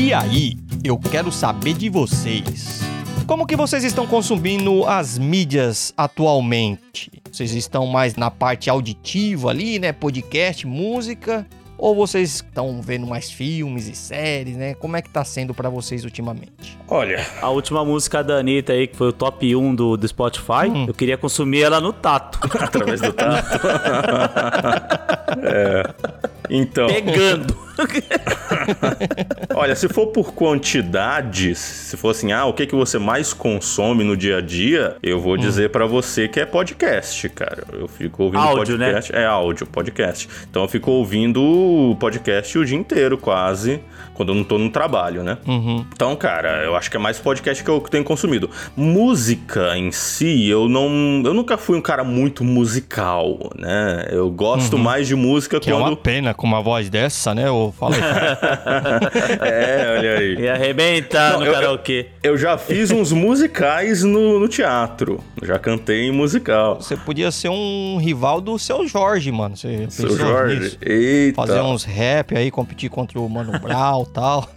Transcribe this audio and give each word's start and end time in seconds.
E 0.00 0.14
aí, 0.14 0.56
eu 0.82 0.98
quero 0.98 1.30
saber 1.30 1.74
de 1.74 1.90
vocês. 1.90 2.80
Como 3.26 3.46
que 3.46 3.54
vocês 3.54 3.84
estão 3.84 4.06
consumindo 4.06 4.86
as 4.86 5.18
mídias 5.18 5.92
atualmente? 5.94 7.12
Vocês 7.30 7.52
estão 7.52 7.86
mais 7.86 8.14
na 8.14 8.30
parte 8.30 8.70
auditiva 8.70 9.50
ali, 9.50 9.78
né? 9.78 9.92
Podcast, 9.92 10.66
música? 10.66 11.46
Ou 11.76 11.94
vocês 11.94 12.36
estão 12.36 12.80
vendo 12.80 13.06
mais 13.06 13.30
filmes 13.30 13.88
e 13.88 13.94
séries, 13.94 14.56
né? 14.56 14.72
Como 14.72 14.96
é 14.96 15.02
que 15.02 15.10
tá 15.10 15.22
sendo 15.22 15.52
para 15.52 15.68
vocês 15.68 16.02
ultimamente? 16.02 16.78
Olha, 16.88 17.22
a 17.42 17.50
última 17.50 17.84
música 17.84 18.24
da 18.24 18.36
Anitta 18.36 18.72
aí, 18.72 18.86
que 18.86 18.96
foi 18.96 19.08
o 19.08 19.12
top 19.12 19.54
1 19.54 19.74
do, 19.74 19.98
do 19.98 20.08
Spotify, 20.08 20.70
hum. 20.72 20.86
eu 20.88 20.94
queria 20.94 21.18
consumir 21.18 21.60
ela 21.60 21.78
no 21.78 21.92
tato. 21.92 22.40
Através 22.58 23.02
do 23.02 23.12
tato. 23.12 23.60
é. 25.44 26.39
Então. 26.50 26.88
Pegando. 26.88 27.56
Olha, 29.54 29.74
se 29.74 29.88
for 29.88 30.08
por 30.08 30.34
quantidades, 30.34 31.58
se 31.58 31.96
for 31.96 32.10
assim, 32.10 32.32
ah, 32.32 32.44
o 32.44 32.52
que, 32.52 32.66
que 32.66 32.74
você 32.74 32.98
mais 32.98 33.32
consome 33.32 34.04
no 34.04 34.16
dia 34.16 34.38
a 34.38 34.40
dia, 34.40 34.96
eu 35.02 35.20
vou 35.20 35.34
hum. 35.34 35.38
dizer 35.38 35.70
para 35.70 35.86
você 35.86 36.28
que 36.28 36.40
é 36.40 36.44
podcast, 36.44 37.28
cara. 37.30 37.64
Eu 37.72 37.88
fico 37.88 38.24
ouvindo 38.24 38.42
áudio, 38.42 38.76
né? 38.76 38.86
podcast. 38.86 39.12
Né? 39.12 39.22
É 39.22 39.26
áudio, 39.26 39.66
podcast. 39.66 40.28
Então 40.50 40.62
eu 40.62 40.68
fico 40.68 40.90
ouvindo 40.90 41.96
podcast 42.00 42.58
o 42.58 42.64
dia 42.64 42.76
inteiro, 42.76 43.16
quase, 43.16 43.80
quando 44.20 44.28
eu 44.28 44.34
não 44.34 44.44
tô 44.44 44.58
no 44.58 44.68
trabalho, 44.68 45.22
né? 45.22 45.38
Uhum. 45.46 45.82
Então, 45.94 46.14
cara, 46.14 46.62
eu 46.62 46.76
acho 46.76 46.90
que 46.90 46.96
é 46.98 47.00
mais 47.00 47.18
podcast 47.18 47.64
que 47.64 47.70
eu 47.70 47.80
tenho 47.80 48.04
consumido. 48.04 48.50
Música 48.76 49.74
em 49.78 49.90
si, 49.90 50.46
eu 50.46 50.68
não. 50.68 51.22
Eu 51.24 51.32
nunca 51.32 51.56
fui 51.56 51.78
um 51.78 51.80
cara 51.80 52.04
muito 52.04 52.44
musical, 52.44 53.50
né? 53.58 54.08
Eu 54.10 54.30
gosto 54.30 54.74
uhum. 54.76 54.82
mais 54.82 55.08
de 55.08 55.16
música 55.16 55.58
que 55.58 55.70
quando. 55.70 55.82
É 55.82 55.88
uma 55.88 55.96
pena 55.96 56.34
com 56.34 56.46
uma 56.46 56.60
voz 56.60 56.90
dessa, 56.90 57.34
né? 57.34 57.50
Ou 57.50 57.72
fala 57.72 57.96
aí. 57.96 58.02
é, 59.40 59.96
olha 59.96 60.18
aí. 60.18 60.34
E 60.34 60.48
arrebentar 60.50 61.38
no 61.38 61.50
karaokê. 61.50 62.08
Eu, 62.22 62.32
eu, 62.32 62.38
já 62.38 62.58
fiz 62.58 62.90
uns 62.90 63.12
musicais 63.12 64.04
no, 64.04 64.38
no, 64.38 64.48
teatro. 64.48 65.18
Já 65.42 65.58
cantei 65.58 66.08
em 66.08 66.12
musical. 66.12 66.76
Você 66.76 66.94
podia 66.94 67.30
ser 67.30 67.48
um 67.48 67.96
rival 67.96 68.38
do 68.42 68.58
seu 68.58 68.86
Jorge, 68.86 69.32
mano. 69.32 69.56
Você 69.56 69.86
seu 69.88 70.14
Jorge? 70.14 70.60
Nisso? 70.60 70.78
Eita. 70.82 71.36
Fazer 71.36 71.62
uns 71.62 71.84
rap 71.84 72.36
aí, 72.36 72.50
competir 72.50 72.90
contra 72.90 73.18
o 73.18 73.26
Mano 73.26 73.58
Brown 73.58 74.09
tal. 74.12 74.48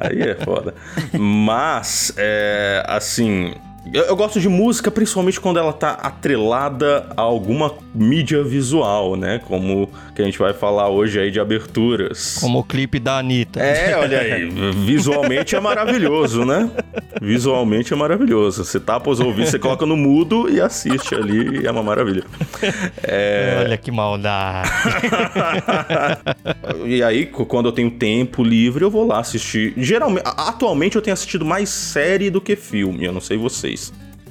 aí 0.00 0.22
é 0.22 0.34
foda. 0.34 0.74
Mas, 1.18 2.12
é, 2.16 2.84
assim, 2.86 3.54
eu, 3.92 4.04
eu, 4.04 4.16
gosto 4.16 4.40
de 4.40 4.48
música 4.48 4.90
principalmente 4.90 5.40
quando 5.40 5.58
ela 5.58 5.72
tá 5.72 5.92
atrelada 5.92 7.06
a 7.16 7.22
alguma 7.22 7.72
mídia 7.94 8.42
visual, 8.42 9.16
né? 9.16 9.40
Como 9.46 9.88
que 10.14 10.22
a 10.22 10.24
gente 10.24 10.38
vai 10.38 10.52
falar 10.52 10.88
hoje 10.88 11.20
aí 11.20 11.30
de 11.30 11.38
aberturas. 11.38 12.38
Como 12.40 12.58
o 12.58 12.64
clipe 12.64 12.98
da 12.98 13.18
Anitta. 13.18 13.60
É, 13.60 13.96
olha 13.96 14.20
aí. 14.20 14.48
Visualmente 14.84 15.54
é 15.54 15.60
maravilhoso, 15.60 16.44
né? 16.44 16.70
Visualmente 17.20 17.92
é 17.92 17.96
maravilhoso. 17.96 18.64
Você 18.64 18.80
tapa 18.80 19.10
os 19.10 19.20
ouvidos, 19.20 19.50
você 19.50 19.58
coloca 19.58 19.86
no 19.86 19.96
mudo 19.96 20.50
e 20.50 20.60
assiste 20.60 21.14
ali 21.14 21.62
e 21.62 21.66
é 21.66 21.70
uma 21.70 21.82
maravilha. 21.82 22.24
É... 23.02 23.62
Olha 23.64 23.76
que 23.76 23.90
maldade. 23.90 24.68
e 26.86 27.02
aí, 27.02 27.26
quando 27.26 27.66
eu 27.66 27.72
tenho 27.72 27.90
tempo 27.90 28.42
livre, 28.42 28.84
eu 28.84 28.90
vou 28.90 29.06
lá 29.06 29.20
assistir. 29.20 29.72
Geralmente, 29.76 30.24
atualmente 30.24 30.96
eu 30.96 31.02
tenho 31.02 31.14
assistido 31.14 31.44
mais 31.44 31.68
série 31.68 32.30
do 32.30 32.40
que 32.40 32.56
filme. 32.56 33.04
Eu 33.04 33.12
não 33.12 33.20
sei 33.20 33.36
vocês. 33.36 33.75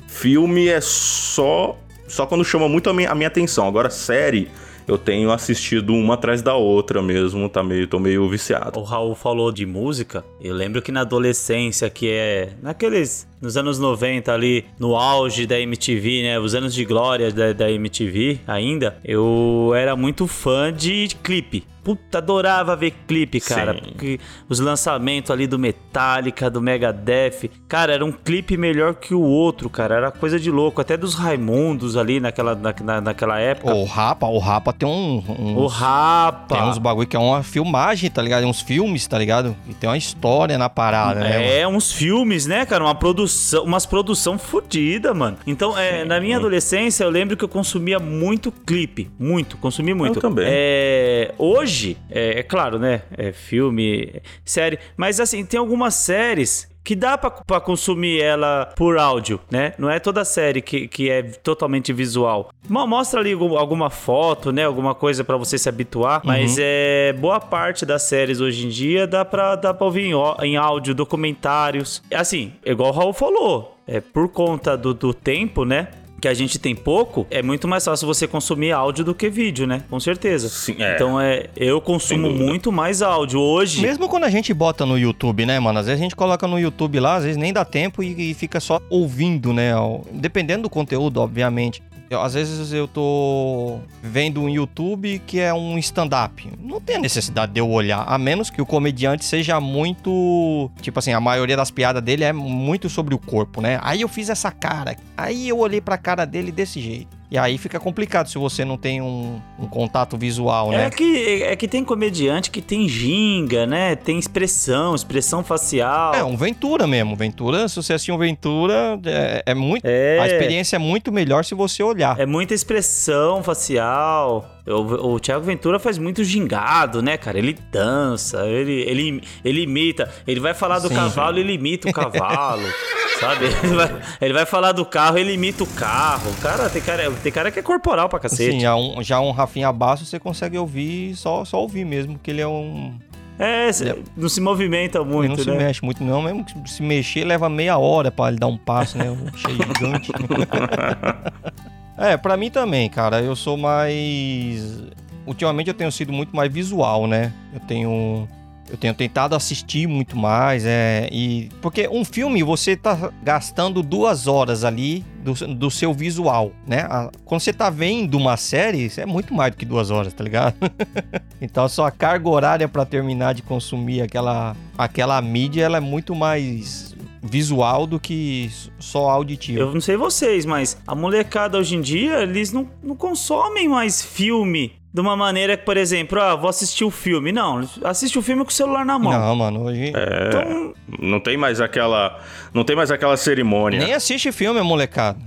Filme 0.08 0.68
é 0.68 0.80
só 0.82 1.78
só 2.08 2.26
quando 2.26 2.46
chama 2.46 2.70
muito 2.70 2.90
a 2.90 2.94
minha, 2.94 3.12
a 3.12 3.16
minha 3.16 3.28
atenção. 3.28 3.68
Agora, 3.68 3.90
série, 3.90 4.50
eu 4.88 4.98
tenho 4.98 5.32
assistido 5.32 5.94
uma 5.94 6.14
atrás 6.14 6.42
da 6.42 6.56
outra 6.56 7.02
mesmo, 7.02 7.50
tá 7.50 7.64
meio, 7.64 7.88
tô 7.88 8.00
meio 8.00 8.30
viciado. 8.30 8.80
O 8.80 8.84
Raul 8.84 9.16
falou 9.16 9.52
de 9.52 9.66
música, 9.66 10.24
eu 10.40 10.54
lembro 10.54 10.82
que 10.82 10.92
na 10.92 11.02
adolescência, 11.02 11.90
que 11.90 12.10
é 12.10 12.54
naqueles, 12.62 13.28
nos 13.46 13.56
anos 13.56 13.78
90 13.78 14.34
ali, 14.34 14.66
no 14.80 14.96
auge 14.96 15.46
da 15.46 15.60
MTV, 15.60 16.24
né, 16.24 16.40
os 16.40 16.56
anos 16.56 16.74
de 16.74 16.84
glória 16.84 17.32
da, 17.32 17.54
da 17.54 17.72
MTV 17.72 18.40
ainda, 18.48 18.98
eu 19.06 19.72
era 19.76 19.96
muito 19.96 20.26
fã 20.26 20.74
de 20.74 21.10
clipe 21.22 21.64
puta, 21.86 22.18
adorava 22.18 22.76
ver 22.76 22.92
clipe, 23.08 23.40
cara. 23.40 23.76
Sim. 23.76 23.82
Porque 23.82 24.20
os 24.50 24.60
lançamentos 24.60 25.30
ali 25.30 25.46
do 25.46 25.60
Metallica, 25.60 26.50
do 26.50 26.60
Megadeth, 26.60 27.52
cara, 27.68 27.94
era 27.94 28.04
um 28.04 28.12
clipe 28.12 28.58
melhor 28.58 28.96
que 28.96 29.14
o 29.14 29.22
outro, 29.22 29.70
cara. 29.70 29.96
Era 29.96 30.12
coisa 30.12 30.40
de 30.40 30.50
louco. 30.50 30.82
Até 30.82 30.98
dos 30.98 31.14
Raimundos 31.14 31.96
ali 31.96 32.20
naquela, 32.20 32.56
na, 32.56 33.02
naquela 33.02 33.40
época. 33.40 33.72
O 33.72 33.86
Rapa, 33.86 34.26
o 34.26 34.40
Rapa 34.40 34.74
tem 34.74 34.90
um. 34.90 35.24
O 35.56 35.68
Rapa. 35.68 36.56
Tem 36.56 36.64
uns 36.64 36.80
bagulho 36.80 37.08
que 37.08 37.16
é 37.16 37.20
uma 37.20 37.44
filmagem, 37.44 38.10
tá 38.10 38.22
ligado? 38.22 38.48
Uns 38.48 38.62
filmes, 38.62 39.06
tá 39.06 39.20
ligado? 39.20 39.56
E 39.70 39.74
tem 39.76 39.88
uma 39.88 39.98
história 39.98 40.58
na 40.58 40.70
parada, 40.70 41.20
né? 41.20 41.60
É, 41.60 41.68
uns 41.68 41.92
filmes, 41.92 42.48
né, 42.48 42.66
cara? 42.66 42.84
Uma 42.84 42.96
produção, 42.96 43.35
umas 43.64 43.86
produção 43.86 44.38
fodida, 44.38 45.14
mano. 45.14 45.38
Então, 45.46 45.78
é, 45.78 46.04
na 46.04 46.20
minha 46.20 46.38
adolescência, 46.38 47.04
eu 47.04 47.10
lembro 47.10 47.38
que 47.38 47.44
eu 47.44 47.50
consumia 47.50 48.00
muito 48.00 48.52
clipe. 48.52 49.10
Muito, 49.20 49.58
consumi 49.58 49.94
muito. 49.94 50.18
Eu 50.18 50.22
também. 50.22 50.46
É, 50.48 51.34
hoje 51.38 51.66
hoje, 51.66 51.98
é, 52.10 52.40
é 52.40 52.44
claro, 52.44 52.80
né? 52.80 53.02
É 53.18 53.32
filme, 53.32 54.22
série, 54.44 54.80
mas 54.96 55.20
assim, 55.20 55.46
tem 55.46 55.60
algumas 55.60 55.96
séries 55.96 56.68
que 56.86 56.96
dá 56.96 57.18
para 57.18 57.60
consumir 57.60 58.22
ela 58.22 58.72
por 58.76 58.98
áudio, 58.98 59.40
né? 59.50 59.74
Não 59.78 59.90
é 59.90 60.00
toda 60.00 60.24
série 60.24 60.62
que, 60.62 60.88
que 60.88 61.10
é 61.10 61.24
totalmente 61.24 61.92
visual. 61.92 62.52
Mostra 62.70 63.20
ali 63.20 63.34
alguma 63.34 63.90
foto, 63.90 64.52
né? 64.52 64.66
Alguma 64.66 64.94
coisa 64.94 65.24
para 65.24 65.36
você 65.36 65.58
se 65.58 65.68
habituar, 65.68 66.22
uhum. 66.22 66.28
mas 66.28 66.58
é 66.60 67.12
boa 67.14 67.40
parte 67.40 67.86
das 67.86 68.04
séries 68.04 68.40
hoje 68.40 68.68
em 68.68 68.70
dia 68.70 69.08
dá 69.08 69.26
para 69.26 69.56
dá 69.56 69.74
pra 69.74 69.86
ouvir 69.86 70.12
em, 70.12 70.14
em 70.44 70.56
áudio, 70.56 70.94
documentários. 70.94 72.04
Assim, 72.14 72.54
igual 72.64 72.92
o 72.92 72.94
Raul 72.94 73.14
falou, 73.14 73.76
é 73.88 74.00
por 74.00 74.30
conta 74.30 74.78
do, 74.78 74.94
do 74.94 75.14
tempo, 75.14 75.66
né? 75.66 75.88
Que 76.22 76.28
a 76.28 76.34
gente 76.34 76.58
tem 76.58 76.76
pouco, 76.76 77.28
é 77.30 77.42
muito 77.42 77.68
mais 77.68 77.86
fácil 77.86 78.08
você 78.08 78.28
consumir 78.28 78.72
áudio 78.72 79.04
do 79.04 79.14
que 79.14 79.30
vídeo, 79.30 79.68
né? 79.68 79.84
Com 79.90 80.00
certeza. 80.00 80.50
Sim, 80.50 80.76
é. 80.80 80.96
Então 80.96 81.20
é, 81.20 81.48
eu 81.56 81.80
consumo 81.82 82.30
muito 82.30 82.72
mais 82.72 83.02
áudio 83.02 83.40
hoje. 83.40 83.82
Mesmo 83.82 84.08
quando 84.08 84.24
a 84.24 84.30
gente 84.30 84.54
bota 84.54 84.86
no 84.86 84.98
YouTube, 84.98 85.46
né, 85.46 85.60
mano? 85.60 85.80
Às 85.80 85.88
vezes 85.88 86.00
a 86.00 86.04
gente 86.04 86.16
coloca 86.16 86.48
no 86.48 86.60
YouTube 86.60 87.00
lá, 87.00 87.16
às 87.16 87.24
vezes 87.24 87.38
nem 87.38 87.52
dá 87.54 87.66
tempo 87.66 88.02
e, 88.02 88.32
e 88.32 88.34
fica 88.34 88.60
só 88.60 88.82
ouvindo, 88.90 89.54
né? 89.54 89.72
Dependendo 90.12 90.64
do 90.64 90.70
conteúdo, 90.70 91.22
obviamente. 91.22 91.82
Eu, 92.10 92.22
às 92.22 92.34
vezes 92.34 92.72
eu 92.72 92.88
tô 92.88 93.80
vendo 94.02 94.42
um 94.42 94.50
YouTube 94.50 95.22
que 95.26 95.40
é 95.40 95.54
um 95.54 95.78
stand-up. 95.80 96.52
Não 96.60 96.80
tem 96.80 97.00
necessidade 97.00 97.52
de 97.52 97.60
eu 97.60 97.70
olhar, 97.70 98.04
a 98.08 98.18
menos 98.18 98.50
que 98.50 98.62
o 98.62 98.66
comediante 98.66 99.26
seja 99.26 99.60
muito. 99.60 100.70
Tipo 100.82 101.00
assim, 101.00 101.14
a 101.14 101.20
maioria 101.20 101.58
das 101.58 101.72
piadas 101.72 102.04
dele 102.04 102.24
é 102.24 102.32
muito 102.32 102.90
sobre 102.90 103.16
o 103.16 103.18
corpo, 103.18 103.62
né? 103.62 103.80
Aí 103.82 104.02
eu 104.02 104.08
fiz 104.08 104.30
essa 104.30 104.52
cara. 104.52 104.96
Aí 105.18 105.50
eu 105.50 105.58
olhei 105.58 105.82
pra 105.82 105.98
cara 105.98 106.26
dele 106.26 106.52
desse 106.52 106.80
jeito. 106.80 107.16
E 107.36 107.38
aí 107.38 107.58
fica 107.58 107.78
complicado 107.82 108.30
se 108.30 108.38
você 108.38 108.64
não 108.64 108.78
tem 108.78 109.02
um, 109.02 109.42
um, 109.60 109.68
contato 109.68 110.18
visual, 110.18 110.72
né? 110.72 110.86
É 110.86 110.90
que, 110.90 111.44
é 111.44 111.54
que 111.58 111.68
tem 111.68 111.84
comediante 111.84 112.50
que 112.50 112.62
tem 112.62 112.88
ginga, 112.88 113.68
né? 113.68 113.94
Tem 113.94 114.18
expressão, 114.18 114.96
expressão 114.96 115.44
facial. 115.44 116.16
É, 116.16 116.24
um 116.24 116.38
Ventura 116.38 116.88
mesmo. 116.88 117.14
Ventura, 117.14 117.68
se 117.68 117.76
você 117.76 117.92
assistir 117.92 118.14
um 118.14 118.18
Ventura, 118.18 118.98
é, 119.06 119.44
é 119.48 119.54
muito. 119.54 119.84
É. 119.84 120.18
A 120.18 120.28
experiência 120.28 120.78
é 120.78 120.80
muito 120.80 121.12
melhor 121.12 121.44
se 121.44 121.54
você 121.54 121.84
olhar. 121.84 122.18
É 122.18 122.26
muita 122.26 122.54
expressão 122.54 123.44
facial. 123.44 124.55
O, 124.68 125.14
o 125.14 125.20
Thiago 125.20 125.46
Ventura 125.46 125.78
faz 125.78 125.98
muito 125.98 126.24
gingado, 126.24 127.02
né, 127.02 127.18
cara? 127.18 127.38
Ele 127.38 127.56
dança, 127.72 128.46
ele, 128.48 128.82
ele, 128.82 129.22
ele 129.44 129.62
imita. 129.62 130.10
Ele 130.26 130.40
vai 130.40 130.54
falar 130.56 130.80
do 130.80 130.88
Sim, 130.88 130.96
cavalo, 130.96 131.38
ele 131.38 131.54
imita 131.54 131.90
o 131.90 131.94
cavalo. 131.94 132.64
sabe? 133.20 133.46
Ele 133.46 133.76
vai, 133.76 134.02
ele 134.22 134.34
vai, 134.34 134.46
falar 134.46 134.72
do 134.72 134.86
carro, 134.86 135.18
ele 135.18 135.34
imita 135.34 135.64
o 135.64 135.68
carro. 135.68 136.34
Cara, 136.42 136.70
tem 136.70 136.82
cara, 136.82 137.12
tem 137.12 137.32
cara 137.32 137.52
que 137.52 137.60
é 137.60 137.62
corporal 137.62 138.10
pra 138.10 138.20
cacete. 138.20 138.54
Sim, 138.54 138.60
já 138.60 138.76
um, 138.76 139.04
já 139.04 139.20
um 139.20 139.32
Rafinha 139.32 139.72
Basso 139.72 140.06
você 140.06 140.20
consegue 140.20 140.58
ouvir, 140.58 141.16
só, 141.16 141.46
só 141.46 141.62
ouvir 141.62 141.86
mesmo, 141.86 142.20
que 142.20 142.32
ele 142.32 142.42
é 142.42 142.48
um. 142.48 142.98
É, 143.38 143.68
é, 143.68 143.98
não 144.16 144.30
se 144.30 144.40
movimenta 144.40 145.04
muito, 145.04 145.46
não 145.46 145.54
né? 145.54 145.60
se 145.60 145.66
mexe 145.66 145.86
muito 145.86 146.02
não, 146.02 146.22
mesmo 146.22 146.46
que 146.46 146.70
se 146.70 146.82
mexer 146.82 147.26
leva 147.26 147.50
meia 147.50 147.78
hora 147.78 148.10
para 148.10 148.30
ele 148.30 148.40
dar 148.40 148.48
um 148.48 148.58
passo, 148.58 148.98
né? 148.98 149.06
Cheio 149.36 149.58
gigante. 149.58 150.12
é, 151.98 152.18
para 152.18 152.36
mim 152.38 152.50
também, 152.50 152.90
cara, 152.90 153.22
eu 153.22 153.36
sou 153.36 153.58
mais 153.58 154.84
ultimamente 155.26 155.68
eu 155.68 155.74
tenho 155.74 155.92
sido 155.92 156.14
muito 156.14 156.36
mais 156.36 156.52
visual, 156.52 157.08
né? 157.08 157.34
Eu 157.54 157.60
tenho 157.62 158.28
eu 158.70 158.78
tenho 158.78 158.96
tentado 158.96 159.36
assistir 159.36 159.88
muito 159.88 160.18
mais, 160.18 160.66
é, 160.66 161.08
e 161.12 161.50
porque 161.62 161.88
um 161.88 162.04
filme 162.04 162.42
você 162.42 162.76
tá 162.76 163.12
gastando 163.22 163.84
duas 163.84 164.26
horas 164.26 164.64
ali 164.64 165.06
do, 165.24 165.34
do 165.56 165.70
seu 165.70 165.94
visual, 165.94 166.52
né? 166.66 166.80
A, 166.90 167.12
quando 167.24 167.42
você 167.42 167.54
tá 167.54 167.70
vendo 167.70 168.18
uma 168.18 168.36
série, 168.38 168.92
é 168.98 169.06
muito 169.06 169.36
mais 169.36 169.52
do 169.52 169.58
que 169.58 169.66
duas 169.66 169.92
horas, 169.92 170.14
tá 170.14 170.24
ligado? 170.24 170.56
então 171.40 171.64
a 171.64 171.70
sua 171.70 171.92
carga 171.92 172.28
horária 172.28 172.68
para 172.68 172.86
terminar 172.86 173.34
de 173.34 173.44
consumir 173.44 174.02
aquela, 174.02 174.56
aquela 174.76 175.22
mídia, 175.22 175.64
ela 175.64 175.78
é 175.78 175.82
muito 175.82 176.16
mais 176.16 176.95
visual 177.26 177.88
do 177.88 178.00
que 178.00 178.50
só 178.80 179.10
auditivo. 179.10 179.60
Eu 179.60 179.74
não 179.74 179.82
sei 179.82 179.98
vocês, 179.98 180.46
mas 180.46 180.78
a 180.86 180.96
molecada 180.96 181.58
hoje 181.58 181.76
em 181.76 181.82
dia, 181.82 182.22
eles 182.22 182.52
não, 182.52 182.70
não 182.84 182.96
consomem 182.96 183.68
mais 183.68 184.04
filme 184.04 184.74
de 184.94 185.02
uma 185.02 185.18
maneira 185.18 185.58
que, 185.58 185.66
por 185.66 185.76
exemplo, 185.76 186.22
ah, 186.22 186.36
vou 186.36 186.50
assistir 186.50 186.86
o 186.86 186.92
filme. 186.92 187.32
Não, 187.32 187.68
assiste 187.84 188.18
o 188.18 188.22
filme 188.22 188.44
com 188.44 188.50
o 188.50 188.54
celular 188.54 188.86
na 188.86 188.98
mão. 188.98 189.12
Não, 189.12 189.36
mano, 189.36 189.64
hoje. 189.66 189.92
É, 189.94 190.28
então... 190.28 190.74
Não 191.00 191.20
tem 191.20 191.36
mais 191.36 191.60
aquela. 191.60 192.18
Não 192.54 192.64
tem 192.64 192.76
mais 192.76 192.90
aquela 192.90 193.18
cerimônia. 193.18 193.80
Nem 193.80 193.94
assiste 193.94 194.32
filme, 194.32 194.62
molecada. 194.62 195.20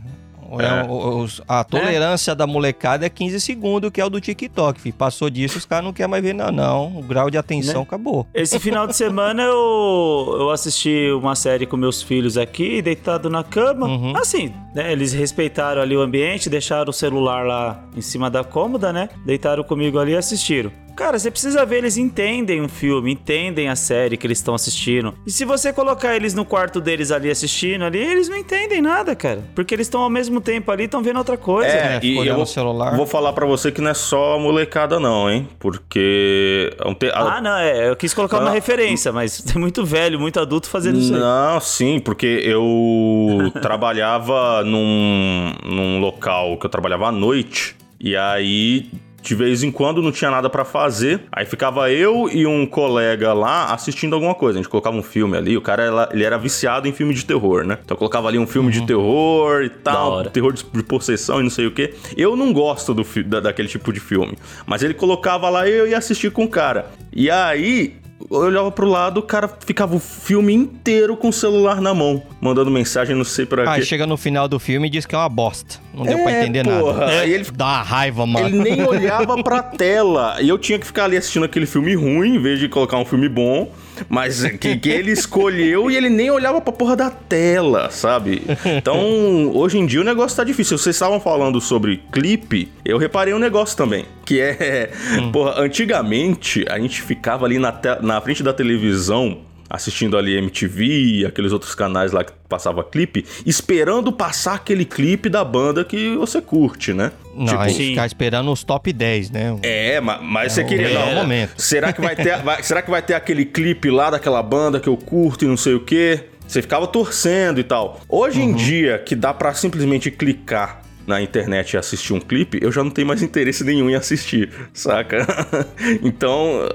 É. 0.58 1.42
a 1.46 1.64
tolerância 1.64 2.32
é. 2.32 2.34
da 2.34 2.46
molecada 2.46 3.04
é 3.04 3.08
15 3.08 3.40
segundos, 3.40 3.90
que 3.90 4.00
é 4.00 4.04
o 4.04 4.08
do 4.08 4.20
TikTok. 4.20 4.80
Filho. 4.80 4.94
Passou 4.94 5.28
disso, 5.28 5.58
os 5.58 5.66
caras 5.66 5.84
não 5.84 5.92
querem 5.92 6.10
mais 6.10 6.22
ver, 6.22 6.34
não, 6.34 6.50
não. 6.50 6.98
O 6.98 7.02
grau 7.02 7.30
de 7.30 7.36
atenção 7.36 7.80
né? 7.80 7.82
acabou. 7.82 8.26
Esse 8.32 8.58
final 8.58 8.86
de 8.86 8.96
semana 8.96 9.42
eu, 9.42 10.36
eu 10.40 10.50
assisti 10.50 11.10
uma 11.12 11.34
série 11.34 11.66
com 11.66 11.76
meus 11.76 12.02
filhos 12.02 12.38
aqui, 12.38 12.80
deitado 12.80 13.28
na 13.28 13.44
cama. 13.44 13.86
Uhum. 13.86 14.16
Assim, 14.16 14.52
né? 14.74 14.90
Eles 14.92 15.12
respeitaram 15.12 15.82
ali 15.82 15.96
o 15.96 16.00
ambiente, 16.00 16.48
deixaram 16.48 16.90
o 16.90 16.92
celular 16.92 17.44
lá 17.46 17.84
em 17.96 18.00
cima 18.00 18.30
da 18.30 18.42
cômoda, 18.42 18.92
né? 18.92 19.08
Deitaram 19.24 19.62
comigo 19.62 19.98
ali 19.98 20.12
e 20.12 20.16
assistiram. 20.16 20.70
Cara, 20.98 21.16
você 21.16 21.30
precisa 21.30 21.64
ver, 21.64 21.76
eles 21.76 21.96
entendem 21.96 22.60
o 22.60 22.68
filme, 22.68 23.12
entendem 23.12 23.68
a 23.68 23.76
série 23.76 24.16
que 24.16 24.26
eles 24.26 24.38
estão 24.38 24.52
assistindo. 24.52 25.14
E 25.24 25.30
se 25.30 25.44
você 25.44 25.72
colocar 25.72 26.16
eles 26.16 26.34
no 26.34 26.44
quarto 26.44 26.80
deles 26.80 27.12
ali 27.12 27.30
assistindo 27.30 27.84
ali, 27.84 28.00
eles 28.00 28.28
não 28.28 28.36
entendem 28.36 28.82
nada, 28.82 29.14
cara. 29.14 29.44
Porque 29.54 29.72
eles 29.72 29.86
estão 29.86 30.00
ao 30.00 30.10
mesmo 30.10 30.40
tempo 30.40 30.72
ali, 30.72 30.86
estão 30.86 31.00
vendo 31.00 31.18
outra 31.18 31.36
coisa. 31.36 31.70
É, 31.70 32.00
e 32.02 32.26
eu 32.26 32.34
vou, 32.34 32.44
celular. 32.44 32.96
vou 32.96 33.06
falar 33.06 33.32
para 33.32 33.46
você 33.46 33.70
que 33.70 33.80
não 33.80 33.92
é 33.92 33.94
só 33.94 34.34
a 34.34 34.40
molecada 34.40 34.98
não, 34.98 35.30
hein? 35.30 35.48
Porque... 35.60 36.76
É 36.80 37.10
ah, 37.14 37.40
não, 37.40 37.58
é, 37.58 37.90
eu 37.90 37.94
quis 37.94 38.12
colocar 38.12 38.40
uma 38.40 38.50
ah, 38.50 38.52
referência, 38.52 39.12
mas 39.12 39.38
tem 39.46 39.56
muito 39.56 39.86
velho, 39.86 40.18
muito 40.18 40.40
adulto 40.40 40.68
fazendo 40.68 40.98
isso 40.98 41.14
aí. 41.14 41.20
Não, 41.20 41.60
sim, 41.60 42.00
porque 42.00 42.42
eu 42.44 43.52
trabalhava 43.62 44.64
num, 44.64 45.52
num 45.64 46.00
local 46.00 46.58
que 46.58 46.66
eu 46.66 46.70
trabalhava 46.70 47.06
à 47.06 47.12
noite, 47.12 47.76
e 48.00 48.16
aí 48.16 48.90
de 49.20 49.34
vez 49.34 49.62
em 49.62 49.70
quando 49.70 50.00
não 50.00 50.12
tinha 50.12 50.30
nada 50.30 50.48
para 50.48 50.64
fazer, 50.64 51.22
aí 51.30 51.44
ficava 51.44 51.90
eu 51.90 52.28
e 52.32 52.46
um 52.46 52.66
colega 52.66 53.32
lá 53.32 53.72
assistindo 53.72 54.14
alguma 54.14 54.34
coisa. 54.34 54.58
A 54.58 54.62
gente 54.62 54.70
colocava 54.70 54.96
um 54.96 55.02
filme 55.02 55.36
ali, 55.36 55.56
o 55.56 55.60
cara 55.60 56.08
ele 56.12 56.24
era 56.24 56.38
viciado 56.38 56.88
em 56.88 56.92
filme 56.92 57.12
de 57.12 57.24
terror, 57.24 57.64
né? 57.64 57.78
Então 57.84 57.96
colocava 57.96 58.28
ali 58.28 58.38
um 58.38 58.46
filme 58.46 58.68
uhum. 58.68 58.80
de 58.80 58.86
terror 58.86 59.62
e 59.62 59.70
tal, 59.70 60.24
terror 60.24 60.52
de, 60.52 60.64
possessão 60.82 61.40
e 61.40 61.42
não 61.42 61.50
sei 61.50 61.66
o 61.66 61.70
que. 61.70 61.94
Eu 62.16 62.36
não 62.36 62.52
gosto 62.52 62.94
do, 62.94 63.04
da, 63.24 63.40
daquele 63.40 63.68
tipo 63.68 63.92
de 63.92 64.00
filme, 64.00 64.36
mas 64.66 64.82
ele 64.82 64.94
colocava 64.94 65.48
lá 65.50 65.68
e 65.68 65.72
eu 65.72 65.86
ia 65.86 65.98
assistir 65.98 66.30
com 66.30 66.44
o 66.44 66.48
cara. 66.48 66.90
E 67.12 67.30
aí 67.30 67.96
eu 68.30 68.36
olhava 68.36 68.70
pro 68.70 68.86
lado, 68.86 69.18
o 69.18 69.22
cara 69.22 69.48
ficava 69.48 69.94
o 69.94 69.98
filme 70.00 70.52
inteiro 70.52 71.16
com 71.16 71.28
o 71.28 71.32
celular 71.32 71.80
na 71.80 71.94
mão, 71.94 72.22
mandando 72.40 72.70
mensagem, 72.70 73.14
não 73.14 73.24
sei 73.24 73.46
pra 73.46 73.64
quê. 73.64 73.70
Aí 73.70 73.82
chega 73.84 74.06
no 74.06 74.16
final 74.16 74.48
do 74.48 74.58
filme 74.58 74.88
e 74.88 74.90
diz 74.90 75.06
que 75.06 75.14
é 75.14 75.18
uma 75.18 75.28
bosta. 75.28 75.76
Não 75.94 76.04
deu 76.04 76.18
é, 76.18 76.22
pra 76.22 76.32
entender 76.40 76.64
porra. 76.64 77.00
nada. 77.00 77.12
É, 77.12 77.28
ele 77.28 77.44
dá 77.52 77.64
uma 77.64 77.82
raiva, 77.82 78.26
mano. 78.26 78.46
Ele 78.48 78.58
nem 78.58 78.82
olhava 78.86 79.42
pra 79.42 79.62
tela. 79.62 80.36
E 80.40 80.48
eu 80.48 80.58
tinha 80.58 80.78
que 80.78 80.86
ficar 80.86 81.04
ali 81.04 81.16
assistindo 81.16 81.44
aquele 81.44 81.66
filme 81.66 81.94
ruim, 81.94 82.36
em 82.36 82.42
vez 82.42 82.58
de 82.58 82.68
colocar 82.68 82.98
um 82.98 83.04
filme 83.04 83.28
bom. 83.28 83.70
Mas 84.08 84.44
que, 84.58 84.76
que 84.76 84.88
ele 84.88 85.10
escolheu 85.10 85.90
e 85.90 85.96
ele 85.96 86.08
nem 86.08 86.30
olhava 86.30 86.60
pra 86.60 86.72
porra 86.72 86.96
da 86.96 87.10
tela, 87.10 87.90
sabe? 87.90 88.42
Então, 88.64 89.50
hoje 89.54 89.78
em 89.78 89.86
dia 89.86 90.00
o 90.00 90.04
negócio 90.04 90.36
tá 90.36 90.44
difícil. 90.44 90.78
Vocês 90.78 90.94
estavam 90.94 91.20
falando 91.20 91.60
sobre 91.60 92.02
clipe, 92.12 92.68
eu 92.84 92.98
reparei 92.98 93.34
um 93.34 93.38
negócio 93.38 93.76
também. 93.76 94.04
Que 94.24 94.40
é, 94.40 94.90
hum. 95.18 95.32
porra, 95.32 95.60
antigamente 95.60 96.64
a 96.68 96.78
gente 96.78 97.02
ficava 97.02 97.46
ali 97.46 97.58
na, 97.58 97.74
na 98.02 98.20
frente 98.20 98.42
da 98.42 98.52
televisão 98.52 99.47
assistindo 99.68 100.16
ali 100.16 100.36
MTV, 100.36 101.26
aqueles 101.26 101.52
outros 101.52 101.74
canais 101.74 102.12
lá 102.12 102.24
que 102.24 102.32
passava 102.48 102.82
clipe, 102.82 103.24
esperando 103.44 104.10
passar 104.10 104.54
aquele 104.54 104.84
clipe 104.84 105.28
da 105.28 105.44
banda 105.44 105.84
que 105.84 106.16
você 106.16 106.40
curte, 106.40 106.92
né? 106.92 107.12
Não, 107.34 107.46
tipo, 107.46 107.64
ficar 107.70 108.06
esperando 108.06 108.50
os 108.50 108.64
top 108.64 108.92
10, 108.92 109.30
né? 109.30 109.56
É, 109.62 110.00
mas, 110.00 110.20
mas 110.22 110.52
é, 110.52 110.54
você 110.54 110.64
queria. 110.64 110.98
Não, 110.98 111.14
momento. 111.14 111.60
Será 111.60 111.92
que 111.92 112.00
vai 112.00 112.16
ter. 112.16 112.38
vai, 112.42 112.62
será 112.62 112.82
que 112.82 112.90
vai 112.90 113.02
ter 113.02 113.14
aquele 113.14 113.44
clipe 113.44 113.90
lá 113.90 114.10
daquela 114.10 114.42
banda 114.42 114.80
que 114.80 114.88
eu 114.88 114.96
curto 114.96 115.44
e 115.44 115.48
não 115.48 115.56
sei 115.56 115.74
o 115.74 115.80
quê? 115.80 116.24
Você 116.46 116.62
ficava 116.62 116.86
torcendo 116.86 117.60
e 117.60 117.64
tal. 117.64 118.00
Hoje 118.08 118.40
uhum. 118.40 118.50
em 118.50 118.54
dia, 118.54 118.98
que 118.98 119.14
dá 119.14 119.34
para 119.34 119.52
simplesmente 119.52 120.10
clicar 120.10 120.82
na 121.08 121.22
internet 121.22 121.72
e 121.72 121.76
assistir 121.78 122.12
um 122.12 122.20
clipe, 122.20 122.58
eu 122.62 122.70
já 122.70 122.84
não 122.84 122.90
tenho 122.90 123.08
mais 123.08 123.22
interesse 123.22 123.64
nenhum 123.64 123.88
em 123.88 123.94
assistir, 123.94 124.50
saca? 124.74 125.26
então, 126.04 126.68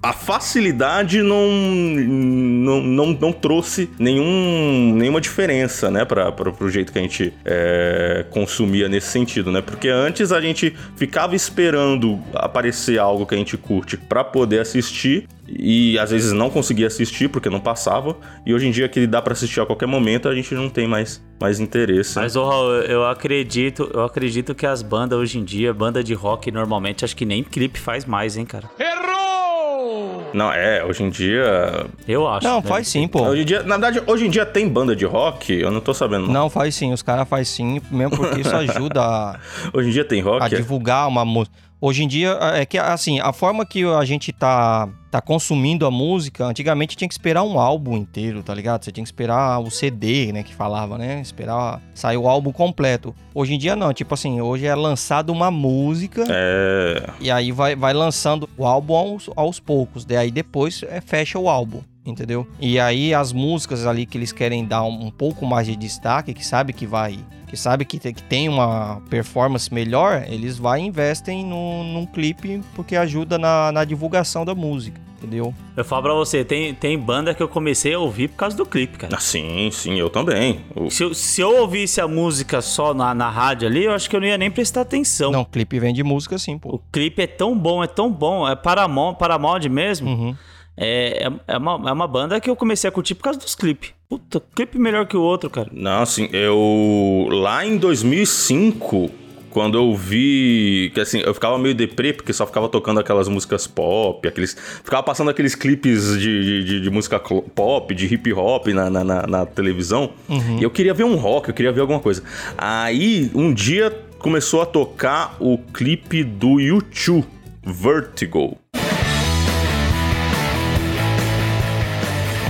a 0.00 0.12
facilidade 0.12 1.20
não, 1.22 1.48
não, 1.50 2.82
não, 2.82 3.06
não 3.20 3.32
trouxe 3.32 3.90
nenhum, 3.98 4.94
nenhuma 4.94 5.20
diferença, 5.20 5.90
né, 5.90 6.04
para 6.04 6.32
o 6.60 6.70
jeito 6.70 6.92
que 6.92 6.98
a 6.98 7.02
gente 7.02 7.34
é, 7.44 8.24
consumia 8.30 8.88
nesse 8.88 9.08
sentido, 9.08 9.50
né? 9.50 9.60
Porque 9.60 9.88
antes 9.88 10.30
a 10.30 10.40
gente 10.40 10.74
ficava 10.96 11.34
esperando 11.34 12.20
aparecer 12.32 12.98
algo 12.98 13.26
que 13.26 13.34
a 13.34 13.38
gente 13.38 13.56
curte 13.56 13.96
para 13.96 14.22
poder 14.22 14.60
assistir 14.60 15.26
e 15.48 15.98
às 15.98 16.10
vezes 16.10 16.32
não 16.32 16.50
conseguia 16.50 16.86
assistir 16.86 17.28
porque 17.28 17.48
não 17.48 17.60
passava. 17.60 18.16
E 18.44 18.52
hoje 18.52 18.66
em 18.66 18.70
dia 18.70 18.88
que 18.88 19.06
dá 19.06 19.22
para 19.22 19.32
assistir 19.32 19.60
a 19.60 19.66
qualquer 19.66 19.86
momento, 19.86 20.28
a 20.28 20.34
gente 20.34 20.54
não 20.54 20.68
tem 20.68 20.86
mais, 20.86 21.22
mais 21.40 21.60
interesse. 21.60 22.16
Mas 22.16 22.36
oh, 22.36 22.44
Raul, 22.44 22.74
eu 22.82 23.06
acredito, 23.06 23.90
eu 23.94 24.04
acredito 24.04 24.54
que 24.54 24.66
as 24.66 24.82
bandas 24.82 25.18
hoje 25.18 25.38
em 25.38 25.44
dia, 25.44 25.72
banda 25.72 26.02
de 26.02 26.14
rock 26.14 26.50
normalmente, 26.50 27.04
acho 27.04 27.16
que 27.16 27.24
nem 27.24 27.42
clipe 27.42 27.78
faz 27.78 28.04
mais, 28.04 28.36
hein, 28.36 28.44
cara. 28.44 28.68
Errou! 28.78 30.28
Não, 30.34 30.52
é, 30.52 30.84
hoje 30.84 31.02
em 31.02 31.10
dia. 31.10 31.86
Eu 32.06 32.28
acho. 32.28 32.46
Não, 32.46 32.60
faz 32.60 32.88
sim, 32.88 33.08
pô. 33.08 33.22
Hoje 33.22 33.42
em 33.42 33.44
dia, 33.44 33.62
na 33.62 33.76
verdade, 33.76 34.02
hoje 34.06 34.26
em 34.26 34.30
dia 34.30 34.44
tem 34.44 34.68
banda 34.68 34.94
de 34.94 35.04
rock, 35.04 35.52
eu 35.52 35.70
não 35.70 35.80
tô 35.80 35.94
sabendo. 35.94 36.26
Não, 36.26 36.34
não 36.34 36.50
faz 36.50 36.74
sim, 36.74 36.92
os 36.92 37.02
caras 37.02 37.28
faz 37.28 37.48
sim, 37.48 37.80
mesmo 37.90 38.16
porque 38.16 38.40
isso 38.40 38.54
ajuda 38.56 39.00
a. 39.00 39.40
hoje 39.72 39.88
em 39.88 39.92
dia 39.92 40.04
tem 40.04 40.20
rock. 40.20 40.44
A 40.44 40.48
divulgar 40.48 41.08
uma 41.08 41.24
música. 41.24 41.56
Hoje 41.80 42.02
em 42.02 42.08
dia, 42.08 42.36
é 42.54 42.66
que 42.66 42.76
assim, 42.76 43.20
a 43.20 43.32
forma 43.32 43.64
que 43.64 43.84
a 43.84 44.04
gente 44.04 44.32
tá, 44.32 44.88
tá 45.12 45.20
consumindo 45.20 45.86
a 45.86 45.90
música, 45.90 46.44
antigamente 46.44 46.96
tinha 46.96 47.06
que 47.06 47.14
esperar 47.14 47.44
um 47.44 47.58
álbum 47.58 47.96
inteiro, 47.96 48.42
tá 48.42 48.52
ligado? 48.52 48.84
Você 48.84 48.90
tinha 48.90 49.04
que 49.04 49.08
esperar 49.08 49.60
o 49.60 49.70
CD, 49.70 50.32
né, 50.32 50.42
que 50.42 50.52
falava, 50.52 50.98
né? 50.98 51.20
Esperar 51.20 51.80
sair 51.94 52.16
o 52.16 52.28
álbum 52.28 52.50
completo. 52.50 53.14
Hoje 53.32 53.54
em 53.54 53.58
dia 53.58 53.76
não, 53.76 53.92
tipo 53.92 54.12
assim, 54.12 54.40
hoje 54.40 54.66
é 54.66 54.74
lançado 54.74 55.30
uma 55.30 55.52
música 55.52 56.24
é... 56.28 57.10
e 57.20 57.30
aí 57.30 57.52
vai, 57.52 57.76
vai 57.76 57.92
lançando 57.92 58.48
o 58.56 58.66
álbum 58.66 58.94
aos, 58.94 59.30
aos 59.36 59.60
poucos, 59.60 60.04
daí 60.04 60.32
depois 60.32 60.82
é, 60.82 61.00
fecha 61.00 61.38
o 61.38 61.48
álbum 61.48 61.80
entendeu? 62.10 62.46
E 62.60 62.78
aí 62.78 63.14
as 63.14 63.32
músicas 63.32 63.86
ali 63.86 64.06
que 64.06 64.16
eles 64.18 64.32
querem 64.32 64.64
dar 64.64 64.82
um, 64.82 65.06
um 65.06 65.10
pouco 65.10 65.46
mais 65.46 65.66
de 65.66 65.76
destaque, 65.76 66.34
que 66.34 66.44
sabe 66.44 66.72
que 66.72 66.86
vai 66.86 67.18
que 67.46 67.56
sabe 67.56 67.86
que, 67.86 67.98
que 67.98 68.22
tem 68.22 68.46
uma 68.46 69.00
performance 69.08 69.72
melhor, 69.72 70.22
eles 70.28 70.58
vai 70.58 70.82
e 70.82 70.84
investem 70.84 71.46
no, 71.46 71.82
num 71.82 72.04
clipe 72.04 72.62
porque 72.74 72.94
ajuda 72.94 73.38
na, 73.38 73.72
na 73.72 73.84
divulgação 73.84 74.44
da 74.44 74.54
música 74.54 75.08
entendeu? 75.18 75.52
Eu 75.76 75.84
falo 75.84 76.02
pra 76.02 76.14
você, 76.14 76.44
tem, 76.44 76.72
tem 76.72 76.98
banda 76.98 77.34
que 77.34 77.42
eu 77.42 77.48
comecei 77.48 77.92
a 77.92 77.98
ouvir 77.98 78.28
por 78.28 78.36
causa 78.36 78.56
do 78.56 78.64
clipe, 78.64 78.98
cara. 78.98 79.16
Ah, 79.16 79.20
sim, 79.20 79.68
sim, 79.72 79.98
eu 79.98 80.08
também. 80.08 80.60
Se, 80.90 81.02
eu, 81.02 81.12
se 81.12 81.40
eu 81.40 81.56
ouvisse 81.56 82.00
a 82.00 82.08
música 82.08 82.60
só 82.62 82.94
na, 82.94 83.14
na 83.14 83.28
rádio 83.28 83.68
ali, 83.68 83.84
eu 83.84 83.92
acho 83.92 84.08
que 84.08 84.16
eu 84.16 84.20
não 84.20 84.28
ia 84.28 84.38
nem 84.38 84.50
prestar 84.50 84.82
atenção. 84.82 85.30
Não, 85.30 85.44
clipe 85.44 85.78
vem 85.78 85.92
de 85.92 86.02
música 86.02 86.38
sim, 86.38 86.58
pô. 86.58 86.76
O 86.76 86.78
clipe 86.92 87.20
é 87.20 87.26
tão 87.26 87.56
bom, 87.58 87.82
é 87.82 87.86
tão 87.86 88.10
bom, 88.10 88.48
é 88.48 88.54
Paramount, 88.54 89.14
Paramount 89.14 89.68
mesmo. 89.68 90.08
Uhum. 90.08 90.36
É, 90.78 91.26
é, 91.26 91.32
é, 91.54 91.58
uma, 91.58 91.90
é 91.90 91.92
uma 91.92 92.06
banda 92.06 92.40
que 92.40 92.48
eu 92.48 92.54
comecei 92.54 92.88
a 92.88 92.92
curtir 92.92 93.14
por 93.14 93.24
causa 93.24 93.38
dos 93.38 93.54
clipes. 93.54 93.90
Puta, 94.08 94.40
clipe 94.54 94.78
melhor 94.78 95.06
que 95.06 95.16
o 95.16 95.20
outro, 95.20 95.50
cara. 95.50 95.68
Não, 95.72 96.02
assim, 96.02 96.28
eu. 96.32 97.26
Lá 97.30 97.66
em 97.66 97.76
2005, 97.76 99.10
quando 99.50 99.76
eu 99.76 99.94
vi. 99.94 100.90
Que 100.94 101.00
assim, 101.00 101.20
eu 101.20 101.34
ficava 101.34 101.58
meio 101.58 101.74
deprê, 101.74 102.12
porque 102.12 102.32
só 102.32 102.46
ficava 102.46 102.68
tocando 102.68 103.00
aquelas 103.00 103.28
músicas 103.28 103.66
pop, 103.66 104.26
aqueles. 104.26 104.56
Ficava 104.84 105.02
passando 105.02 105.30
aqueles 105.30 105.54
clipes 105.54 106.18
de, 106.18 106.64
de, 106.64 106.80
de 106.80 106.90
música 106.90 107.18
pop, 107.18 107.94
de 107.94 108.06
hip 108.06 108.32
hop 108.32 108.68
na, 108.68 108.88
na, 108.88 109.04
na, 109.04 109.26
na 109.26 109.46
televisão. 109.46 110.12
Uhum. 110.28 110.60
E 110.60 110.62
eu 110.62 110.70
queria 110.70 110.94
ver 110.94 111.04
um 111.04 111.16
rock, 111.16 111.48
eu 111.48 111.54
queria 111.54 111.72
ver 111.72 111.80
alguma 111.80 112.00
coisa. 112.00 112.22
Aí, 112.56 113.30
um 113.34 113.52
dia 113.52 113.90
começou 114.18 114.62
a 114.62 114.66
tocar 114.66 115.36
o 115.40 115.58
clipe 115.58 116.22
do 116.24 116.60
YouTube, 116.60 117.26
Vertigo. 117.62 118.56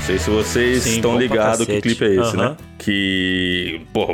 Sei 0.08 0.18
se 0.18 0.30
vocês 0.30 0.82
Sim, 0.84 0.94
estão 0.96 1.18
ligados 1.18 1.66
que 1.66 1.82
clipe 1.82 2.02
é 2.02 2.14
esse, 2.14 2.34
uhum. 2.34 2.42
né? 2.42 2.56
Que, 2.78 3.82
pô, 3.92 4.06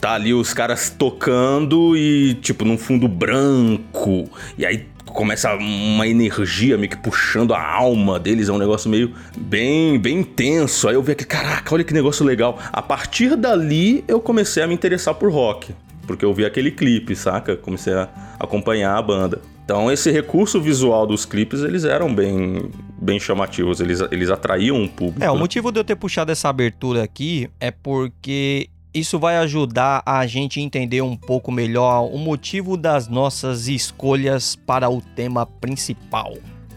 tá 0.00 0.12
ali 0.12 0.32
os 0.32 0.54
caras 0.54 0.90
tocando 0.90 1.96
e, 1.96 2.34
tipo, 2.34 2.64
num 2.64 2.78
fundo 2.78 3.08
branco. 3.08 4.30
E 4.56 4.64
aí 4.64 4.86
começa 5.06 5.52
uma 5.56 6.06
energia 6.06 6.78
meio 6.78 6.88
que 6.88 6.96
puxando 6.96 7.52
a 7.52 7.60
alma 7.60 8.16
deles, 8.20 8.48
é 8.48 8.52
um 8.52 8.58
negócio 8.58 8.88
meio 8.88 9.12
bem, 9.36 9.98
bem 9.98 10.20
intenso. 10.20 10.88
Aí 10.88 10.94
eu 10.94 11.02
vi 11.02 11.12
aquele, 11.12 11.26
caraca, 11.26 11.74
olha 11.74 11.82
que 11.82 11.92
negócio 11.92 12.24
legal. 12.24 12.56
A 12.72 12.80
partir 12.80 13.34
dali 13.34 14.04
eu 14.06 14.20
comecei 14.20 14.62
a 14.62 14.68
me 14.68 14.74
interessar 14.74 15.14
por 15.16 15.32
rock, 15.32 15.74
porque 16.06 16.24
eu 16.24 16.32
vi 16.32 16.44
aquele 16.44 16.70
clipe, 16.70 17.16
saca? 17.16 17.56
Comecei 17.56 17.92
a 17.92 18.08
acompanhar 18.38 18.96
a 18.96 19.02
banda. 19.02 19.40
Então 19.64 19.90
esse 19.90 20.10
recurso 20.10 20.60
visual 20.60 21.06
dos 21.06 21.24
clipes, 21.24 21.62
eles 21.62 21.84
eram 21.84 22.12
bem, 22.14 22.70
bem 23.00 23.18
chamativos, 23.18 23.80
eles, 23.80 24.00
eles 24.10 24.30
atraíam 24.30 24.76
um 24.76 24.86
público. 24.88 25.24
É, 25.24 25.30
o 25.30 25.36
motivo 25.38 25.72
de 25.72 25.80
eu 25.80 25.84
ter 25.84 25.96
puxado 25.96 26.30
essa 26.30 26.48
abertura 26.48 27.02
aqui 27.02 27.48
é 27.58 27.70
porque 27.70 28.68
Isso 28.92 29.20
vai 29.20 29.36
ajudar 29.36 30.02
a 30.04 30.26
gente 30.26 30.60
entender 30.60 31.00
um 31.00 31.16
pouco 31.16 31.52
melhor 31.52 32.12
o 32.12 32.18
motivo 32.18 32.76
das 32.76 33.06
nossas 33.06 33.68
escolhas 33.68 34.56
para 34.56 34.90
o 34.90 35.00
tema 35.00 35.46
principal. 35.46 36.34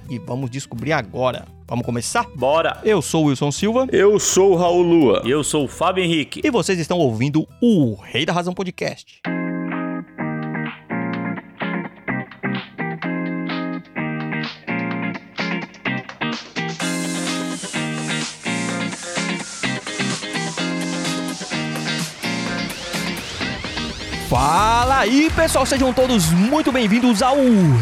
E 0.10 0.20
vamos 0.20 0.52
descobrir 0.52 0.92
agora. 0.92 1.46
Vamos 1.68 1.84
começar? 1.84 2.28
Bora! 2.36 2.78
Eu 2.84 3.02
sou 3.02 3.24
o 3.24 3.28
Wilson 3.30 3.52
Silva. 3.52 3.88
Eu 3.92 4.20
sou 4.20 4.52
o 4.52 4.56
Raul 4.56 4.84
Lua. 4.84 5.24
E 5.26 5.32
eu 5.32 5.44
sou 5.44 5.66
o 5.66 5.68
Fábio 5.68 6.04
Henrique. 6.04 6.42
E 6.44 6.52
vocês 6.52 6.78
estão 6.78 7.00
ouvindo 7.00 7.48
o 7.60 7.96
Rei 7.96 8.26
da 8.28 8.34
Razão 8.34 8.54
Podcast. 8.54 9.22
Fala 24.34 24.98
aí, 24.98 25.30
pessoal, 25.36 25.64
sejam 25.64 25.94
todos 25.94 26.32
muito 26.32 26.72
bem-vindos 26.72 27.22
ao 27.22 27.36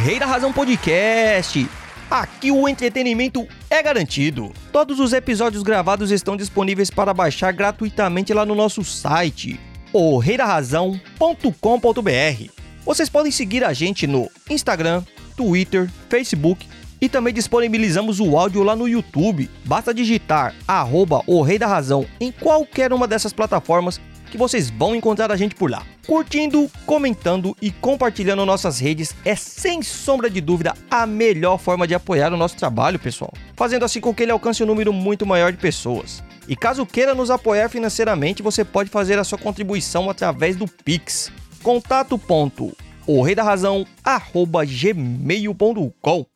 Rei 0.03 0.19
da 0.19 0.25
Razão 0.25 0.51
Podcast. 0.51 1.65
Aqui 2.09 2.51
o 2.51 2.67
entretenimento 2.67 3.47
é 3.69 3.81
garantido. 3.81 4.51
Todos 4.69 4.99
os 4.99 5.13
episódios 5.13 5.63
gravados 5.63 6.11
estão 6.11 6.35
disponíveis 6.35 6.89
para 6.89 7.13
baixar 7.13 7.53
gratuitamente 7.53 8.33
lá 8.33 8.45
no 8.45 8.53
nosso 8.53 8.83
site, 8.83 9.57
orreidarrazão.com.br. 9.93 12.51
Vocês 12.83 13.07
podem 13.07 13.31
seguir 13.31 13.63
a 13.63 13.71
gente 13.71 14.05
no 14.05 14.29
Instagram, 14.49 15.05
Twitter, 15.37 15.89
Facebook 16.09 16.67
e 16.99 17.07
também 17.07 17.33
disponibilizamos 17.33 18.19
o 18.19 18.37
áudio 18.37 18.61
lá 18.61 18.75
no 18.75 18.89
YouTube. 18.89 19.49
Basta 19.63 19.93
digitar 19.93 20.53
arroba 20.67 21.23
o 21.25 21.41
Rei 21.41 21.57
da 21.57 21.67
Razão 21.67 22.05
em 22.19 22.29
qualquer 22.29 22.91
uma 22.91 23.07
dessas 23.07 23.31
plataformas 23.31 24.01
que 24.31 24.37
vocês 24.37 24.69
vão 24.69 24.95
encontrar 24.95 25.31
a 25.31 25.35
gente 25.35 25.53
por 25.53 25.69
lá. 25.69 25.85
Curtindo, 26.07 26.69
comentando 26.85 27.55
e 27.61 27.69
compartilhando 27.69 28.45
nossas 28.45 28.79
redes 28.79 29.13
é 29.23 29.35
sem 29.35 29.83
sombra 29.83 30.29
de 30.29 30.41
dúvida 30.41 30.73
a 30.89 31.05
melhor 31.05 31.59
forma 31.59 31.85
de 31.85 31.93
apoiar 31.93 32.33
o 32.33 32.37
nosso 32.37 32.55
trabalho, 32.55 32.97
pessoal. 32.97 33.33
Fazendo 33.55 33.85
assim 33.85 33.99
com 33.99 34.13
que 34.13 34.23
ele 34.23 34.31
alcance 34.31 34.63
um 34.63 34.67
número 34.67 34.91
muito 34.91 35.25
maior 35.25 35.51
de 35.51 35.57
pessoas. 35.57 36.23
E 36.47 36.55
caso 36.55 36.85
queira 36.85 37.13
nos 37.13 37.29
apoiar 37.29 37.69
financeiramente, 37.69 38.41
você 38.41 38.65
pode 38.65 38.89
fazer 38.89 39.19
a 39.19 39.23
sua 39.23 39.37
contribuição 39.37 40.09
através 40.09 40.55
do 40.55 40.67
Pix. 40.67 41.31
Contato 41.61 42.17
ponto 42.17 42.75
o 43.05 43.21
rei 43.21 43.35
da 43.35 43.43
razão 43.43 43.85
arroba 44.03 44.63
gmail.com 44.65 46.30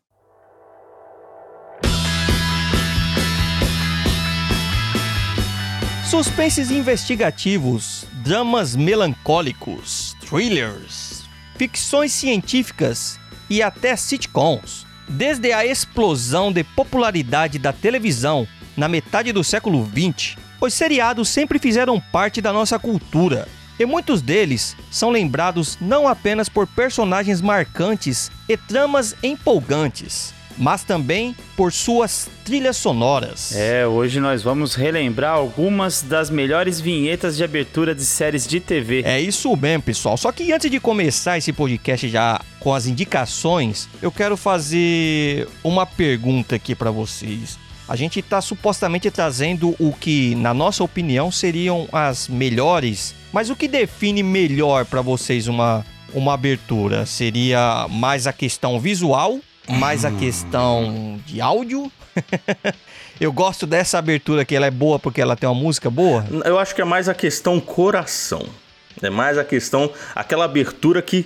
Suspenses 6.10 6.70
investigativos, 6.70 8.06
dramas 8.24 8.76
melancólicos, 8.76 10.16
thrillers, 10.20 11.24
ficções 11.58 12.12
científicas 12.12 13.20
e 13.50 13.64
até 13.64 13.96
sitcoms. 13.96 14.86
Desde 15.10 15.52
a 15.52 15.66
explosão 15.66 16.52
de 16.52 16.64
popularidade 16.64 17.58
da 17.58 17.74
televisão 17.74 18.48
na 18.78 18.88
metade 18.88 19.32
do 19.32 19.44
século 19.44 19.84
XX, 19.84 20.38
os 20.62 20.76
seriados 20.76 21.28
sempre 21.28 21.58
fizeram 21.58 22.00
parte 22.00 22.40
da 22.40 22.54
nossa 22.54 22.78
cultura. 22.78 23.48
E 23.80 23.84
muitos 23.84 24.22
deles 24.22 24.78
são 24.92 25.10
lembrados 25.10 25.76
não 25.82 26.08
apenas 26.08 26.48
por 26.48 26.68
personagens 26.68 27.42
marcantes 27.42 28.30
e 28.48 28.56
tramas 28.56 29.16
empolgantes, 29.24 30.36
mas 30.58 30.84
também 30.84 31.36
por 31.56 31.72
suas 31.72 32.30
trilhas 32.44 32.78
sonoras. 32.78 33.56
É, 33.56 33.86
hoje 33.88 34.20
nós 34.20 34.44
vamos 34.44 34.76
relembrar 34.76 35.34
algumas 35.34 36.02
das 36.02 36.30
melhores 36.30 36.80
vinhetas 36.80 37.36
de 37.36 37.44
abertura 37.44 37.96
de 37.96 38.06
séries 38.06 38.48
de 38.48 38.60
TV. 38.60 39.02
É 39.06 39.20
isso 39.20 39.56
mesmo, 39.56 39.84
pessoal. 39.84 40.18
Só 40.18 40.32
que 40.32 40.52
antes 40.52 40.70
de 40.70 40.80
começar 40.80 41.38
esse 41.38 41.52
podcast 41.52 42.08
já 42.08 42.40
com 42.60 42.74
as 42.74 42.88
indicações, 42.88 43.90
eu 44.02 44.12
quero 44.12 44.38
fazer 44.38 45.48
uma 45.64 45.86
pergunta 45.86 46.56
aqui 46.56 46.76
para 46.76 46.92
vocês. 46.92 47.58
A 47.88 47.96
gente 47.96 48.20
está 48.20 48.42
supostamente 48.42 49.12
trazendo 49.12 49.76
o 49.80 49.94
que, 49.94 50.34
na 50.36 50.54
nossa 50.54 50.84
opinião, 50.84 51.32
seriam 51.32 51.88
as 51.92 52.28
melhores, 52.28 53.14
mas 53.32 53.52
o 53.52 53.56
que 53.56 53.68
define 53.68 54.24
melhor 54.24 54.86
para 54.86 55.02
vocês 55.02 55.48
uma, 55.48 55.86
uma 56.12 56.34
abertura? 56.34 57.06
Seria 57.06 57.88
mais 57.88 58.26
a 58.26 58.34
questão 58.34 58.80
visual 58.80 59.40
mais 59.68 60.06
a 60.06 60.12
questão 60.12 61.20
de 61.26 61.42
áudio. 61.42 61.92
Eu 63.20 63.32
gosto 63.32 63.66
dessa 63.66 63.98
abertura 63.98 64.44
que 64.44 64.56
ela 64.56 64.66
é 64.66 64.72
boa 64.72 65.00
porque 65.00 65.22
ela 65.22 65.36
tem 65.36 65.48
uma 65.48 65.60
música 65.60 65.90
boa. 65.90 66.26
Eu 66.44 66.60
acho 66.60 66.76
que 66.76 66.82
é 66.82 66.86
mais 66.86 67.08
a 67.08 67.14
questão 67.14 67.60
coração. 67.60 68.46
É 69.02 69.10
mais 69.10 69.38
a 69.38 69.44
questão, 69.44 69.90
aquela 70.14 70.46
abertura 70.46 71.02
que 71.02 71.26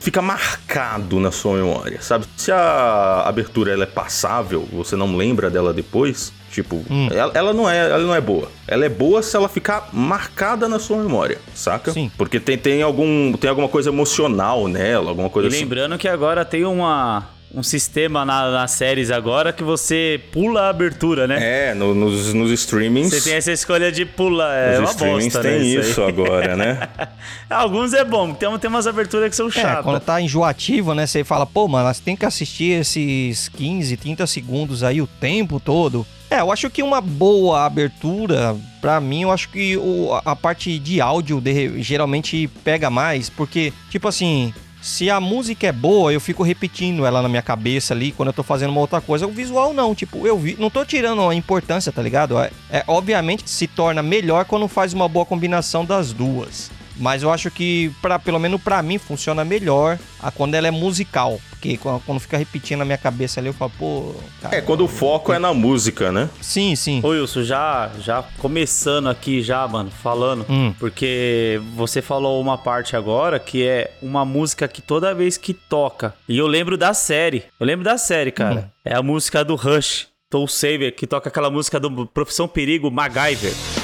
fica 0.00 0.20
marcado 0.20 1.20
na 1.20 1.30
sua 1.30 1.56
memória, 1.56 2.00
sabe? 2.02 2.26
Se 2.36 2.50
a 2.50 3.22
abertura 3.24 3.72
ela 3.72 3.84
é 3.84 3.86
passável, 3.86 4.68
você 4.72 4.96
não 4.96 5.16
lembra 5.16 5.48
dela 5.48 5.72
depois, 5.72 6.32
tipo, 6.50 6.84
hum. 6.90 7.08
ela, 7.12 7.32
ela, 7.34 7.52
não 7.52 7.70
é, 7.70 7.78
ela 7.78 7.98
não 8.02 8.14
é 8.14 8.20
boa. 8.20 8.50
Ela 8.66 8.86
é 8.86 8.88
boa 8.88 9.22
se 9.22 9.36
ela 9.36 9.48
ficar 9.48 9.90
marcada 9.92 10.68
na 10.68 10.80
sua 10.80 10.96
memória, 10.96 11.38
saca? 11.54 11.92
Sim. 11.92 12.10
Porque 12.18 12.40
tem, 12.40 12.58
tem, 12.58 12.82
algum, 12.82 13.32
tem 13.34 13.48
alguma 13.48 13.68
coisa 13.68 13.90
emocional 13.90 14.66
nela, 14.66 15.10
alguma 15.10 15.30
coisa 15.30 15.48
e 15.48 15.52
assim. 15.52 15.60
lembrando 15.60 15.96
que 15.96 16.08
agora 16.08 16.44
tem 16.44 16.64
uma 16.64 17.28
um 17.54 17.62
sistema 17.62 18.24
na, 18.24 18.50
nas 18.50 18.72
séries 18.72 19.10
agora 19.10 19.52
que 19.52 19.64
você 19.64 20.20
pula 20.32 20.62
a 20.62 20.68
abertura, 20.68 21.26
né? 21.26 21.70
É, 21.70 21.74
no, 21.74 21.94
nos, 21.94 22.34
nos 22.34 22.50
streamings. 22.50 23.10
Você 23.10 23.22
tem 23.22 23.34
essa 23.34 23.52
escolha 23.52 23.90
de 23.90 24.04
pular. 24.04 24.54
É 24.54 24.78
nos 24.78 24.90
uma 24.90 25.06
bosta, 25.06 25.40
tem 25.40 25.52
né, 25.52 25.58
isso, 25.58 25.90
isso 25.90 26.02
agora, 26.02 26.56
né? 26.56 26.88
Alguns 27.48 27.94
é 27.94 28.04
bom, 28.04 28.34
tem, 28.34 28.58
tem 28.58 28.68
umas 28.68 28.86
aberturas 28.86 29.30
que 29.30 29.36
são 29.36 29.48
é, 29.48 29.50
chatas. 29.50 29.84
quando 29.84 30.00
tá 30.00 30.20
enjoativo, 30.20 30.94
né? 30.94 31.06
Você 31.06 31.24
fala, 31.24 31.46
pô, 31.46 31.66
mano, 31.66 31.92
você 31.92 32.02
tem 32.02 32.16
que 32.16 32.26
assistir 32.26 32.80
esses 32.80 33.48
15, 33.48 33.96
30 33.96 34.26
segundos 34.26 34.82
aí 34.82 35.00
o 35.00 35.06
tempo 35.06 35.58
todo. 35.58 36.06
É, 36.30 36.40
eu 36.40 36.52
acho 36.52 36.68
que 36.68 36.82
uma 36.82 37.00
boa 37.00 37.64
abertura, 37.64 38.54
para 38.82 39.00
mim, 39.00 39.22
eu 39.22 39.32
acho 39.32 39.48
que 39.48 39.78
o, 39.78 40.12
a 40.24 40.36
parte 40.36 40.78
de 40.78 41.00
áudio 41.00 41.40
de, 41.40 41.82
geralmente 41.82 42.46
pega 42.62 42.90
mais, 42.90 43.30
porque, 43.30 43.72
tipo 43.88 44.06
assim, 44.06 44.52
se 44.88 45.10
a 45.10 45.20
música 45.20 45.66
é 45.66 45.72
boa, 45.72 46.12
eu 46.12 46.20
fico 46.20 46.42
repetindo 46.42 47.04
ela 47.04 47.20
na 47.20 47.28
minha 47.28 47.42
cabeça 47.42 47.92
ali 47.92 48.10
quando 48.10 48.28
eu 48.28 48.32
tô 48.32 48.42
fazendo 48.42 48.70
uma 48.70 48.80
outra 48.80 49.02
coisa. 49.02 49.26
O 49.26 49.30
visual 49.30 49.74
não, 49.74 49.94
tipo, 49.94 50.26
eu 50.26 50.38
vi, 50.38 50.56
não 50.58 50.70
tô 50.70 50.82
tirando 50.84 51.28
a 51.28 51.34
importância, 51.34 51.92
tá 51.92 52.00
ligado? 52.00 52.38
É, 52.38 52.50
é 52.70 52.84
obviamente 52.86 53.48
se 53.48 53.66
torna 53.66 54.02
melhor 54.02 54.46
quando 54.46 54.66
faz 54.66 54.94
uma 54.94 55.06
boa 55.06 55.26
combinação 55.26 55.84
das 55.84 56.14
duas. 56.14 56.70
Mas 56.98 57.22
eu 57.22 57.30
acho 57.30 57.50
que, 57.50 57.92
pra, 58.02 58.18
pelo 58.18 58.38
menos 58.38 58.60
para 58.60 58.82
mim, 58.82 58.98
funciona 58.98 59.44
melhor 59.44 59.98
a 60.20 60.30
quando 60.30 60.54
ela 60.54 60.68
é 60.68 60.70
musical. 60.70 61.40
Porque 61.50 61.76
quando 61.78 62.20
fica 62.20 62.36
repetindo 62.36 62.78
na 62.78 62.84
minha 62.84 62.98
cabeça 62.98 63.40
ali, 63.40 63.48
eu 63.48 63.52
falo, 63.52 63.72
pô. 63.78 64.14
Cara, 64.40 64.56
é, 64.56 64.60
quando 64.60 64.84
o 64.84 64.88
foco 64.88 65.32
é 65.32 65.38
na 65.38 65.52
música, 65.52 66.12
né? 66.12 66.30
Sim, 66.40 66.76
sim. 66.76 67.00
Ô, 67.02 67.08
Wilson, 67.08 67.42
já, 67.42 67.90
já 68.00 68.22
começando 68.38 69.08
aqui, 69.08 69.42
já, 69.42 69.66
mano, 69.66 69.90
falando. 69.90 70.46
Hum. 70.48 70.72
Porque 70.78 71.60
você 71.74 72.00
falou 72.00 72.40
uma 72.40 72.56
parte 72.56 72.94
agora 72.94 73.38
que 73.40 73.66
é 73.66 73.92
uma 74.00 74.24
música 74.24 74.68
que 74.68 74.80
toda 74.80 75.14
vez 75.14 75.36
que 75.36 75.52
toca. 75.52 76.14
E 76.28 76.38
eu 76.38 76.46
lembro 76.46 76.76
da 76.76 76.94
série. 76.94 77.44
Eu 77.58 77.66
lembro 77.66 77.84
da 77.84 77.98
série, 77.98 78.30
cara. 78.30 78.60
Hum. 78.60 78.70
É 78.84 78.94
a 78.94 79.02
música 79.02 79.44
do 79.44 79.54
Rush. 79.54 80.06
Toll 80.30 80.46
Saver, 80.46 80.94
que 80.94 81.06
toca 81.06 81.30
aquela 81.30 81.50
música 81.50 81.80
do 81.80 82.06
Profissão 82.06 82.46
Perigo, 82.46 82.90
MacGyver. 82.90 83.77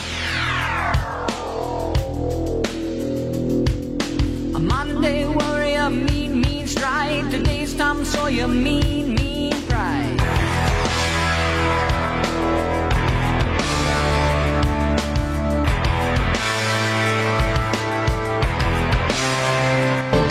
Your 8.34 8.48
mean, 8.48 9.14
mean 9.14 9.52
pride. 9.68 10.16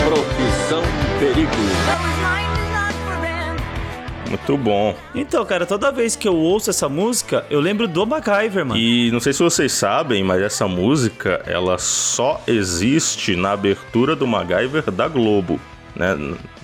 Profissão 0.05 0.83
Perigo. 1.19 1.51
Muito 4.29 4.57
bom. 4.57 4.95
Então, 5.13 5.45
cara, 5.45 5.65
toda 5.65 5.91
vez 5.91 6.15
que 6.15 6.27
eu 6.27 6.35
ouço 6.35 6.69
essa 6.69 6.89
música, 6.89 7.45
eu 7.49 7.59
lembro 7.59 7.87
do 7.87 8.05
MacGyver, 8.05 8.65
mano. 8.65 8.79
E 8.79 9.11
não 9.11 9.19
sei 9.19 9.31
se 9.31 9.43
vocês 9.43 9.71
sabem, 9.71 10.23
mas 10.23 10.41
essa 10.41 10.67
música, 10.67 11.41
ela 11.45 11.77
só 11.77 12.41
existe 12.47 13.35
na 13.35 13.51
abertura 13.51 14.15
do 14.15 14.25
MacGyver 14.27 14.89
da 14.91 15.07
Globo 15.07 15.59
né? 15.95 16.15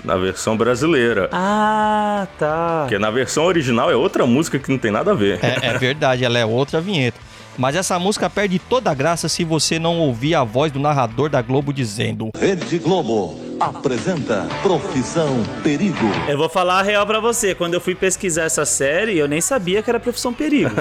Na 0.03 0.17
versão 0.17 0.57
brasileira. 0.57 1.29
Ah, 1.31 2.27
tá. 2.38 2.81
Porque 2.81 2.98
na 2.98 3.12
versão 3.12 3.45
original 3.45 3.91
é 3.91 3.95
outra 3.95 4.25
música 4.25 4.59
que 4.59 4.71
não 4.71 4.77
tem 4.77 4.91
nada 4.91 5.12
a 5.12 5.15
ver. 5.15 5.39
É, 5.43 5.67
é 5.67 5.77
verdade, 5.77 6.24
ela 6.25 6.38
é 6.38 6.45
outra 6.45 6.81
vinheta. 6.81 7.19
Mas 7.57 7.75
essa 7.75 8.00
música 8.00 8.29
perde 8.29 8.57
toda 8.57 8.89
a 8.89 8.93
graça 8.93 9.27
se 9.27 9.43
você 9.43 9.77
não 9.77 10.00
ouvir 10.00 10.33
a 10.33 10.45
voz 10.45 10.71
do 10.71 10.79
narrador 10.79 11.29
da 11.29 11.41
Globo 11.41 11.74
dizendo: 11.74 12.31
Rede 12.39 12.79
Globo, 12.79 13.38
apresenta 13.59 14.47
Profissão 14.61 15.43
Perigo. 15.61 15.97
Eu 16.27 16.37
vou 16.37 16.47
falar 16.47 16.79
a 16.79 16.81
real 16.81 17.05
pra 17.05 17.19
você. 17.19 17.53
Quando 17.53 17.73
eu 17.73 17.81
fui 17.81 17.93
pesquisar 17.93 18.43
essa 18.43 18.65
série, 18.65 19.17
eu 19.17 19.27
nem 19.27 19.41
sabia 19.41 19.83
que 19.83 19.89
era 19.89 19.99
Profissão 19.99 20.33
Perigo. 20.33 20.71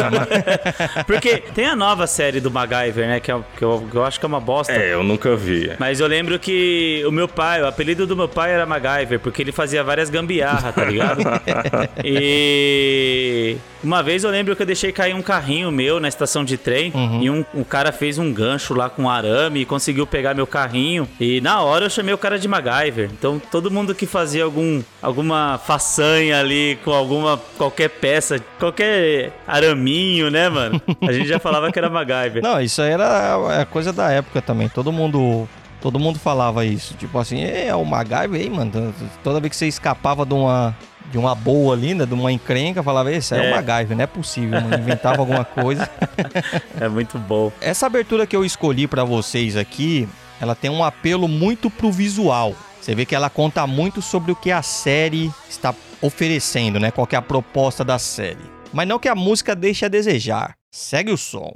Porque 1.06 1.38
tem 1.54 1.66
a 1.66 1.74
nova 1.74 2.06
série 2.06 2.40
do 2.40 2.50
MacGyver, 2.50 3.08
né? 3.08 3.20
Que, 3.20 3.32
é, 3.32 3.40
que, 3.56 3.64
eu, 3.64 3.84
que 3.90 3.96
eu 3.96 4.04
acho 4.04 4.20
que 4.20 4.26
é 4.26 4.28
uma 4.28 4.40
bosta. 4.40 4.72
É, 4.72 4.94
eu 4.94 5.02
nunca 5.02 5.34
vi. 5.34 5.72
Mas 5.78 5.98
eu 6.00 6.06
lembro 6.06 6.38
que 6.38 7.02
o 7.06 7.10
meu 7.10 7.26
pai, 7.26 7.60
o 7.62 7.66
apelido 7.66 8.06
do 8.06 8.16
meu 8.16 8.28
pai 8.28 8.52
era 8.52 8.64
MacGyver, 8.64 9.18
porque 9.18 9.42
ele 9.42 9.52
fazia 9.52 9.82
várias 9.82 10.10
gambiarras, 10.10 10.74
tá 10.74 10.84
ligado? 10.84 11.20
e 12.04 13.56
uma 13.82 14.02
vez 14.02 14.24
eu 14.24 14.30
lembro 14.30 14.54
que 14.54 14.62
eu 14.62 14.66
deixei 14.66 14.92
cair 14.92 15.14
um 15.14 15.22
carrinho 15.22 15.70
meu 15.72 15.98
na 15.98 16.08
estação 16.08 16.44
de 16.44 16.56
trem 16.56 16.92
uhum. 16.94 17.22
e 17.22 17.30
um, 17.30 17.44
um 17.54 17.64
cara 17.64 17.90
fez 17.92 18.18
um 18.18 18.32
gancho 18.32 18.74
lá 18.74 18.90
com 18.90 19.08
arame 19.08 19.60
e 19.60 19.64
conseguiu 19.64 20.06
pegar 20.06 20.34
meu 20.34 20.46
carrinho. 20.46 21.08
E 21.18 21.40
na 21.40 21.62
hora 21.62 21.79
eu 21.84 21.90
chamei 21.90 22.14
o 22.14 22.18
cara 22.18 22.38
de 22.38 22.46
MacGyver. 22.48 23.10
Então 23.12 23.40
todo 23.50 23.70
mundo 23.70 23.94
que 23.94 24.06
fazia 24.06 24.44
algum, 24.44 24.82
alguma 25.00 25.58
façanha 25.58 26.40
ali 26.40 26.78
com 26.84 26.92
alguma 26.92 27.40
qualquer 27.56 27.88
peça, 27.88 28.38
qualquer 28.58 29.32
araminho, 29.46 30.30
né, 30.30 30.48
mano? 30.48 30.80
A 31.02 31.12
gente 31.12 31.28
já 31.28 31.38
falava 31.40 31.70
que 31.70 31.78
era 31.78 31.90
MacGyver. 31.90 32.42
Não, 32.42 32.60
isso 32.60 32.80
aí 32.82 32.92
era 32.92 33.62
a 33.62 33.66
coisa 33.66 33.92
da 33.92 34.10
época 34.10 34.40
também. 34.42 34.68
Todo 34.68 34.92
mundo 34.92 35.48
Todo 35.80 35.98
mundo 35.98 36.18
falava 36.18 36.64
isso. 36.64 36.94
Tipo 36.94 37.18
assim, 37.18 37.42
é 37.42 37.74
o 37.74 37.84
MacGyver 37.84 38.40
aí, 38.40 38.50
mano. 38.50 38.94
Toda 39.24 39.40
vez 39.40 39.50
que 39.50 39.56
você 39.56 39.66
escapava 39.66 40.26
de 40.26 40.34
uma, 40.34 40.76
de 41.10 41.16
uma 41.16 41.34
boa 41.34 41.74
ali, 41.74 41.94
né? 41.94 42.04
De 42.04 42.12
uma 42.12 42.30
encrenca, 42.30 42.82
falava, 42.82 43.10
esse 43.10 43.34
é, 43.34 43.46
é 43.46 43.48
o 43.48 43.54
MacGyver, 43.54 43.96
não 43.96 44.04
é 44.04 44.06
possível, 44.06 44.60
mano. 44.60 44.76
Inventava 44.76 45.18
alguma 45.18 45.44
coisa. 45.44 45.88
é 46.78 46.88
muito 46.88 47.18
bom. 47.18 47.50
Essa 47.60 47.86
abertura 47.86 48.26
que 48.26 48.36
eu 48.36 48.44
escolhi 48.44 48.86
para 48.86 49.04
vocês 49.04 49.56
aqui, 49.56 50.06
ela 50.40 50.54
tem 50.54 50.70
um 50.70 50.82
apelo 50.82 51.28
muito 51.28 51.70
pro 51.70 51.92
visual. 51.92 52.54
Você 52.80 52.94
vê 52.94 53.04
que 53.04 53.14
ela 53.14 53.28
conta 53.28 53.66
muito 53.66 54.00
sobre 54.00 54.32
o 54.32 54.36
que 54.36 54.50
a 54.50 54.62
série 54.62 55.30
está 55.48 55.74
oferecendo, 56.00 56.80
né? 56.80 56.90
Qual 56.90 57.06
é 57.10 57.16
a 57.16 57.22
proposta 57.22 57.84
da 57.84 57.98
série. 57.98 58.38
Mas 58.72 58.88
não 58.88 58.98
que 58.98 59.08
a 59.08 59.14
música 59.14 59.54
deixe 59.54 59.84
a 59.84 59.88
desejar. 59.88 60.54
Segue 60.70 61.12
o 61.12 61.18
som. 61.18 61.54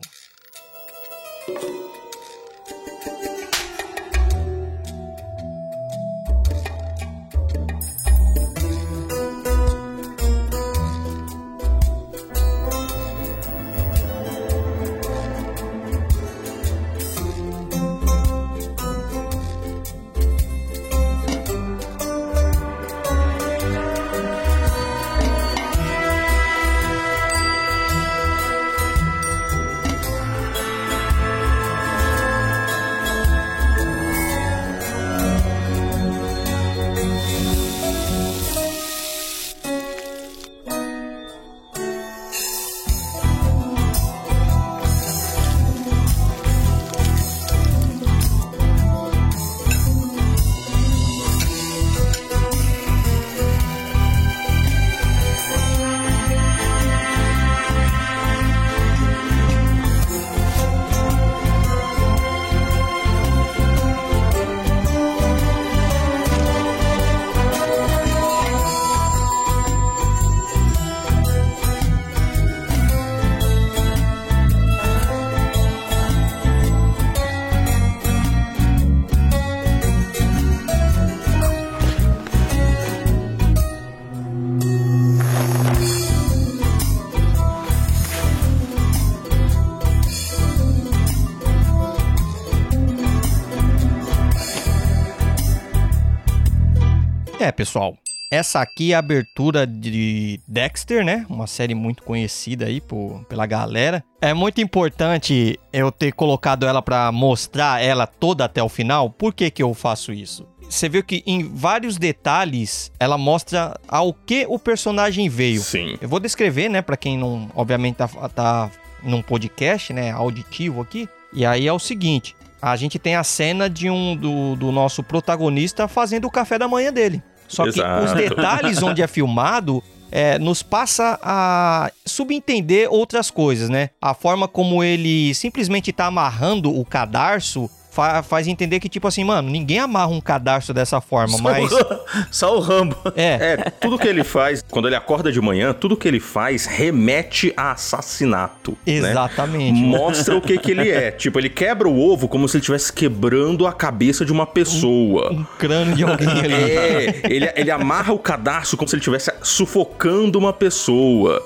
Pessoal. 97.64 97.96
Essa 98.30 98.60
aqui 98.60 98.92
é 98.92 98.96
a 98.96 98.98
abertura 98.98 99.66
de 99.66 100.38
Dexter, 100.46 101.04
né? 101.04 101.24
Uma 101.30 101.46
série 101.46 101.74
muito 101.74 102.02
conhecida 102.02 102.66
aí 102.66 102.80
por, 102.80 103.24
pela 103.28 103.46
galera. 103.46 104.04
É 104.20 104.34
muito 104.34 104.60
importante 104.60 105.58
eu 105.72 105.90
ter 105.90 106.12
colocado 106.12 106.66
ela 106.66 106.82
para 106.82 107.10
mostrar 107.10 107.82
ela 107.82 108.06
toda 108.06 108.44
até 108.44 108.62
o 108.62 108.68
final. 108.68 109.08
Por 109.08 109.32
que 109.32 109.50
que 109.50 109.62
eu 109.62 109.72
faço 109.72 110.12
isso? 110.12 110.46
Você 110.68 110.88
viu 110.88 111.02
que 111.02 111.22
em 111.26 111.42
vários 111.54 111.96
detalhes 111.96 112.90
ela 112.98 113.16
mostra 113.16 113.78
ao 113.86 114.12
que 114.12 114.44
o 114.48 114.58
personagem 114.58 115.28
veio. 115.28 115.60
Sim. 115.60 115.96
Eu 116.00 116.08
vou 116.08 116.18
descrever, 116.18 116.68
né, 116.68 116.82
para 116.82 116.96
quem 116.96 117.16
não, 117.16 117.50
obviamente 117.54 117.96
tá, 117.96 118.08
tá 118.08 118.70
num 119.02 119.22
podcast, 119.22 119.92
né, 119.92 120.10
auditivo 120.10 120.80
aqui. 120.80 121.08
E 121.32 121.46
aí 121.46 121.68
é 121.68 121.72
o 121.72 121.78
seguinte, 121.78 122.34
a 122.60 122.76
gente 122.76 122.98
tem 122.98 123.14
a 123.14 123.22
cena 123.22 123.68
de 123.68 123.90
um 123.90 124.16
do, 124.16 124.56
do 124.56 124.72
nosso 124.72 125.02
protagonista 125.02 125.86
fazendo 125.86 126.24
o 126.24 126.30
café 126.30 126.58
da 126.58 126.66
manhã 126.66 126.90
dele. 126.90 127.22
Só 127.48 127.66
Exato. 127.66 128.06
que 128.06 128.12
os 128.12 128.12
detalhes 128.12 128.82
onde 128.82 129.02
é 129.02 129.06
filmado 129.06 129.82
é, 130.10 130.38
nos 130.38 130.62
passa 130.62 131.18
a 131.22 131.90
subentender 132.06 132.88
outras 132.88 133.30
coisas, 133.30 133.68
né? 133.68 133.90
A 134.00 134.14
forma 134.14 134.46
como 134.46 134.84
ele 134.84 135.34
simplesmente 135.34 135.90
está 135.90 136.06
amarrando 136.06 136.72
o 136.72 136.84
cadarço 136.84 137.68
fa 137.94 138.22
faz 138.22 138.48
entender 138.48 138.80
que, 138.80 138.88
tipo 138.88 139.06
assim, 139.06 139.22
mano, 139.22 139.48
ninguém 139.48 139.78
amarra 139.78 140.08
um 140.08 140.20
cadarço 140.20 140.74
dessa 140.74 141.00
forma, 141.00 141.36
só 141.36 141.42
mas. 141.42 141.72
O, 141.72 141.78
só 142.30 142.56
o 142.56 142.60
Rambo. 142.60 142.96
É. 143.14 143.52
é, 143.52 143.56
tudo 143.70 143.96
que 143.96 144.08
ele 144.08 144.24
faz, 144.24 144.64
quando 144.68 144.88
ele 144.88 144.96
acorda 144.96 145.30
de 145.30 145.40
manhã, 145.40 145.72
tudo 145.72 145.96
que 145.96 146.08
ele 146.08 146.18
faz 146.18 146.66
remete 146.66 147.52
a 147.56 147.72
assassinato. 147.72 148.76
Né? 148.84 148.94
Exatamente. 148.94 149.80
Né? 149.80 149.86
Mostra 149.86 150.36
o 150.36 150.40
que, 150.40 150.58
que 150.58 150.72
ele 150.72 150.90
é. 150.90 151.12
Tipo, 151.24 151.38
ele 151.38 151.48
quebra 151.48 151.88
o 151.88 151.98
ovo 151.98 152.26
como 152.26 152.48
se 152.48 152.56
ele 152.56 152.62
estivesse 152.62 152.92
quebrando 152.92 153.66
a 153.66 153.72
cabeça 153.72 154.24
de 154.24 154.32
uma 154.32 154.46
pessoa. 154.46 155.32
Um, 155.32 155.40
um 155.40 155.44
crânio 155.58 155.94
de 155.94 156.02
alguém 156.02 156.28
ali. 156.40 156.52
É, 156.52 157.20
ele, 157.24 157.52
ele 157.54 157.70
amarra 157.70 158.12
o 158.12 158.18
cadarço 158.18 158.76
como 158.76 158.88
se 158.88 158.96
ele 158.96 159.00
estivesse 159.00 159.32
sufocando 159.42 160.38
uma 160.38 160.52
pessoa. 160.52 161.42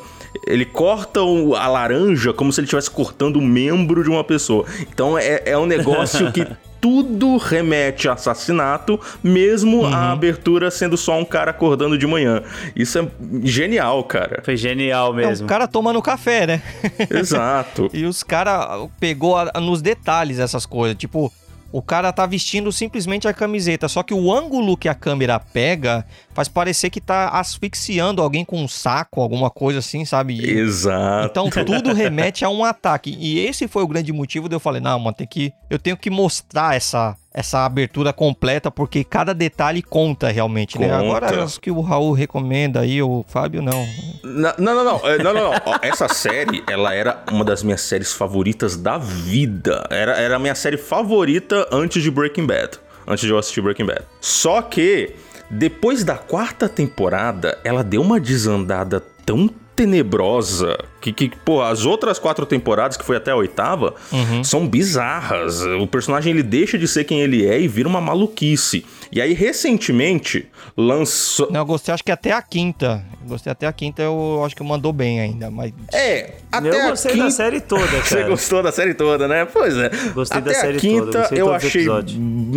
Ele 0.46 0.64
corta 0.64 1.20
a 1.20 1.68
laranja 1.68 2.32
como 2.32 2.52
se 2.52 2.60
ele 2.60 2.66
estivesse 2.66 2.90
cortando 2.90 3.36
o 3.36 3.40
um 3.40 3.46
membro 3.46 4.02
de 4.02 4.10
uma 4.10 4.24
pessoa. 4.24 4.64
Então 4.82 5.18
é, 5.18 5.42
é 5.44 5.58
um 5.58 5.66
negócio 5.66 6.30
que 6.32 6.46
tudo 6.80 7.36
remete 7.36 8.08
a 8.08 8.12
assassinato, 8.12 9.00
mesmo 9.22 9.78
uhum. 9.78 9.86
a 9.86 10.12
abertura 10.12 10.70
sendo 10.70 10.96
só 10.96 11.18
um 11.18 11.24
cara 11.24 11.50
acordando 11.50 11.98
de 11.98 12.06
manhã. 12.06 12.42
Isso 12.74 12.98
é 12.98 13.08
genial, 13.42 14.02
cara. 14.04 14.42
Foi 14.44 14.56
genial 14.56 15.12
mesmo. 15.12 15.44
É, 15.44 15.46
o 15.46 15.48
cara 15.48 15.66
tomando 15.66 16.00
café, 16.02 16.46
né? 16.46 16.62
Exato. 17.10 17.90
e 17.94 18.04
os 18.04 18.22
cara 18.22 18.86
pegou 19.00 19.36
a, 19.36 19.60
nos 19.60 19.82
detalhes 19.82 20.38
essas 20.38 20.66
coisas, 20.66 20.96
tipo, 20.96 21.32
o 21.70 21.82
cara 21.82 22.12
tá 22.12 22.24
vestindo 22.26 22.72
simplesmente 22.72 23.28
a 23.28 23.34
camiseta, 23.34 23.88
só 23.88 24.02
que 24.02 24.14
o 24.14 24.32
ângulo 24.32 24.76
que 24.76 24.88
a 24.88 24.94
câmera 24.94 25.38
pega 25.38 26.06
faz 26.34 26.48
parecer 26.48 26.90
que 26.90 27.00
tá 27.00 27.28
asfixiando 27.28 28.22
alguém 28.22 28.44
com 28.44 28.62
um 28.62 28.68
saco, 28.68 29.20
alguma 29.20 29.50
coisa 29.50 29.80
assim, 29.80 30.04
sabe? 30.04 30.38
Exato. 30.44 31.26
Então 31.26 31.64
tudo 31.64 31.92
remete 31.92 32.44
a 32.44 32.48
um 32.48 32.64
ataque. 32.64 33.16
E 33.18 33.38
esse 33.38 33.68
foi 33.68 33.82
o 33.82 33.88
grande 33.88 34.12
motivo 34.12 34.48
de 34.48 34.54
eu 34.54 34.60
falei, 34.60 34.80
não, 34.80 34.98
mano, 34.98 35.16
tem 35.16 35.26
que 35.26 35.52
eu 35.68 35.78
tenho 35.78 35.96
que 35.96 36.10
mostrar 36.10 36.74
essa 36.74 37.14
essa 37.32 37.64
abertura 37.64 38.12
completa, 38.12 38.70
porque 38.70 39.04
cada 39.04 39.34
detalhe 39.34 39.82
conta 39.82 40.28
realmente, 40.28 40.76
conta. 40.76 40.88
né? 40.88 40.94
Agora, 40.94 41.44
as 41.44 41.58
que 41.58 41.70
o 41.70 41.80
Raul 41.80 42.12
recomenda 42.12 42.80
aí, 42.80 43.02
o 43.02 43.24
Fábio, 43.28 43.62
não. 43.62 43.86
Não, 44.24 44.54
não, 44.58 44.84
não. 44.84 45.08
É, 45.08 45.22
não, 45.22 45.34
não, 45.34 45.50
não. 45.50 45.54
Essa 45.82 46.08
série, 46.08 46.64
ela 46.68 46.94
era 46.94 47.22
uma 47.30 47.44
das 47.44 47.62
minhas 47.62 47.82
séries 47.82 48.12
favoritas 48.12 48.76
da 48.76 48.98
vida. 48.98 49.86
Era, 49.90 50.12
era 50.16 50.36
a 50.36 50.38
minha 50.38 50.54
série 50.54 50.76
favorita 50.76 51.68
antes 51.70 52.02
de 52.02 52.10
Breaking 52.10 52.46
Bad. 52.46 52.78
Antes 53.06 53.24
de 53.24 53.30
eu 53.30 53.38
assistir 53.38 53.60
Breaking 53.60 53.86
Bad. 53.86 54.02
Só 54.20 54.60
que, 54.62 55.14
depois 55.50 56.04
da 56.04 56.16
quarta 56.16 56.68
temporada, 56.68 57.58
ela 57.62 57.84
deu 57.84 58.02
uma 58.02 58.18
desandada 58.18 59.00
tão 59.24 59.48
tenebrosa 59.78 60.76
que, 61.00 61.12
que, 61.12 61.30
pô, 61.44 61.62
as 61.62 61.86
outras 61.86 62.18
quatro 62.18 62.44
temporadas, 62.44 62.96
que 62.96 63.04
foi 63.04 63.16
até 63.16 63.30
a 63.30 63.36
oitava, 63.36 63.94
uhum. 64.10 64.42
são 64.42 64.66
bizarras. 64.66 65.62
O 65.62 65.86
personagem 65.86 66.32
ele 66.32 66.42
deixa 66.42 66.76
de 66.76 66.88
ser 66.88 67.04
quem 67.04 67.20
ele 67.20 67.46
é 67.46 67.60
e 67.60 67.68
vira 67.68 67.88
uma 67.88 68.00
maluquice. 68.00 68.84
E 69.12 69.20
aí, 69.22 69.32
recentemente, 69.32 70.48
lançou. 70.76 71.48
Não, 71.52 71.60
eu 71.60 71.64
gostei, 71.66 71.94
acho 71.94 72.02
que 72.02 72.10
até 72.10 72.32
a 72.32 72.42
quinta. 72.42 73.04
Gostei 73.24 73.52
até 73.52 73.68
a 73.68 73.72
quinta, 73.72 74.02
eu 74.02 74.42
acho 74.44 74.56
que 74.56 74.62
mandou 74.64 74.92
bem 74.92 75.20
ainda. 75.20 75.48
Mas... 75.50 75.72
É, 75.92 76.34
até 76.50 76.68
eu 76.68 76.90
gostei 76.90 77.12
quinta... 77.12 77.24
da 77.24 77.30
série 77.30 77.60
toda, 77.60 77.86
cara. 77.86 78.04
Você 78.04 78.24
gostou 78.24 78.62
da 78.62 78.72
série 78.72 78.94
toda, 78.94 79.28
né? 79.28 79.44
Pois 79.44 79.76
é. 79.76 79.90
Gostei 80.12 80.38
até 80.38 80.50
da 80.50 80.58
série 80.58 80.78
a 80.78 80.80
quinta 80.80 81.22
toda. 81.22 81.34
eu 81.36 81.54
achei 81.54 81.86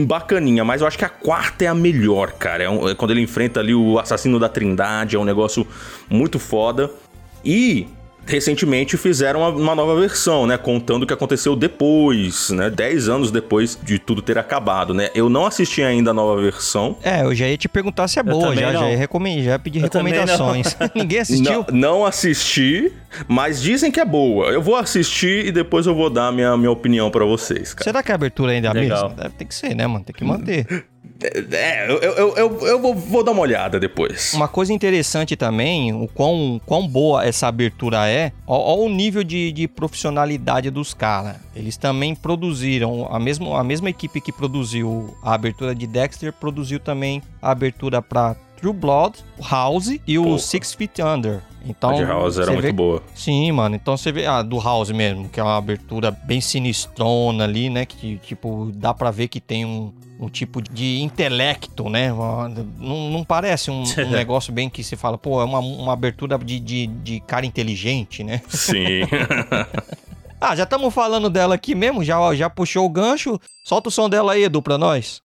bacaninha, 0.07 0.65
mas 0.65 0.81
eu 0.81 0.87
acho 0.87 0.97
que 0.97 1.05
a 1.05 1.09
quarta 1.09 1.65
é 1.65 1.67
a 1.67 1.75
melhor, 1.75 2.31
cara. 2.31 2.63
É, 2.63 2.69
um, 2.69 2.89
é 2.89 2.95
quando 2.95 3.11
ele 3.11 3.21
enfrenta 3.21 3.59
ali 3.59 3.75
o 3.75 3.99
assassino 3.99 4.39
da 4.39 4.49
Trindade, 4.49 5.15
é 5.15 5.19
um 5.19 5.25
negócio 5.25 5.65
muito 6.09 6.39
foda. 6.39 6.89
E 7.43 7.87
recentemente 8.25 8.97
fizeram 8.97 9.41
uma, 9.57 9.75
nova 9.75 9.99
versão, 9.99 10.45
né? 10.45 10.57
Contando 10.57 11.03
o 11.03 11.07
que 11.07 11.13
aconteceu 11.13 11.55
depois, 11.55 12.49
né? 12.51 12.69
Dez 12.69 13.09
anos 13.09 13.31
depois 13.31 13.77
de 13.81 13.99
tudo 13.99 14.21
ter 14.21 14.37
acabado, 14.37 14.93
né? 14.93 15.09
Eu 15.15 15.29
não 15.29 15.45
assisti 15.45 15.81
ainda 15.81 16.11
a 16.11 16.13
nova 16.13 16.41
versão. 16.41 16.97
É, 17.03 17.23
eu 17.23 17.33
já 17.33 17.47
ia 17.47 17.57
te 17.57 17.67
perguntar 17.67 18.07
se 18.07 18.19
é 18.19 18.23
boa, 18.23 18.55
já, 18.55 18.71
já, 18.71 18.89
ia 18.89 18.97
recomend... 18.97 19.43
já 19.43 19.51
ia 19.51 19.59
pedir 19.59 19.79
eu 19.79 19.83
recomendações. 19.83 20.77
Ninguém 20.95 21.19
assistiu? 21.19 21.65
Não, 21.71 21.79
não, 21.79 22.05
assisti, 22.05 22.93
mas 23.27 23.61
dizem 23.61 23.91
que 23.91 23.99
é 23.99 24.05
boa. 24.05 24.47
Eu 24.47 24.61
vou 24.61 24.75
assistir 24.75 25.45
e 25.45 25.51
depois 25.51 25.85
eu 25.85 25.95
vou 25.95 26.09
dar 26.09 26.31
minha, 26.31 26.55
minha 26.57 26.71
opinião 26.71 27.09
para 27.09 27.25
vocês, 27.25 27.73
cara. 27.73 27.83
Será 27.83 28.03
que 28.03 28.11
a 28.11 28.15
abertura 28.15 28.51
ainda 28.51 28.67
é 28.67 28.71
a 28.71 28.73
mesma? 28.73 29.09
Deve 29.09 29.35
ter 29.35 29.45
que 29.45 29.55
ser, 29.55 29.75
né, 29.75 29.87
mano? 29.87 30.05
Tem 30.05 30.15
que 30.15 30.23
manter. 30.23 30.85
É, 31.23 31.89
eu, 31.89 31.97
eu, 31.99 32.35
eu, 32.35 32.67
eu 32.67 32.79
vou, 32.79 32.95
vou, 32.95 33.23
dar 33.23 33.31
uma 33.31 33.41
olhada 33.41 33.79
depois. 33.79 34.33
Uma 34.33 34.47
coisa 34.47 34.73
interessante 34.73 35.35
também, 35.35 35.93
o 35.93 36.07
quão, 36.07 36.59
quão 36.65 36.87
boa 36.87 37.23
essa 37.23 37.47
abertura 37.47 38.09
é, 38.09 38.31
olha 38.47 38.81
o 38.81 38.89
nível 38.89 39.23
de, 39.23 39.51
de 39.51 39.67
profissionalidade 39.67 40.69
dos 40.69 40.93
caras. 40.93 41.35
Eles 41.55 41.77
também 41.77 42.15
produziram, 42.15 43.07
a 43.11 43.19
mesma, 43.19 43.59
a 43.59 43.63
mesma 43.63 43.89
equipe 43.89 44.19
que 44.19 44.31
produziu 44.31 45.15
a 45.23 45.33
abertura 45.33 45.75
de 45.75 45.85
Dexter, 45.85 46.33
produziu 46.33 46.79
também 46.79 47.21
a 47.41 47.51
abertura 47.51 48.01
para 48.01 48.35
True 48.57 48.73
Blood, 48.73 49.19
House 49.49 49.99
e 50.07 50.19
o 50.19 50.37
Six 50.37 50.73
Feet 50.73 50.99
Under. 51.01 51.41
Então, 51.65 51.91
a 51.91 51.93
de 51.93 52.03
House 52.03 52.37
era 52.37 52.51
muito 52.51 52.63
vê... 52.63 52.71
boa. 52.71 53.03
Sim, 53.13 53.51
mano. 53.51 53.75
Então 53.75 53.95
você 53.95 54.11
vê 54.11 54.25
a 54.25 54.37
ah, 54.37 54.41
do 54.41 54.59
House 54.59 54.91
mesmo, 54.91 55.29
que 55.29 55.39
é 55.39 55.43
uma 55.43 55.57
abertura 55.57 56.11
bem 56.11 56.41
sinistrona 56.41 57.43
ali, 57.43 57.69
né? 57.69 57.85
Que, 57.85 58.17
tipo, 58.17 58.71
dá 58.73 58.93
pra 58.93 59.11
ver 59.11 59.27
que 59.27 59.39
tem 59.39 59.65
um, 59.65 59.93
um 60.19 60.29
tipo 60.29 60.61
de 60.61 61.01
intelecto, 61.01 61.89
né? 61.89 62.11
Não, 62.79 63.09
não 63.09 63.23
parece 63.23 63.69
um, 63.69 63.83
um, 63.97 64.09
negócio 64.09 64.51
bem 64.51 64.69
que 64.69 64.83
se 64.83 64.95
fala, 64.95 65.17
pô, 65.17 65.41
é 65.41 65.45
uma, 65.45 65.59
uma 65.59 65.93
abertura 65.93 66.37
de, 66.37 66.59
de, 66.59 66.87
de 66.87 67.19
cara 67.21 67.45
inteligente, 67.45 68.23
né? 68.23 68.41
Sim. 68.47 69.01
ah, 70.39 70.55
já 70.55 70.63
estamos 70.63 70.93
falando 70.93 71.29
dela 71.29 71.55
aqui 71.55 71.75
mesmo? 71.75 72.03
Já, 72.03 72.33
já 72.35 72.49
puxou 72.49 72.85
o 72.85 72.89
gancho? 72.89 73.39
Solta 73.63 73.89
o 73.89 73.91
som 73.91 74.09
dela 74.09 74.33
aí, 74.33 74.43
Edu, 74.43 74.61
pra 74.61 74.77
nós. 74.77 75.21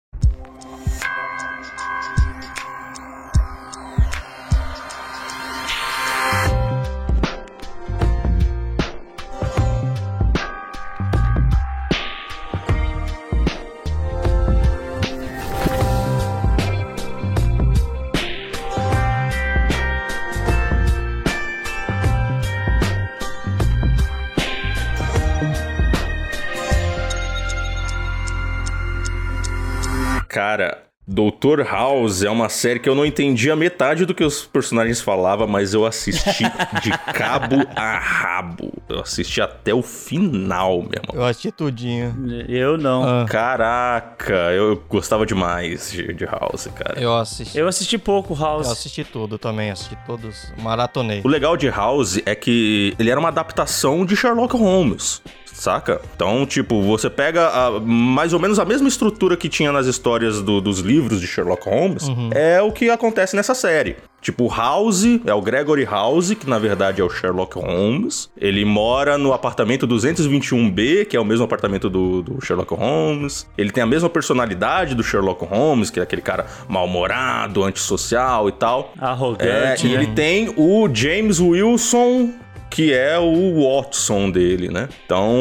Cara, 30.54 30.84
Doutor 31.08 31.66
House 31.66 32.22
é 32.22 32.30
uma 32.30 32.48
série 32.48 32.80
que 32.80 32.88
eu 32.88 32.94
não 32.94 33.04
entendia 33.04 33.56
metade 33.56 34.06
do 34.06 34.14
que 34.14 34.24
os 34.24 34.46
personagens 34.46 35.02
falavam, 35.02 35.48
mas 35.48 35.74
eu 35.74 35.84
assisti 35.84 36.44
de 36.84 36.92
cabo 37.12 37.56
a 37.76 37.98
rabo. 37.98 38.72
Eu 38.88 39.00
assisti 39.00 39.42
até 39.42 39.74
o 39.74 39.82
final, 39.82 40.84
meu 40.84 40.92
irmão. 40.94 41.16
Eu 41.16 41.26
assisti 41.26 41.52
tudinho. 41.52 42.16
Eu 42.48 42.78
não. 42.78 43.04
Ah. 43.04 43.26
Caraca, 43.28 44.52
eu 44.52 44.82
gostava 44.88 45.26
demais 45.26 45.92
de, 45.92 46.14
de, 46.14 46.26
House, 46.26 46.68
cara. 46.76 47.02
Eu 47.02 47.18
assisti. 47.18 47.58
Eu 47.58 47.68
assisti 47.68 47.98
pouco 47.98 48.36
House. 48.36 48.68
Eu 48.68 48.74
assisti 48.74 49.04
tudo 49.04 49.40
também, 49.40 49.72
assisti 49.72 49.98
todos, 50.06 50.54
maratonei. 50.60 51.22
O 51.24 51.28
legal 51.28 51.58
de 51.58 51.68
House 51.68 52.22
é 52.28 52.36
que 52.36 52.94
ele 53.00 53.10
era 53.10 53.20
uma 53.20 53.30
adaptação 53.30 54.06
de 54.06 54.16
Sherlock 54.16 54.56
Holmes 54.56 55.20
saca? 55.54 56.02
Então, 56.16 56.46
tipo, 56.46 56.82
você 56.82 57.10
pega 57.10 57.48
a, 57.48 57.80
mais 57.80 58.34
ou 58.34 58.40
menos 58.40 58.60
a 58.60 58.66
mesma 58.66 58.88
estrutura 58.88 59.38
que 59.38 59.48
tinha 59.48 59.72
nas 59.72 59.86
histórias 59.86 60.42
do, 60.42 60.60
dos 60.60 60.80
livros 60.80 61.22
de 61.22 61.28
Sherlock 61.28 61.70
Holmes, 61.70 62.08
uhum. 62.08 62.30
é 62.34 62.62
o 62.62 62.72
que 62.72 62.90
acontece 62.90 63.36
nessa 63.36 63.54
série. 63.54 63.96
Tipo, 64.24 64.48
House 64.48 65.04
é 65.26 65.34
o 65.34 65.42
Gregory 65.42 65.84
House, 65.84 66.34
que 66.34 66.50
na 66.50 66.58
verdade 66.58 67.02
é 67.02 67.04
o 67.04 67.10
Sherlock 67.10 67.60
Holmes. 67.60 68.30
Ele 68.38 68.64
mora 68.64 69.18
no 69.18 69.34
apartamento 69.34 69.86
221B, 69.86 71.06
que 71.06 71.18
é 71.18 71.20
o 71.20 71.26
mesmo 71.26 71.44
apartamento 71.44 71.90
do, 71.90 72.22
do 72.22 72.42
Sherlock 72.44 72.74
Holmes. 72.74 73.46
Ele 73.58 73.70
tem 73.70 73.84
a 73.84 73.86
mesma 73.86 74.10
personalidade 74.10 74.96
do 74.96 75.04
Sherlock 75.04 75.44
Holmes, 75.44 75.90
que 75.90 76.00
é 76.00 76.04
aquele 76.04 76.22
cara 76.22 76.46
mal-humorado, 76.70 77.66
antissocial 77.66 78.48
e 78.48 78.54
tal. 78.54 78.94
Arrogante. 78.98 79.88
É, 79.88 79.90
e 79.90 79.94
ele 79.94 80.08
né? 80.08 80.14
tem 80.16 80.54
o 80.56 80.88
James 80.94 81.42
Wilson 81.42 82.32
que 82.74 82.92
é 82.92 83.20
o 83.20 83.62
Watson 83.62 84.32
dele, 84.32 84.68
né? 84.68 84.90
Então, 85.06 85.32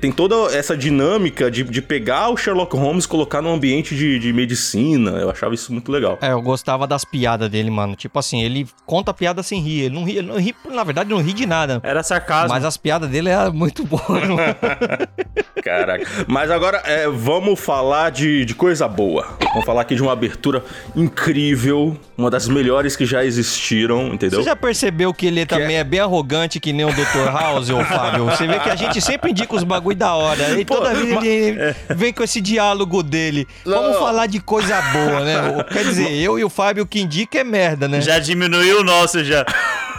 tem 0.00 0.12
toda 0.12 0.54
essa 0.56 0.76
dinâmica 0.76 1.50
de, 1.50 1.64
de 1.64 1.82
pegar 1.82 2.28
o 2.28 2.36
Sherlock 2.36 2.76
Holmes 2.76 3.06
e 3.06 3.08
colocar 3.08 3.42
num 3.42 3.52
ambiente 3.52 3.92
de, 3.96 4.20
de 4.20 4.32
medicina. 4.32 5.10
Eu 5.18 5.30
achava 5.30 5.52
isso 5.52 5.72
muito 5.72 5.90
legal. 5.90 6.16
É, 6.22 6.30
eu 6.30 6.40
gostava 6.40 6.86
das 6.86 7.04
piadas 7.04 7.50
dele, 7.50 7.70
mano. 7.70 7.96
Tipo 7.96 8.20
assim, 8.20 8.40
ele 8.40 8.68
conta 8.86 9.10
a 9.10 9.14
piada 9.14 9.42
sem 9.42 9.60
rir. 9.60 9.86
Ele 9.86 9.94
não 9.96 10.04
ri, 10.04 10.18
ele 10.18 10.28
não 10.28 10.38
ri 10.38 10.54
na 10.70 10.84
verdade, 10.84 11.10
não 11.10 11.20
ri 11.20 11.32
de 11.32 11.44
nada. 11.44 11.80
Era 11.82 12.04
sarcasmo. 12.04 12.50
Mas 12.50 12.64
as 12.64 12.76
piadas 12.76 13.10
dele 13.10 13.30
eram 13.30 13.52
muito 13.52 13.84
boas. 13.84 14.02
Caraca. 15.60 16.06
Mas 16.28 16.52
agora, 16.52 16.80
é, 16.84 17.08
vamos 17.08 17.58
falar 17.58 18.10
de, 18.10 18.44
de 18.44 18.54
coisa 18.54 18.86
boa. 18.86 19.26
Vamos 19.42 19.64
falar 19.64 19.80
aqui 19.80 19.96
de 19.96 20.02
uma 20.02 20.12
abertura 20.12 20.62
incrível, 20.94 21.96
uma 22.16 22.30
das 22.30 22.46
melhores 22.46 22.94
que 22.94 23.04
já 23.04 23.24
existiram, 23.24 24.14
entendeu? 24.14 24.38
Você 24.38 24.44
já 24.44 24.54
percebeu 24.54 25.12
que 25.12 25.26
ele 25.26 25.40
que 25.40 25.46
também 25.46 25.76
é... 25.76 25.80
é 25.80 25.84
bem 25.84 25.98
arrogante? 25.98 26.27
Arrogante 26.28 26.60
que 26.60 26.72
nem 26.72 26.84
o 26.84 26.92
Dr. 26.92 27.30
House, 27.32 27.70
ô 27.70 27.82
Fábio. 27.84 28.26
Você 28.26 28.46
vê 28.46 28.58
que 28.58 28.68
a 28.68 28.76
gente 28.76 29.00
sempre 29.00 29.30
indica 29.30 29.56
os 29.56 29.64
bagulho 29.64 29.96
da 29.96 30.14
hora. 30.14 30.60
E 30.60 30.64
Pô, 30.64 30.76
toda 30.76 30.92
vez 30.92 31.24
ele 31.24 31.58
é. 31.58 31.74
vem 31.88 32.12
com 32.12 32.22
esse 32.22 32.40
diálogo 32.40 33.02
dele. 33.02 33.48
Não, 33.64 33.82
Vamos 33.82 33.98
falar 33.98 34.26
de 34.26 34.38
coisa 34.38 34.80
boa, 34.92 35.20
né? 35.20 35.64
Quer 35.72 35.84
dizer, 35.84 36.12
eu 36.12 36.38
e 36.38 36.44
o 36.44 36.50
Fábio, 36.50 36.86
que 36.86 37.00
indica 37.00 37.38
é 37.38 37.44
merda, 37.44 37.88
né? 37.88 38.00
Já 38.00 38.18
diminuiu 38.18 38.80
o 38.80 38.84
nosso 38.84 39.24
já. 39.24 39.46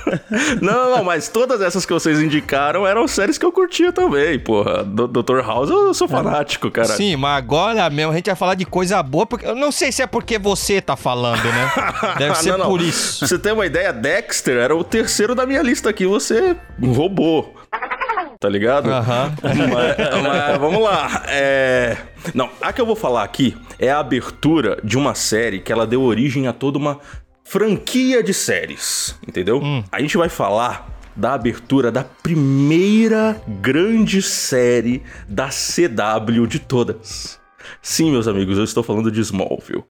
não, 0.62 0.96
não, 0.96 1.04
mas 1.04 1.28
todas 1.28 1.62
essas 1.62 1.86
que 1.86 1.94
vocês 1.94 2.20
indicaram 2.22 2.86
eram 2.86 3.08
séries 3.08 3.38
que 3.38 3.46
eu 3.46 3.52
curtia 3.52 3.92
também, 3.92 4.40
porra. 4.40 4.84
Dr. 4.84 5.40
House, 5.46 5.70
eu 5.70 5.94
sou 5.94 6.08
fanático, 6.08 6.70
cara. 6.72 6.90
Sim, 6.90 7.16
mas 7.16 7.38
agora 7.38 7.90
mesmo 7.90 8.12
a 8.12 8.16
gente 8.16 8.28
vai 8.28 8.36
falar 8.36 8.56
de 8.56 8.66
coisa 8.66 9.02
boa, 9.02 9.26
porque 9.26 9.46
eu 9.46 9.56
não 9.56 9.72
sei 9.72 9.92
se 9.92 10.02
é 10.02 10.08
porque 10.08 10.38
você 10.38 10.82
tá 10.82 10.96
falando, 10.96 11.44
né? 11.44 11.72
Deve 12.18 12.36
ser 12.36 12.52
não, 12.52 12.60
não. 12.60 12.68
por 12.68 12.82
isso. 12.82 13.20
Pra 13.20 13.28
você 13.28 13.40
ter 13.40 13.54
uma 13.54 13.66
ideia, 13.66 13.94
Dexter 13.94 14.58
era 14.58 14.76
o 14.76 14.84
terceiro 14.84 15.36
da 15.36 15.46
minha 15.46 15.62
lista 15.62 15.90
aqui, 15.90 16.06
você 16.06 16.56
roubou. 16.82 17.56
Tá 18.40 18.48
ligado? 18.48 18.90
Aham. 18.90 19.34
Mas, 19.44 19.58
mas, 19.58 20.58
vamos 20.58 20.82
lá. 20.82 21.24
É... 21.28 21.98
Não, 22.34 22.50
a 22.62 22.72
que 22.72 22.80
eu 22.80 22.86
vou 22.86 22.96
falar 22.96 23.24
aqui 23.24 23.56
é 23.78 23.92
a 23.92 24.00
abertura 24.00 24.80
de 24.82 24.98
uma 24.98 25.14
série 25.14 25.60
que 25.60 25.72
ela 25.72 25.86
deu 25.86 26.02
origem 26.02 26.48
a 26.48 26.54
toda 26.54 26.78
uma 26.78 27.00
franquia 27.50 28.22
de 28.22 28.32
séries, 28.32 29.16
entendeu? 29.28 29.60
Hum. 29.60 29.84
A 29.92 30.00
gente 30.00 30.16
vai 30.16 30.30
falar 30.30 30.88
da 31.16 31.34
abertura 31.34 31.92
da 31.92 32.04
primeira 32.04 33.42
grande 33.60 34.22
série 34.22 35.02
da 35.28 35.50
CW 35.50 36.46
de 36.46 36.60
todas. 36.60 37.40
Sim, 37.82 38.12
meus 38.12 38.28
amigos, 38.28 38.60
eu 38.60 38.64
estou 38.64 38.84
falando 38.84 39.12
de 39.12 39.20
Smallville. 39.22 39.84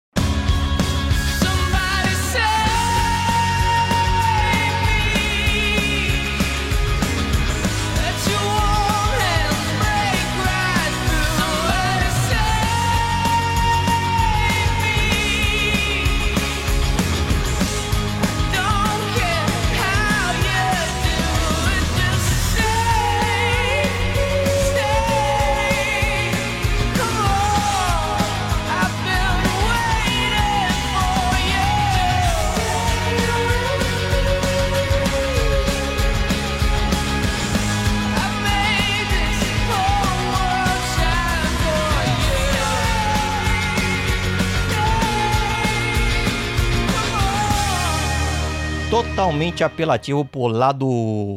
Totalmente 49.19 49.63
apelativo 49.63 50.23
pro 50.23 50.47
lado 50.47 50.87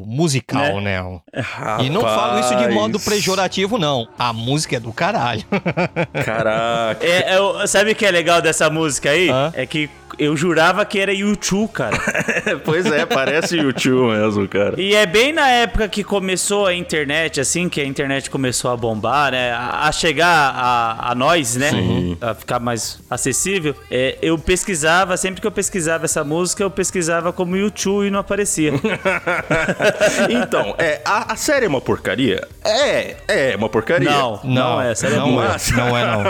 musical, 0.07 0.81
né? 0.81 1.01
Rapaz. 1.35 1.87
E 1.87 1.91
não 1.91 2.01
falo 2.01 2.39
isso 2.39 2.55
de 2.57 2.69
modo 2.69 3.01
pejorativo, 3.01 3.79
não. 3.79 4.07
A 4.19 4.33
música 4.33 4.77
é 4.77 4.81
do 4.81 4.93
caralho. 4.93 5.43
Caraca. 6.25 7.05
É, 7.05 7.35
é, 7.35 7.67
sabe 7.67 7.93
o 7.93 7.95
que 7.95 8.07
é 8.07 8.11
legal 8.11 8.41
dessa 8.41 8.71
música 8.71 9.11
aí? 9.11 9.29
Hã? 9.29 9.53
É 9.55 9.67
que 9.67 9.91
eu 10.19 10.37
jurava 10.37 10.85
que 10.85 10.99
era 10.99 11.13
YouTube, 11.13 11.71
cara. 11.73 11.97
pois 12.65 12.87
é, 12.87 13.07
parece 13.07 13.57
YouTube 13.57 14.13
mesmo, 14.13 14.49
cara. 14.49 14.81
E 14.81 14.95
é 14.95 15.07
bem 15.07 15.33
na 15.33 15.49
época 15.49 15.89
que 15.89 16.05
começou 16.05 16.67
a 16.67 16.75
internet, 16.75 17.41
assim, 17.41 17.69
que 17.69 17.81
a 17.81 17.85
internet 17.85 18.31
começou 18.31 18.71
a 18.71 18.77
bombar, 18.77 19.33
né? 19.33 19.53
A, 19.53 19.89
a 19.89 19.93
chegar 19.93 20.53
a, 20.55 21.11
a 21.11 21.15
nós, 21.15 21.57
né? 21.57 21.71
Sim. 21.71 22.17
A 22.21 22.35
ficar 22.35 22.59
mais 22.61 23.01
acessível. 23.11 23.75
É, 23.91 24.19
eu 24.23 24.39
pesquisava, 24.39 25.17
sempre 25.17 25.41
que 25.41 25.47
eu 25.47 25.53
pesquisava 25.53 26.05
essa 26.05 26.25
música, 26.25 26.63
eu 26.63 26.71
pesquisava 26.71 27.33
como 27.33 27.57
YouTube 27.57 28.07
e 28.07 28.11
não 28.11 28.21
aparecia. 28.21 28.73
Então, 30.29 30.75
é, 30.79 31.01
a, 31.05 31.33
a 31.33 31.37
série 31.37 31.67
é 31.67 31.69
uma 31.69 31.81
porcaria? 31.81 32.47
É, 32.65 33.17
é 33.29 33.57
uma 33.57 33.69
porcaria. 33.69 34.11
não, 34.11 34.41
não, 34.45 34.81
é. 34.81 34.91
A 34.91 34.95
série 34.95 35.15
é 35.15 35.19
não 35.19 35.33
boa. 35.33 35.45
é, 35.45 35.77
não 35.77 35.99
é, 35.99 36.07
não. 36.07 36.23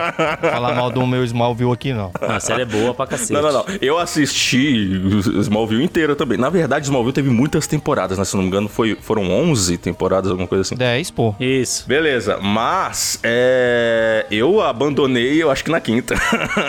Falar 0.50 0.74
mal 0.74 0.90
do 0.90 1.06
meu 1.06 1.24
Smallville 1.24 1.72
aqui, 1.72 1.92
não. 1.92 2.10
A 2.20 2.40
série 2.40 2.62
é 2.62 2.64
boa 2.64 2.94
pra 2.94 3.06
cacete. 3.06 3.32
Não, 3.32 3.42
não, 3.42 3.52
não. 3.52 3.64
Eu 3.80 3.98
assisti 3.98 5.00
o 5.34 5.40
Smallville 5.40 5.84
inteiro 5.84 6.14
também. 6.14 6.38
Na 6.38 6.50
verdade, 6.50 6.86
Smallville 6.86 7.12
teve 7.12 7.30
muitas 7.30 7.66
temporadas, 7.66 8.18
né? 8.18 8.24
Se 8.24 8.34
não 8.34 8.42
me 8.42 8.48
engano, 8.48 8.68
foi, 8.68 8.96
foram 9.00 9.30
11 9.30 9.78
temporadas, 9.78 10.30
alguma 10.30 10.48
coisa 10.48 10.62
assim. 10.62 10.76
10, 10.76 11.10
pô. 11.10 11.34
Isso. 11.38 11.86
Beleza, 11.86 12.38
mas 12.38 13.18
é, 13.22 14.26
eu 14.30 14.60
abandonei, 14.60 15.42
eu 15.42 15.50
acho 15.50 15.64
que 15.64 15.70
na 15.70 15.80
quinta. 15.80 16.14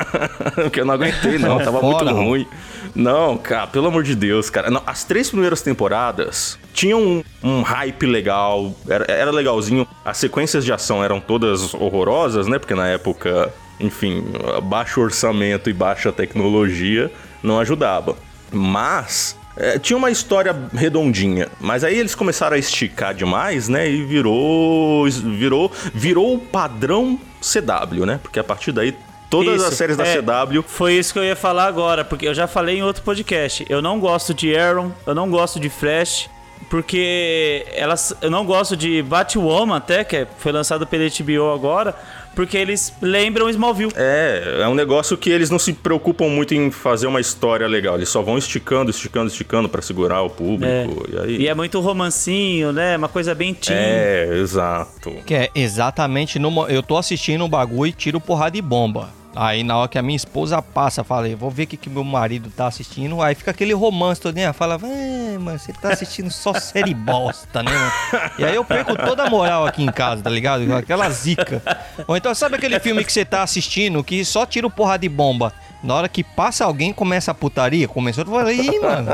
Porque 0.55 0.79
eu 0.81 0.85
não 0.85 0.93
aguentei, 0.93 1.37
não. 1.37 1.57
Sai 1.57 1.65
Tava 1.65 1.79
fora, 1.79 2.05
muito 2.05 2.27
ruim. 2.27 2.47
Não, 2.95 3.37
cara, 3.37 3.67
pelo 3.67 3.87
amor 3.87 4.03
de 4.03 4.15
Deus, 4.15 4.49
cara. 4.49 4.69
Não, 4.69 4.81
as 4.85 5.03
três 5.03 5.29
primeiras 5.29 5.61
temporadas 5.61 6.59
tinham 6.73 7.01
um, 7.01 7.23
um 7.43 7.61
hype 7.61 8.05
legal, 8.05 8.73
era, 8.87 9.05
era 9.11 9.31
legalzinho. 9.31 9.87
As 10.05 10.17
sequências 10.17 10.63
de 10.63 10.71
ação 10.71 11.03
eram 11.03 11.19
todas 11.19 11.73
horrorosas, 11.73 12.47
né? 12.47 12.59
Porque 12.59 12.75
na 12.75 12.87
época, 12.87 13.51
enfim, 13.79 14.23
baixo 14.63 15.01
orçamento 15.01 15.69
e 15.69 15.73
baixa 15.73 16.11
tecnologia 16.11 17.11
não 17.41 17.59
ajudava. 17.59 18.15
Mas 18.51 19.35
é, 19.57 19.77
tinha 19.77 19.97
uma 19.97 20.09
história 20.11 20.55
redondinha, 20.73 21.47
mas 21.59 21.83
aí 21.83 21.97
eles 21.97 22.15
começaram 22.15 22.55
a 22.55 22.59
esticar 22.59 23.13
demais, 23.13 23.67
né? 23.69 23.89
E 23.89 24.03
virou 24.03 25.05
virou 25.09 25.71
virou 25.93 26.35
o 26.35 26.39
padrão 26.39 27.19
CW, 27.41 28.05
né? 28.05 28.19
Porque 28.21 28.39
a 28.39 28.43
partir 28.43 28.71
daí 28.71 28.95
todas 29.29 29.55
Isso, 29.55 29.65
as 29.65 29.73
séries 29.73 29.97
da 29.97 30.05
é. 30.05 30.21
CW 30.21 30.63
Foi 30.67 30.93
isso 30.93 31.11
que 31.11 31.19
eu 31.19 31.23
ia 31.23 31.35
falar 31.35 31.65
agora, 31.65 32.05
porque 32.05 32.27
eu 32.27 32.33
já 32.33 32.47
falei 32.47 32.77
em 32.77 32.83
outro 32.83 33.03
podcast. 33.03 33.65
Eu 33.67 33.81
não 33.81 33.99
gosto 33.99 34.33
de 34.33 34.55
Arrow, 34.55 34.91
eu 35.05 35.15
não 35.15 35.29
gosto 35.29 35.59
de 35.59 35.69
Flash, 35.69 36.29
porque 36.69 37.65
elas, 37.73 38.15
eu 38.21 38.29
não 38.29 38.45
gosto 38.45 38.75
de 38.75 39.01
Batwoman 39.01 39.75
até, 39.77 40.03
que 40.03 40.17
é- 40.17 40.27
foi 40.37 40.51
lançado 40.51 40.85
pela 40.87 41.03
HBO 41.03 41.51
agora, 41.53 41.95
porque 42.35 42.57
eles 42.57 42.93
lembram 43.01 43.49
Smallville. 43.49 43.93
É, 43.95 44.59
é 44.61 44.67
um 44.67 44.75
negócio 44.75 45.17
que 45.17 45.29
eles 45.29 45.49
não 45.49 45.59
se 45.59 45.73
preocupam 45.73 46.27
muito 46.29 46.53
em 46.53 46.71
fazer 46.71 47.07
uma 47.07 47.21
história 47.21 47.67
legal. 47.67 47.95
Eles 47.95 48.09
só 48.09 48.21
vão 48.21 48.37
esticando, 48.37 48.91
esticando, 48.91 49.27
esticando 49.27 49.69
pra 49.69 49.81
segurar 49.81 50.21
o 50.21 50.29
público. 50.29 51.05
E 51.11 51.19
aí. 51.19 51.37
E 51.41 51.47
é 51.47 51.53
muito 51.53 51.79
romancinho, 51.79 52.71
né? 52.71 52.97
Uma 52.97 53.09
coisa 53.09 53.33
bem 53.33 53.53
teen. 53.53 53.75
É, 53.77 54.29
exato. 54.41 55.11
Que 55.25 55.35
é 55.35 55.49
exatamente 55.55 56.39
no. 56.39 56.67
Eu 56.67 56.83
tô 56.83 56.97
assistindo 56.97 57.43
um 57.43 57.49
bagulho 57.49 57.89
e 57.89 57.93
tiro 57.93 58.19
porrada 58.19 58.51
de 58.51 58.61
bomba. 58.61 59.22
Aí 59.35 59.63
na 59.63 59.77
hora 59.77 59.87
que 59.87 59.97
a 59.97 60.01
minha 60.01 60.15
esposa 60.15 60.61
passa, 60.61 61.03
falei, 61.03 61.35
vou 61.35 61.49
ver 61.49 61.63
o 61.63 61.67
que, 61.67 61.77
que 61.77 61.89
meu 61.89 62.03
marido 62.03 62.51
tá 62.55 62.67
assistindo. 62.67 63.21
Aí 63.21 63.33
fica 63.33 63.51
aquele 63.51 63.73
romance 63.73 64.21
todo, 64.21 64.35
né? 64.35 64.51
Fala, 64.53 64.79
é, 64.83 65.37
mano, 65.37 65.57
você 65.57 65.73
tá 65.73 65.89
assistindo 65.89 66.31
só 66.31 66.53
série 66.53 66.93
bosta, 66.95 67.63
né, 67.63 67.71
mano? 67.71 68.31
E 68.37 68.45
aí 68.45 68.55
eu 68.55 68.63
perco 68.63 68.95
toda 68.95 69.23
a 69.23 69.29
moral 69.29 69.65
aqui 69.65 69.83
em 69.83 69.91
casa, 69.91 70.21
tá 70.21 70.29
ligado? 70.29 70.71
Aquela 70.75 71.09
zica. 71.09 71.61
Ou 72.07 72.15
então, 72.15 72.33
sabe 72.35 72.55
aquele 72.55 72.79
filme 72.79 73.03
que 73.03 73.11
você 73.11 73.25
tá 73.25 73.41
assistindo 73.41 74.03
que 74.03 74.23
só 74.23 74.45
tira 74.45 74.67
o 74.67 74.71
porrada 74.71 74.99
de 74.99 75.09
bomba? 75.09 75.51
Na 75.83 75.95
hora 75.95 76.07
que 76.07 76.23
passa 76.23 76.63
alguém, 76.65 76.93
começa 76.93 77.31
a 77.31 77.33
putaria. 77.33 77.87
Começou, 77.87 78.23
tu 78.23 78.31
fala, 78.31 78.53
ih, 78.53 78.79
mano. 78.79 79.11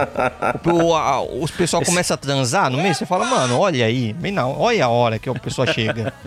O, 0.65 0.83
o, 0.89 0.95
a- 0.95 1.21
os 1.23 1.49
pessoal 1.49 1.83
começa 1.83 2.13
a 2.13 2.17
transar 2.17 2.69
no 2.69 2.77
meio, 2.77 2.93
você 2.93 3.05
fala, 3.05 3.25
mano, 3.25 3.57
olha 3.59 3.85
aí. 3.85 4.13
Bem 4.13 4.31
não, 4.31 4.57
olha 4.59 4.85
a 4.85 4.89
hora 4.89 5.17
que 5.17 5.27
a 5.29 5.33
pessoa 5.33 5.65
chega. 5.71 6.13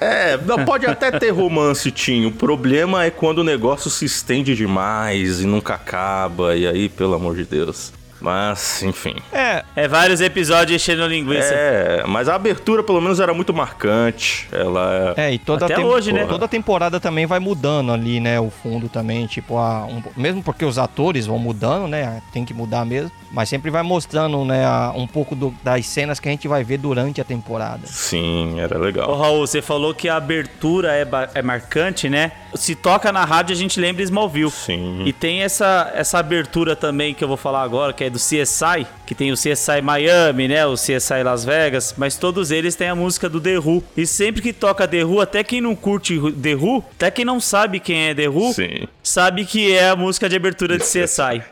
É, 0.00 0.36
não, 0.38 0.64
pode 0.64 0.84
até 0.84 1.12
ter 1.12 1.30
romance, 1.30 1.88
Tinho. 1.92 2.28
O 2.30 2.32
problema 2.32 3.04
é 3.04 3.10
quando 3.10 3.38
o 3.38 3.44
negócio 3.44 3.88
se 3.88 4.04
estende 4.04 4.56
demais 4.56 5.40
e 5.40 5.46
nunca 5.46 5.74
acaba. 5.74 6.56
E 6.56 6.66
aí, 6.66 6.88
pelo 6.88 7.14
amor 7.14 7.36
de 7.36 7.44
Deus. 7.44 7.92
Mas, 8.22 8.82
enfim. 8.82 9.16
É, 9.32 9.64
É 9.74 9.88
vários 9.88 10.20
episódios 10.20 10.80
enchendo 10.80 11.06
linguiça. 11.06 11.52
É, 11.52 12.04
mas 12.06 12.28
a 12.28 12.34
abertura 12.34 12.82
pelo 12.82 13.00
menos 13.00 13.18
era 13.20 13.34
muito 13.34 13.52
marcante. 13.52 14.48
Ela 14.52 15.14
é. 15.16 15.28
É, 15.28 15.32
e 15.34 15.38
toda 15.38 15.66
Até 15.66 15.78
hoje, 15.78 16.12
né? 16.12 16.24
Toda 16.26 16.46
temporada 16.46 17.00
também 17.00 17.26
vai 17.26 17.38
mudando 17.40 17.92
ali, 17.92 18.20
né? 18.20 18.38
O 18.38 18.50
fundo 18.50 18.88
também, 18.88 19.26
tipo, 19.26 19.58
a, 19.58 19.84
um- 19.86 20.02
mesmo 20.16 20.42
porque 20.42 20.64
os 20.64 20.78
atores 20.78 21.26
vão 21.26 21.38
mudando, 21.38 21.88
né? 21.88 22.22
Tem 22.32 22.44
que 22.44 22.54
mudar 22.54 22.84
mesmo. 22.84 23.10
Mas 23.32 23.48
sempre 23.48 23.70
vai 23.70 23.82
mostrando, 23.82 24.44
né, 24.44 24.64
a- 24.64 24.92
um 24.94 25.06
pouco 25.06 25.34
do- 25.34 25.54
das 25.64 25.86
cenas 25.86 26.20
que 26.20 26.28
a 26.28 26.30
gente 26.30 26.46
vai 26.46 26.62
ver 26.62 26.78
durante 26.78 27.20
a 27.20 27.24
temporada. 27.24 27.80
Sim, 27.86 28.60
era 28.60 28.78
Ô 28.78 28.82
legal. 28.82 29.18
Raul, 29.18 29.46
você 29.46 29.60
falou 29.62 29.94
que 29.94 30.08
a 30.08 30.16
abertura 30.16 30.92
é, 30.94 31.06
é 31.34 31.42
marcante, 31.42 32.08
né? 32.08 32.30
Se 32.54 32.74
toca 32.74 33.10
na 33.12 33.24
rádio, 33.24 33.54
a 33.54 33.56
gente 33.56 33.80
lembra 33.80 34.02
Smallville. 34.02 34.50
Sim. 34.50 35.02
E 35.06 35.12
tem 35.12 35.42
essa, 35.42 35.90
essa 35.94 36.18
abertura 36.18 36.76
também 36.76 37.14
que 37.14 37.24
eu 37.24 37.28
vou 37.28 37.36
falar 37.36 37.62
agora, 37.62 37.92
que 37.92 38.04
é 38.04 38.10
do 38.10 38.18
CSI, 38.18 38.86
que 39.06 39.14
tem 39.14 39.32
o 39.32 39.34
CSI 39.34 39.80
Miami, 39.82 40.48
né? 40.48 40.66
O 40.66 40.74
CSI 40.74 41.22
Las 41.24 41.44
Vegas, 41.44 41.94
mas 41.96 42.16
todos 42.16 42.50
eles 42.50 42.74
têm 42.74 42.88
a 42.88 42.94
música 42.94 43.28
do 43.28 43.40
The 43.40 43.58
Who. 43.58 43.82
E 43.96 44.06
sempre 44.06 44.42
que 44.42 44.52
toca 44.52 44.86
The 44.86 45.04
Who, 45.04 45.20
até 45.20 45.42
quem 45.42 45.60
não 45.60 45.74
curte 45.74 46.18
The 46.32 46.54
Who, 46.54 46.84
até 46.94 47.10
quem 47.10 47.24
não 47.24 47.40
sabe 47.40 47.80
quem 47.80 48.08
é 48.08 48.14
The 48.14 48.28
Who, 48.28 48.52
Sim. 48.52 48.88
sabe 49.02 49.44
que 49.44 49.72
é 49.72 49.90
a 49.90 49.96
música 49.96 50.28
de 50.28 50.36
abertura 50.36 50.76
de 50.76 50.84
CSI. 50.84 51.42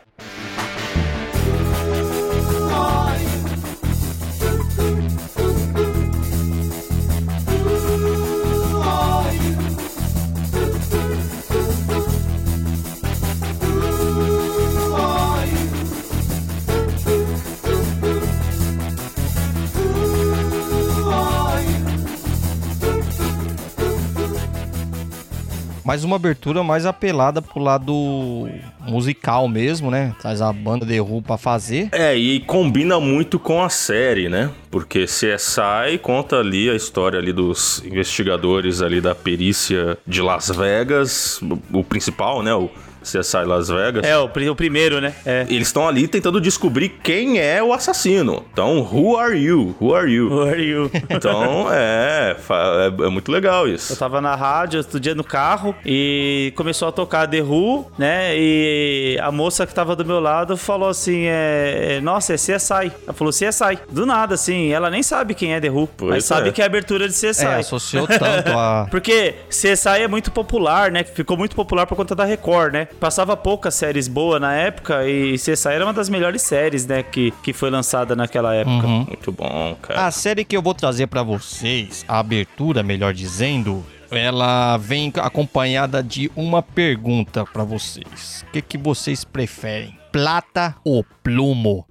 Mas 25.91 26.05
uma 26.05 26.15
abertura 26.15 26.63
mais 26.63 26.85
apelada 26.85 27.41
pro 27.41 27.61
lado 27.61 28.47
musical 28.87 29.49
mesmo, 29.49 29.91
né? 29.91 30.15
Traz 30.21 30.41
a 30.41 30.53
banda 30.53 30.85
Who 31.03 31.21
pra 31.21 31.37
fazer. 31.37 31.89
É, 31.91 32.15
e 32.15 32.39
combina 32.39 32.97
muito 32.97 33.37
com 33.37 33.61
a 33.61 33.67
série, 33.67 34.29
né? 34.29 34.49
Porque 34.69 35.03
CSI 35.03 35.97
conta 36.01 36.37
ali 36.37 36.69
a 36.69 36.75
história 36.75 37.19
ali 37.19 37.33
dos 37.33 37.83
investigadores 37.83 38.81
ali 38.81 39.01
da 39.01 39.13
perícia 39.13 39.97
de 40.07 40.21
Las 40.21 40.49
Vegas, 40.49 41.41
o, 41.41 41.79
o 41.79 41.83
principal, 41.83 42.41
né? 42.41 42.53
O 42.55 42.69
CSI 43.01 43.45
Las 43.45 43.69
Vegas. 43.69 44.03
É, 44.03 44.17
o, 44.17 44.25
o 44.25 44.55
primeiro, 44.55 45.01
né? 45.01 45.13
É. 45.25 45.45
Eles 45.49 45.67
estão 45.67 45.87
ali 45.87 46.07
tentando 46.07 46.39
descobrir 46.39 46.89
quem 46.89 47.39
é 47.39 47.61
o 47.61 47.73
assassino. 47.73 48.45
Então, 48.51 48.79
who 48.79 49.17
are 49.17 49.37
you? 49.37 49.75
Who 49.79 49.95
are 49.95 50.11
you? 50.11 50.29
Who 50.29 50.41
are 50.41 50.61
you? 50.61 50.91
Então, 51.09 51.67
é, 51.71 52.35
é, 52.49 53.05
é 53.05 53.09
muito 53.09 53.31
legal 53.31 53.67
Eu 53.67 53.75
isso. 53.75 53.95
tava 53.97 54.21
na 54.21 54.35
rádio 54.35 54.79
outro 54.79 54.99
dia 54.99 55.13
no 55.13 55.23
carro 55.23 55.75
e 55.85 56.53
começou 56.55 56.87
a 56.87 56.91
tocar 56.91 57.27
The 57.27 57.41
Who, 57.41 57.91
né? 57.97 58.31
E 58.35 59.17
a 59.21 59.31
moça 59.31 59.67
que 59.67 59.73
tava 59.73 59.95
do 59.95 60.05
meu 60.05 60.19
lado 60.19 60.55
falou 60.55 60.89
assim: 60.89 61.25
é, 61.25 61.97
é, 61.97 62.01
Nossa, 62.01 62.33
é 62.33 62.35
CSI. 62.35 62.91
Ela 63.03 63.13
falou 63.13 63.31
CSI. 63.31 63.79
Do 63.89 64.05
nada, 64.05 64.35
assim. 64.35 64.71
Ela 64.71 64.89
nem 64.89 65.03
sabe 65.03 65.33
quem 65.33 65.53
é 65.53 65.59
The 65.59 65.69
Who, 65.69 65.89
Pois 65.97 66.09
mas 66.11 66.25
sabe 66.25 66.49
é. 66.49 66.51
que 66.51 66.61
é 66.61 66.63
a 66.63 66.67
abertura 66.67 67.07
de 67.07 67.13
CSI. 67.13 67.45
É, 67.45 67.55
associou 67.55 68.07
tanto 68.07 68.51
a. 68.51 68.87
Porque 68.91 69.35
CSI 69.49 70.01
é 70.01 70.07
muito 70.07 70.31
popular, 70.31 70.91
né? 70.91 71.03
Ficou 71.03 71.37
muito 71.37 71.55
popular 71.55 71.85
por 71.85 71.95
conta 71.95 72.15
da 72.15 72.25
Record, 72.25 72.73
né? 72.73 72.87
Passava 72.99 73.35
poucas 73.35 73.75
séries 73.75 74.07
boas 74.07 74.39
na 74.39 74.53
época 74.53 75.07
e 75.07 75.35
CSI 75.35 75.69
era 75.69 75.85
uma 75.85 75.93
das 75.93 76.09
melhores 76.09 76.41
séries, 76.41 76.85
né? 76.85 77.03
Que, 77.03 77.31
que 77.43 77.53
foi 77.53 77.69
lançada 77.69 78.15
naquela 78.15 78.53
época. 78.53 78.87
Uhum. 78.87 79.05
Muito 79.05 79.31
bom, 79.31 79.75
cara. 79.81 80.05
A 80.07 80.11
série 80.11 80.45
que 80.45 80.55
eu 80.55 80.61
vou 80.61 80.73
trazer 80.73 81.07
pra 81.07 81.23
vocês, 81.23 82.05
a 82.07 82.19
abertura, 82.19 82.83
melhor 82.83 83.13
dizendo, 83.13 83.83
ela 84.11 84.77
vem 84.77 85.11
acompanhada 85.17 86.03
de 86.03 86.29
uma 86.35 86.61
pergunta 86.61 87.45
pra 87.45 87.63
vocês. 87.63 88.45
O 88.47 88.51
que, 88.51 88.61
que 88.61 88.77
vocês 88.77 89.23
preferem? 89.23 89.97
Plata 90.11 90.75
ou 90.83 91.05
plumo? 91.23 91.85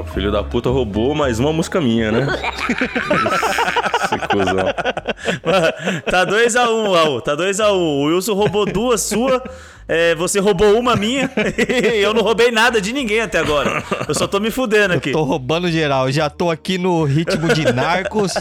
O 0.00 0.04
filho 0.04 0.30
da 0.30 0.42
puta 0.42 0.70
roubou 0.70 1.14
mais 1.14 1.38
uma 1.38 1.52
música 1.52 1.80
minha, 1.80 2.10
né? 2.12 2.26
Esse 4.04 4.18
cuzão. 4.28 4.72
Tá 6.10 6.26
2x1, 6.26 6.68
um, 6.68 6.92
Raul. 6.92 7.20
Tá 7.20 7.36
2x1. 7.36 7.72
Um. 7.72 7.76
O 7.76 8.04
Wilson 8.04 8.34
roubou 8.34 8.66
duas 8.66 9.02
sua. 9.02 9.42
É, 9.88 10.14
você 10.14 10.38
roubou 10.38 10.78
uma 10.78 10.94
minha 10.94 11.30
e 11.94 12.02
eu 12.02 12.12
não 12.12 12.22
roubei 12.22 12.50
nada 12.50 12.78
de 12.78 12.92
ninguém 12.92 13.22
até 13.22 13.38
agora. 13.38 13.82
Eu 14.06 14.14
só 14.14 14.26
tô 14.26 14.38
me 14.38 14.50
fudendo 14.50 14.92
aqui. 14.92 15.08
Eu 15.08 15.14
tô 15.14 15.22
roubando 15.22 15.70
geral. 15.70 16.12
Já 16.12 16.28
tô 16.28 16.50
aqui 16.50 16.76
no 16.76 17.04
ritmo 17.04 17.48
de 17.54 17.72
narcos. 17.72 18.34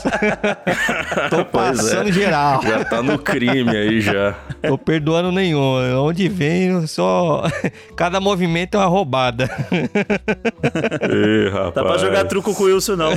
tô 1.32 1.46
passando 1.46 2.10
é. 2.10 2.12
geral. 2.12 2.62
Já 2.62 2.84
tá 2.84 3.02
no 3.02 3.18
crime 3.18 3.70
aí 3.70 4.02
já. 4.02 4.36
Tô 4.62 4.78
perdoando 4.78 5.32
nenhum. 5.32 6.04
Onde 6.04 6.28
vem, 6.28 6.86
só. 6.86 7.44
Cada 7.96 8.20
movimento 8.20 8.76
é 8.76 8.80
uma 8.80 8.88
roubada. 8.88 9.50
Ih, 9.72 11.50
rapaz. 11.50 11.74
Dá 11.74 11.84
pra 11.84 11.98
jogar 11.98 12.26
truco 12.26 12.54
com 12.54 12.64
o 12.64 12.66
Wilson, 12.66 12.98
não. 12.98 13.14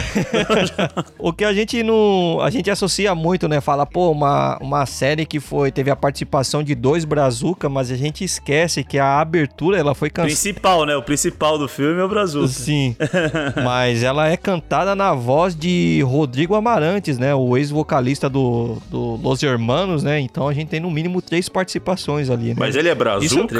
o 1.18 1.32
que 1.32 1.44
a 1.44 1.52
gente 1.52 1.82
não. 1.82 2.38
A 2.40 2.48
gente 2.48 2.70
associa 2.70 3.12
muito, 3.12 3.48
né? 3.48 3.60
Fala, 3.60 3.84
pô, 3.84 4.12
uma, 4.12 4.56
uma 4.60 4.86
série 4.86 5.26
que 5.26 5.40
foi. 5.40 5.72
Teve 5.72 5.90
a 5.90 5.96
participação 5.96 6.62
de 6.62 6.76
dois 6.76 7.04
Brazuca, 7.04 7.68
mas 7.68 7.90
a 7.90 7.96
gente 7.96 8.19
gente 8.20 8.24
esquece 8.24 8.84
que 8.84 8.98
a 8.98 9.20
abertura 9.20 9.78
ela 9.78 9.94
foi 9.94 10.10
cantada. 10.10 10.28
Principal, 10.28 10.84
né? 10.84 10.96
O 10.96 11.02
principal 11.02 11.58
do 11.58 11.68
filme 11.68 12.00
é 12.00 12.04
o 12.04 12.08
Brazuca. 12.08 12.48
Sim. 12.48 12.94
Mas 13.64 14.02
ela 14.02 14.28
é 14.28 14.36
cantada 14.36 14.94
na 14.94 15.14
voz 15.14 15.54
de 15.54 16.02
Rodrigo 16.02 16.54
Amarantes, 16.54 17.18
né? 17.18 17.34
O 17.34 17.56
ex-vocalista 17.56 18.28
do, 18.28 18.78
do 18.90 19.16
Los 19.16 19.42
Hermanos, 19.42 20.02
né? 20.02 20.20
Então 20.20 20.48
a 20.48 20.52
gente 20.52 20.68
tem 20.68 20.80
no 20.80 20.90
mínimo 20.90 21.22
três 21.22 21.48
participações 21.48 22.30
ali, 22.30 22.48
né? 22.48 22.56
Mas 22.58 22.76
ele 22.76 22.88
é 22.88 22.94
Brazuca? 22.94 23.56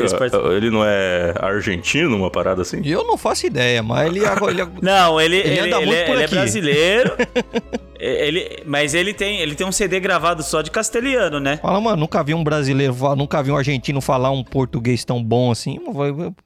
Ele 0.55 0.71
não 0.71 0.85
é 0.85 1.35
argentino, 1.41 2.17
uma 2.17 2.31
parada 2.31 2.63
assim? 2.63 2.81
Eu 2.85 3.05
não 3.05 3.17
faço 3.17 3.47
ideia, 3.47 3.83
mas 3.83 4.07
ele, 4.07 4.25
é, 4.25 4.33
ele 4.49 4.63
é 4.63 4.69
Não, 4.83 5.21
ele, 5.21 5.37
ele, 5.37 5.49
ele, 5.49 5.75
ele, 5.75 5.95
é, 5.95 6.11
ele 6.11 6.23
é 6.23 6.29
brasileiro. 6.29 7.13
Ele, 8.01 8.63
mas 8.65 8.95
ele 8.95 9.13
tem, 9.13 9.41
ele 9.41 9.55
tem 9.55 9.67
um 9.67 9.73
CD 9.73 10.01
gravado 10.01 10.43
só 10.43 10.63
de 10.63 10.71
castelhano, 10.71 11.39
né? 11.39 11.59
Fala, 11.59 11.81
mano, 11.81 11.97
nunca 11.99 12.23
vi 12.23 12.35
um 12.35 12.43
brasileiro, 12.43 12.95
nunca 13.17 13.43
vi 13.43 13.51
um 13.51 13.57
argentino 13.57 14.01
falar 14.01 14.31
um 14.31 14.43
português 14.43 15.05
tão 15.05 15.23
bom 15.23 15.51
assim. 15.51 15.79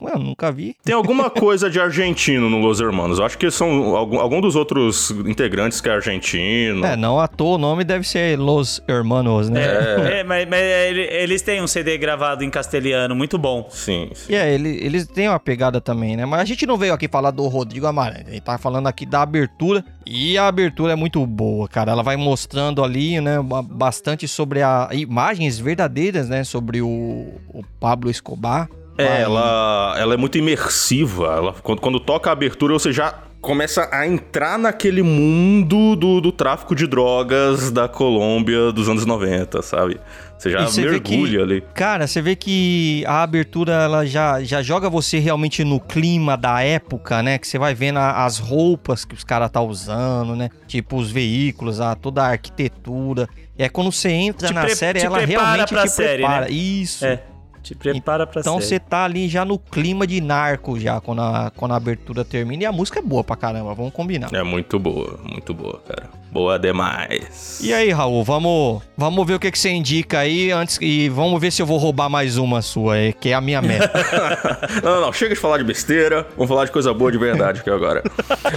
Mano, 0.01 0.25
nunca 0.25 0.51
vi. 0.51 0.77
Tem 0.85 0.95
alguma 0.95 1.31
coisa 1.31 1.71
de 1.71 1.79
argentino 1.79 2.51
no 2.51 2.59
Los 2.59 2.81
Hermanos. 2.81 3.19
Eu 3.19 3.25
acho 3.25 3.38
que 3.38 3.51
são 3.51 3.95
algum, 3.95 4.19
algum 4.19 4.40
dos 4.40 4.57
outros 4.57 5.11
integrantes 5.11 5.81
que 5.81 5.88
é 5.88 5.93
argentino. 5.93 6.85
É, 6.85 6.97
não 6.97 7.21
à 7.21 7.29
toa 7.29 7.55
o 7.55 7.59
nome 7.59 7.85
deve 7.85 8.07
ser 8.07 8.38
Los 8.38 8.83
Hermanos, 8.88 9.49
né? 9.49 9.64
É, 9.64 10.19
é 10.21 10.25
mas, 10.25 10.49
mas 10.49 10.61
eles 10.61 11.43
têm 11.43 11.62
um 11.62 11.67
CD 11.67 11.97
gravado 11.97 12.43
em 12.43 12.51
castelhano 12.51 13.14
muito 13.14 13.38
bom. 13.38 13.67
Sim. 13.71 14.11
sim. 14.14 14.33
E 14.33 14.35
é, 14.35 14.53
ele, 14.53 14.79
eles 14.83 15.07
têm 15.07 15.29
uma 15.29 15.38
pegada 15.38 15.81
também, 15.81 16.17
né? 16.17 16.27
Mas 16.27 16.40
a 16.40 16.45
gente 16.45 16.67
não 16.67 16.77
veio 16.77 16.93
aqui 16.93 17.09
falar 17.09 17.31
do 17.31 17.47
Rodrigo 17.47 17.87
Amarante. 17.87 18.25
A 18.29 18.33
gente 18.33 18.43
tá 18.43 18.59
falando 18.59 18.87
aqui 18.87 19.07
da 19.07 19.23
abertura. 19.23 19.85
E 20.07 20.37
a 20.37 20.47
abertura 20.47 20.93
é 20.93 20.97
muito 20.97 21.25
boa 21.27 21.69
cara. 21.69 21.93
Ela 21.93 22.03
vai 22.03 22.17
mostrando 22.17 22.83
ali, 22.85 23.21
né, 23.21 23.38
bastante 23.71 24.29
sobre 24.29 24.62
a 24.62 24.88
imagens 24.93 25.59
verdadeiras, 25.59 26.29
né, 26.29 26.45
sobre 26.45 26.83
o, 26.83 26.88
o 26.88 27.62
Pablo 27.81 28.11
Escobar. 28.11 28.69
É, 28.97 29.23
ela, 29.23 29.95
ela 29.99 30.14
é 30.14 30.17
muito 30.17 30.38
imersiva. 30.38 31.35
Ela, 31.37 31.53
quando, 31.62 31.81
quando 31.81 31.99
toca 31.99 32.31
a 32.31 32.33
abertura, 32.33 32.73
você 32.75 32.93
já 32.93 33.14
começa 33.44 33.88
a 33.92 34.07
entrar 34.07 34.59
naquele 34.59 35.02
mundo 35.02 35.94
do, 35.94 36.20
do 36.20 36.33
tráfico 36.33 36.74
de 36.74 36.87
drogas 36.87 37.70
da 37.70 37.87
Colômbia 37.87 38.72
dos 38.72 38.88
anos 38.88 39.04
90, 39.04 39.61
sabe? 39.61 40.00
Você 40.38 40.50
já 40.50 40.66
você 40.66 40.80
mergulha 40.80 41.38
que, 41.38 41.42
ali. 41.42 41.64
Cara, 41.74 42.07
você 42.07 42.22
vê 42.22 42.35
que 42.35 43.04
a 43.07 43.22
abertura 43.22 43.72
ela 43.72 44.07
já, 44.07 44.42
já 44.42 44.62
joga 44.62 44.88
você 44.88 45.18
realmente 45.18 45.62
no 45.62 45.78
clima 45.78 46.37
da 46.37 46.62
época, 46.62 47.22
né? 47.22 47.38
Que 47.38 47.46
você 47.46 47.59
vai 47.59 47.74
vendo 47.74 47.98
a, 47.98 48.24
as 48.24 48.38
roupas 48.38 49.04
que 49.04 49.14
os 49.14 49.22
caras 49.22 49.50
tá 49.50 49.61
usando, 49.61 50.35
né? 50.35 50.48
Tipo 50.66 50.96
os 50.96 51.11
veículos, 51.11 51.80
a, 51.80 51.94
toda 51.94 52.22
a 52.22 52.28
arquitetura. 52.28 53.28
E 53.59 53.62
é 53.62 53.68
quando 53.68 53.92
você 53.92 54.09
entra 54.09 54.48
te 54.48 54.54
na 54.54 54.68
série, 54.70 55.00
ela 55.00 55.18
realmente 55.18 55.74
te 55.74 55.88
série, 55.88 56.22
prepara. 56.22 56.46
Né? 56.46 56.50
Isso. 56.50 57.04
É. 57.04 57.22
Te 57.64 57.74
prepara 57.74 58.27
pra 58.27 58.42
Então 58.42 58.61
você 58.61 58.79
tá 58.79 59.05
ali 59.05 59.27
já 59.27 59.42
no 59.42 59.59
clima 59.59 60.07
de 60.07 60.20
narco 60.20 60.79
já, 60.79 61.00
quando 61.00 61.22
a, 61.22 61.50
quando 61.57 61.72
a 61.72 61.77
abertura 61.77 62.22
termina. 62.22 62.64
E 62.64 62.66
a 62.66 62.72
música 62.72 62.98
é 62.98 63.03
boa 63.03 63.24
pra 63.24 63.37
caramba, 63.37 63.72
vamos 63.72 63.94
combinar. 63.94 64.29
É 64.35 64.42
muito 64.42 64.79
boa, 64.79 65.18
muito 65.24 65.55
boa, 65.55 65.81
cara. 65.88 66.11
Boa 66.31 66.59
demais. 66.59 67.61
E 67.62 67.72
aí, 67.72 67.90
Raul, 67.90 68.22
vamos, 68.22 68.83
vamos 68.98 69.27
ver 69.27 69.35
o 69.35 69.40
que, 69.40 69.50
que 69.50 69.59
você 69.59 69.70
indica 69.70 70.18
aí 70.18 70.53
antes 70.53 70.79
e 70.79 71.09
vamos 71.09 71.40
ver 71.40 71.50
se 71.50 71.62
eu 71.62 71.66
vou 71.66 71.79
roubar 71.79 72.11
mais 72.11 72.37
uma 72.37 72.61
sua, 72.61 72.96
que 73.18 73.31
é 73.31 73.35
a 73.35 73.40
minha 73.40 73.62
meta. 73.62 73.90
não, 74.85 75.00
não, 75.00 75.12
chega 75.12 75.35
de 75.35 75.40
falar 75.40 75.57
de 75.57 75.64
besteira, 75.64 76.27
vamos 76.37 76.48
falar 76.48 76.66
de 76.66 76.70
coisa 76.70 76.92
boa 76.92 77.11
de 77.11 77.16
verdade 77.16 77.61
aqui 77.61 77.70
agora. 77.70 78.03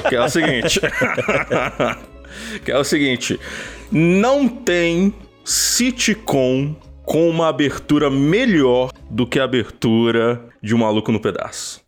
que 0.09 0.15
é 0.17 0.21
o 0.21 0.27
seguinte. 0.27 0.81
que 2.65 2.71
é 2.71 2.77
o 2.77 2.83
seguinte. 2.83 3.39
Não 3.89 4.49
tem 4.49 5.13
sitcom 5.45 6.75
com 7.07 7.29
uma 7.29 7.47
abertura 7.47 8.09
melhor 8.09 8.91
do 9.09 9.25
que 9.25 9.39
a 9.39 9.45
abertura 9.45 10.43
de 10.61 10.75
Um 10.75 10.79
Maluco 10.79 11.09
no 11.09 11.21
Pedaço. 11.21 11.81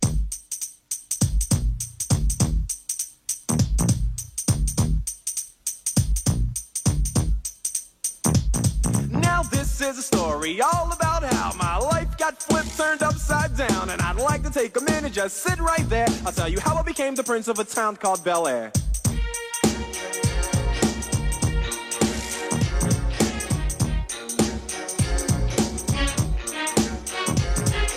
Now 9.10 9.42
this 9.42 9.82
is 9.82 9.98
a 9.98 10.02
story 10.02 10.62
all 10.62 10.90
about 10.90 11.22
how 11.22 11.52
my 11.54 11.76
life 11.76 12.16
got 12.16 12.42
flipped, 12.42 12.74
turned 12.78 13.02
upside 13.02 13.54
down, 13.54 13.90
and 13.90 14.00
I'd 14.00 14.16
like 14.16 14.42
to 14.44 14.50
take 14.50 14.74
a 14.78 14.80
minute, 14.80 15.12
just 15.12 15.42
sit 15.42 15.60
right 15.60 15.86
there. 15.90 16.08
I'll 16.24 16.32
tell 16.32 16.48
you 16.48 16.58
how 16.60 16.76
I 16.76 16.82
became 16.82 17.14
the 17.14 17.22
prince 17.22 17.46
of 17.46 17.58
a 17.58 17.64
town 17.64 17.96
called 17.96 18.24
Bel 18.24 18.48
Air. 18.48 18.72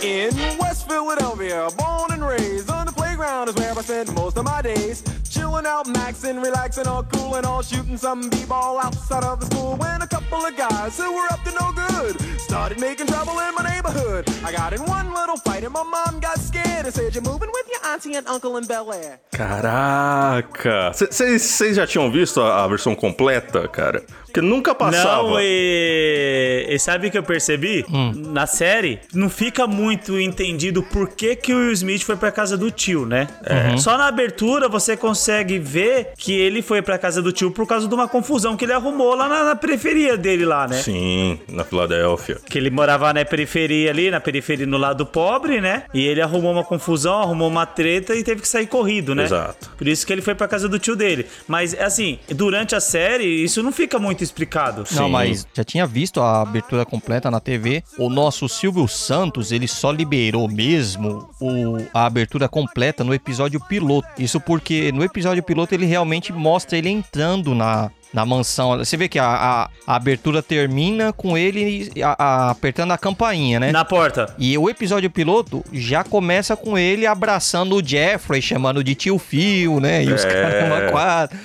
In 0.04 0.58
West 0.58 0.88
Philadelphia, 0.88 1.70
born 1.78 2.12
and 2.12 2.26
raised 2.26 2.70
on 2.70 2.86
the 2.86 2.92
playground 2.92 3.48
is 3.48 3.56
where 3.56 3.72
I 3.72 3.82
spent 3.82 4.14
most 4.14 4.38
of 4.38 4.44
my 4.44 4.62
days. 4.62 5.04
Chilling 5.30 5.66
out, 5.66 5.86
maxing, 5.88 6.44
relaxing, 6.44 6.88
all 6.88 7.04
cool 7.04 7.36
and 7.36 7.46
all 7.46 7.62
shooting 7.62 7.98
some 7.98 8.30
b-ball 8.30 8.80
outside 8.80 9.24
of 9.24 9.40
the 9.40 9.46
school. 9.48 9.76
When 9.78 10.02
a 10.02 10.08
couple 10.08 10.46
of 10.46 10.56
guys 10.56 10.98
who 10.98 11.12
were 11.14 11.28
up 11.32 11.44
to 11.44 11.52
no 11.52 11.72
good 11.72 12.22
started 12.40 12.80
making 12.80 13.08
trouble 13.08 13.40
in 13.40 13.56
my 13.56 13.64
neighborhood. 13.64 14.30
I 14.44 14.52
got 14.52 14.74
in 14.74 14.82
one 14.86 15.14
little 15.14 15.38
fight 15.38 15.64
and 15.64 15.74
my 15.74 15.84
mom 15.84 16.20
got 16.20 16.38
scared 16.38 16.86
and 16.86 16.94
said, 16.94 17.16
"You're 17.16 17.24
moving 17.24 17.50
with 17.52 17.68
your 17.72 17.92
auntie 17.92 18.16
and 18.16 18.28
uncle 18.28 18.58
in 18.58 18.66
Bel 18.66 18.92
Air." 18.94 19.20
Caraca! 19.32 20.92
Vocês 20.94 21.76
já 21.76 21.88
tinham 21.88 22.12
visto 22.12 22.42
a, 22.42 22.64
a 22.64 22.68
versão 22.68 22.96
completa, 22.96 23.68
cara? 23.68 24.04
Porque 24.34 24.42
nunca 24.42 24.74
passava. 24.74 25.30
Não, 25.30 25.40
e, 25.40 26.66
e 26.68 26.80
sabe 26.80 27.08
o 27.08 27.12
que 27.12 27.18
eu 27.20 27.22
percebi? 27.22 27.86
Hum. 27.88 28.14
Na 28.30 28.48
série, 28.48 29.00
não 29.14 29.30
fica 29.30 29.68
muito 29.68 30.20
entendido 30.20 30.82
por 30.82 31.10
que, 31.10 31.36
que 31.36 31.54
o 31.54 31.58
Will 31.58 31.72
Smith 31.74 32.02
foi 32.02 32.16
pra 32.16 32.32
casa 32.32 32.58
do 32.58 32.72
tio, 32.72 33.06
né? 33.06 33.28
Uhum. 33.48 33.78
Só 33.78 33.96
na 33.96 34.08
abertura 34.08 34.68
você 34.68 34.98
consegue 34.98 35.60
ver 35.60 36.14
que 36.18 36.34
ele 36.34 36.64
foi 36.64 36.82
pra 36.82 36.98
casa 36.98 37.22
do 37.22 37.32
tio 37.32 37.52
por 37.52 37.68
causa 37.68 37.88
de 37.88 37.94
uma 37.94 38.08
confusão 38.08 38.58
que 38.58 38.66
ele 38.66 38.74
arrumou 38.74 39.14
lá 39.14 39.30
na, 39.30 39.44
na 39.44 39.56
periferia 39.56 40.18
dele 40.18 40.46
lá, 40.46 40.68
né? 40.68 40.82
Sim, 40.82 41.40
na 41.48 41.64
Filadélfia. 41.64 42.40
Que 42.50 42.58
ele 42.58 42.72
morava 42.72 43.14
na 43.14 43.24
periferia 43.24 43.92
ali, 43.92 44.10
na 44.10 44.20
periferia 44.20 44.66
no 44.66 44.80
lado 44.80 45.06
pobre, 45.06 45.62
né? 45.62 45.84
E 45.94 46.08
ele 46.08 46.22
arrumou 46.22 46.54
uma 46.54 46.64
confusão, 46.64 47.22
arrumou 47.22 47.50
uma 47.50 47.68
treta 47.68 48.16
e 48.16 48.24
teve 48.24 48.42
que 48.42 48.48
sair 48.48 48.66
corrido, 48.66 49.14
né? 49.14 49.26
Exato. 49.26 49.70
Por 49.78 49.88
isso 49.88 50.08
que 50.08 50.12
ele 50.12 50.24
foi 50.24 50.34
pra 50.34 50.48
casa 50.48 50.68
do 50.68 50.80
tio 50.80 50.96
dele. 50.96 51.28
Mas, 51.48 51.80
assim, 51.80 52.18
durante 52.30 52.74
a 52.74 52.80
série, 52.80 53.26
isso 53.26 53.62
não 53.62 53.72
fica 53.72 54.00
muito 54.00 54.23
explicado. 54.24 54.84
Não, 54.92 55.06
Sim. 55.06 55.12
mas 55.12 55.48
já 55.54 55.64
tinha 55.64 55.86
visto 55.86 56.22
a 56.22 56.42
abertura 56.42 56.86
completa 56.86 57.30
na 57.30 57.40
TV. 57.40 57.84
O 57.98 58.10
nosso 58.10 58.48
Silvio 58.48 58.88
Santos, 58.88 59.52
ele 59.52 59.68
só 59.68 59.92
liberou 59.92 60.48
mesmo 60.48 61.30
o, 61.40 61.78
a 61.94 62.06
abertura 62.06 62.48
completa 62.48 63.04
no 63.04 63.14
episódio 63.14 63.60
piloto. 63.60 64.08
Isso 64.18 64.40
porque 64.40 64.92
no 64.92 65.04
episódio 65.04 65.44
piloto 65.44 65.74
ele 65.74 65.86
realmente 65.86 66.32
mostra 66.32 66.78
ele 66.78 66.90
entrando 66.90 67.54
na, 67.54 67.92
na 68.14 68.26
mansão. 68.26 68.78
Você 68.78 68.96
vê 68.96 69.10
que 69.10 69.18
a, 69.18 69.26
a, 69.26 69.70
a 69.88 69.96
abertura 69.96 70.44
termina 70.44 71.12
com 71.12 71.38
ele 71.38 71.92
a, 72.02 72.52
apertando 72.52 72.92
a 72.92 72.98
campainha, 72.98 73.60
né? 73.60 73.72
Na 73.72 73.84
porta. 73.84 74.34
E 74.38 74.56
o 74.58 74.70
episódio 74.70 75.10
piloto 75.10 75.64
já 75.74 76.04
começa 76.04 76.56
com 76.56 76.78
ele 76.78 77.08
abraçando 77.08 77.76
o 77.76 77.86
Jeffrey, 77.86 78.42
chamando 78.42 78.84
de 78.84 78.94
tio 78.94 79.18
Phil, 79.18 79.80
né? 79.80 80.04
E 80.04 80.10
é. 80.10 80.14
os 80.14 80.24
caras 80.24 80.92
quadra. 80.92 81.40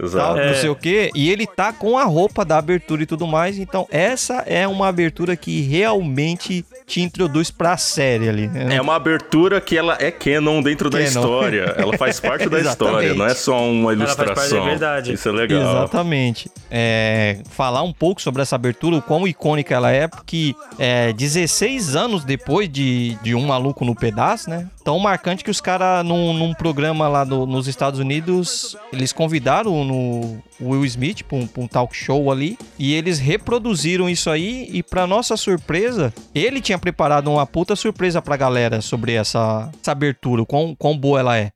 Exato. 0.00 0.34
Tal, 0.34 0.38
é. 0.38 0.48
Não 0.48 0.54
sei 0.54 0.70
o 0.70 0.76
quê. 0.76 1.10
E 1.14 1.30
ele 1.30 1.46
tá 1.46 1.72
com 1.72 1.98
a 1.98 2.04
roupa 2.04 2.44
da 2.44 2.58
abertura 2.58 3.02
e 3.02 3.06
tudo 3.06 3.26
mais. 3.26 3.58
Então, 3.58 3.86
essa 3.90 4.44
é 4.46 4.66
uma 4.66 4.88
abertura 4.88 5.36
que 5.36 5.60
realmente 5.62 6.64
te 6.86 7.00
introduz 7.00 7.50
pra 7.50 7.76
série 7.76 8.28
ali. 8.28 8.48
Né? 8.48 8.76
É 8.76 8.80
uma 8.80 8.94
abertura 8.94 9.60
que 9.60 9.76
ela 9.76 9.96
é 10.00 10.10
canon 10.10 10.62
dentro 10.62 10.90
canon. 10.90 11.02
da 11.02 11.08
história. 11.08 11.74
Ela 11.76 11.96
faz 11.96 12.20
parte 12.20 12.48
da 12.48 12.60
história, 12.60 13.14
não 13.14 13.26
é 13.26 13.34
só 13.34 13.58
uma 13.68 13.92
ilustração. 13.92 14.24
Ela 14.24 14.34
faz 14.34 14.50
parte 14.50 14.60
da 14.60 14.70
verdade. 14.70 15.12
Isso 15.12 15.28
é 15.28 15.32
legal. 15.32 15.60
Exatamente. 15.60 16.50
É, 16.70 17.38
falar 17.50 17.82
um 17.82 17.92
pouco 17.92 18.20
sobre 18.20 18.42
essa 18.42 18.56
abertura, 18.56 18.96
o 18.96 19.02
quão 19.02 19.26
icônica 19.26 19.74
ela 19.74 19.90
é, 19.90 20.06
porque 20.06 20.54
é, 20.78 21.12
16 21.12 21.96
anos 21.96 22.24
depois 22.24 22.68
de, 22.68 23.16
de 23.22 23.34
Um 23.34 23.46
Maluco 23.46 23.84
no 23.84 23.94
Pedaço, 23.94 24.50
né? 24.50 24.68
Tão 24.84 24.98
marcante 24.98 25.44
que 25.44 25.50
os 25.50 25.60
caras, 25.60 26.04
num, 26.04 26.32
num, 26.32 26.54
programa 26.54 27.08
lá 27.08 27.24
do, 27.24 27.46
nos 27.46 27.66
Estados 27.66 27.98
Unidos, 28.00 28.76
eles 28.92 29.12
convidaram 29.12 29.84
no 29.84 30.42
Will 30.60 30.84
Smith 30.84 31.22
pra 31.22 31.38
um, 31.38 31.46
pra 31.46 31.62
um, 31.62 31.66
talk 31.66 31.96
show 31.96 32.30
ali 32.30 32.58
e 32.78 32.94
eles 32.94 33.18
reproduziram 33.18 34.08
isso 34.08 34.30
aí. 34.30 34.68
E, 34.72 34.82
pra 34.82 35.06
nossa 35.06 35.36
surpresa, 35.36 36.12
ele 36.34 36.60
tinha 36.60 36.78
preparado 36.78 37.30
uma 37.30 37.46
puta 37.46 37.76
surpresa 37.76 38.20
pra 38.20 38.36
galera 38.36 38.80
sobre 38.80 39.12
essa, 39.12 39.70
essa 39.80 39.92
abertura, 39.92 40.44
quão, 40.44 40.74
quão 40.74 40.96
boa 40.96 41.20
ela 41.20 41.36
é. 41.36 41.50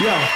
Yeah. 0.00 0.28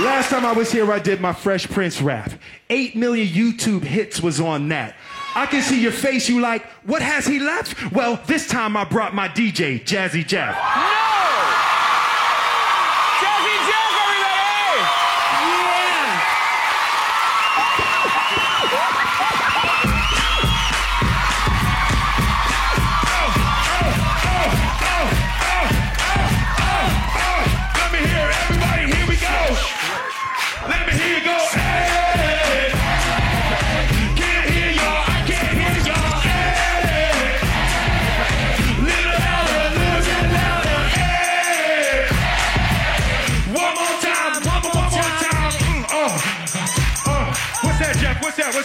Last 0.00 0.28
time 0.28 0.44
I 0.44 0.52
was 0.52 0.72
here, 0.72 0.90
I 0.90 0.98
did 0.98 1.20
my 1.20 1.32
Fresh 1.32 1.68
Prince 1.68 2.02
rap. 2.02 2.32
8 2.68 2.96
million 2.96 3.26
YouTube 3.26 3.84
hits 3.84 4.20
was 4.20 4.40
on 4.40 4.68
that. 4.70 4.94
I 5.36 5.46
can 5.46 5.62
see 5.62 5.80
your 5.80 5.92
face, 5.92 6.28
you 6.28 6.40
like, 6.40 6.64
what 6.84 7.02
has 7.02 7.26
he 7.26 7.38
left? 7.38 7.92
Well, 7.92 8.20
this 8.26 8.46
time 8.46 8.76
I 8.76 8.84
brought 8.84 9.14
my 9.14 9.28
DJ, 9.28 9.84
Jazzy 9.84 10.26
Jeff. 10.26 10.56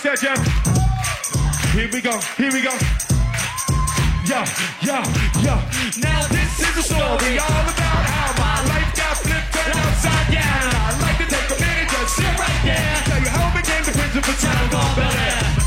That, 0.10 0.22
Jeff? 0.22 0.42
Here 1.72 1.88
we 1.94 2.02
go, 2.02 2.18
here 2.34 2.52
we 2.52 2.64
go. 2.66 2.74
Yeah, 4.26 4.42
yeah, 4.82 5.06
yeah. 5.46 5.62
Now 6.02 6.26
this 6.34 6.50
is 6.58 6.78
a 6.78 6.82
story 6.82 7.38
all 7.38 7.66
about 7.70 8.02
how 8.10 8.34
my 8.42 8.58
life 8.74 8.90
got 8.98 9.18
flipped 9.22 9.54
upside 9.54 10.34
down. 10.34 10.66
I'd 10.66 10.98
like 10.98 11.18
to 11.22 11.30
take 11.30 11.50
a 11.54 11.62
minute, 11.62 11.90
just 11.94 12.16
sit 12.16 12.40
right 12.42 12.62
there. 12.66 13.02
Tell 13.06 13.22
you 13.22 13.30
how 13.30 13.54
I 13.54 13.62
became 13.62 13.84
the 13.86 13.92
principal 13.92 14.34
town 14.34 14.72
gone 14.72 14.96
Bel 14.96 15.59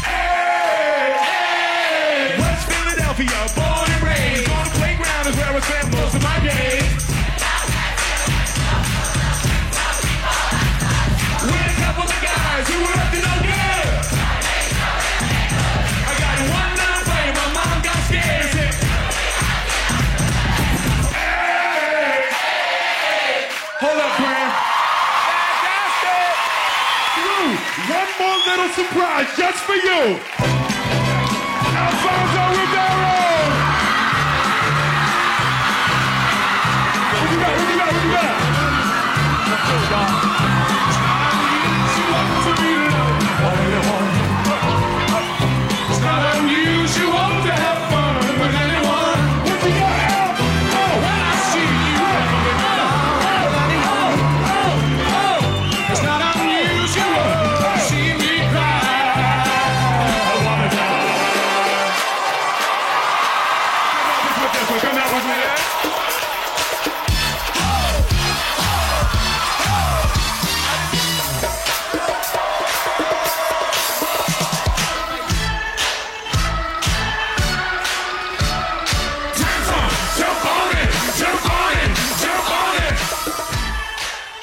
surprise 28.75 29.29
just 29.37 29.59
for 29.65 29.75
you. 29.75 30.42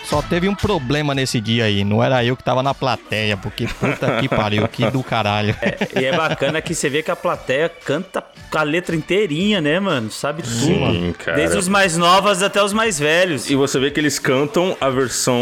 Só 0.09 0.23
teve 0.23 0.49
um 0.49 0.55
problema 0.55 1.13
nesse 1.13 1.39
dia 1.39 1.65
aí. 1.65 1.83
Não 1.83 2.03
era 2.03 2.25
eu 2.25 2.35
que 2.35 2.43
tava 2.43 2.63
na 2.63 2.73
plateia, 2.73 3.37
porque 3.37 3.67
puta 3.67 4.19
que 4.19 4.27
pariu, 4.27 4.67
que 4.67 4.89
do 4.89 5.03
caralho. 5.03 5.55
E 5.95 6.03
é 6.03 6.17
bacana 6.17 6.59
que 6.61 6.73
você 6.73 6.89
vê 6.89 7.03
que 7.03 7.11
a 7.11 7.15
plateia 7.15 7.69
canta 7.69 8.23
a 8.51 8.63
letra 8.63 8.95
inteirinha, 8.95 9.61
né, 9.61 9.79
mano? 9.79 10.09
Sabe 10.09 10.41
tudo. 10.41 10.55
Sim, 10.55 11.13
cara. 11.15 11.37
Desde 11.37 11.59
os 11.59 11.67
mais 11.67 11.95
novos 11.95 12.41
até 12.41 12.63
os 12.63 12.73
mais 12.73 12.97
velhos. 12.97 13.51
E 13.51 13.55
você 13.55 13.79
vê 13.79 13.91
que 13.91 13.99
eles 13.99 14.17
cantam 14.17 14.75
a 14.81 14.89
versão 14.89 15.39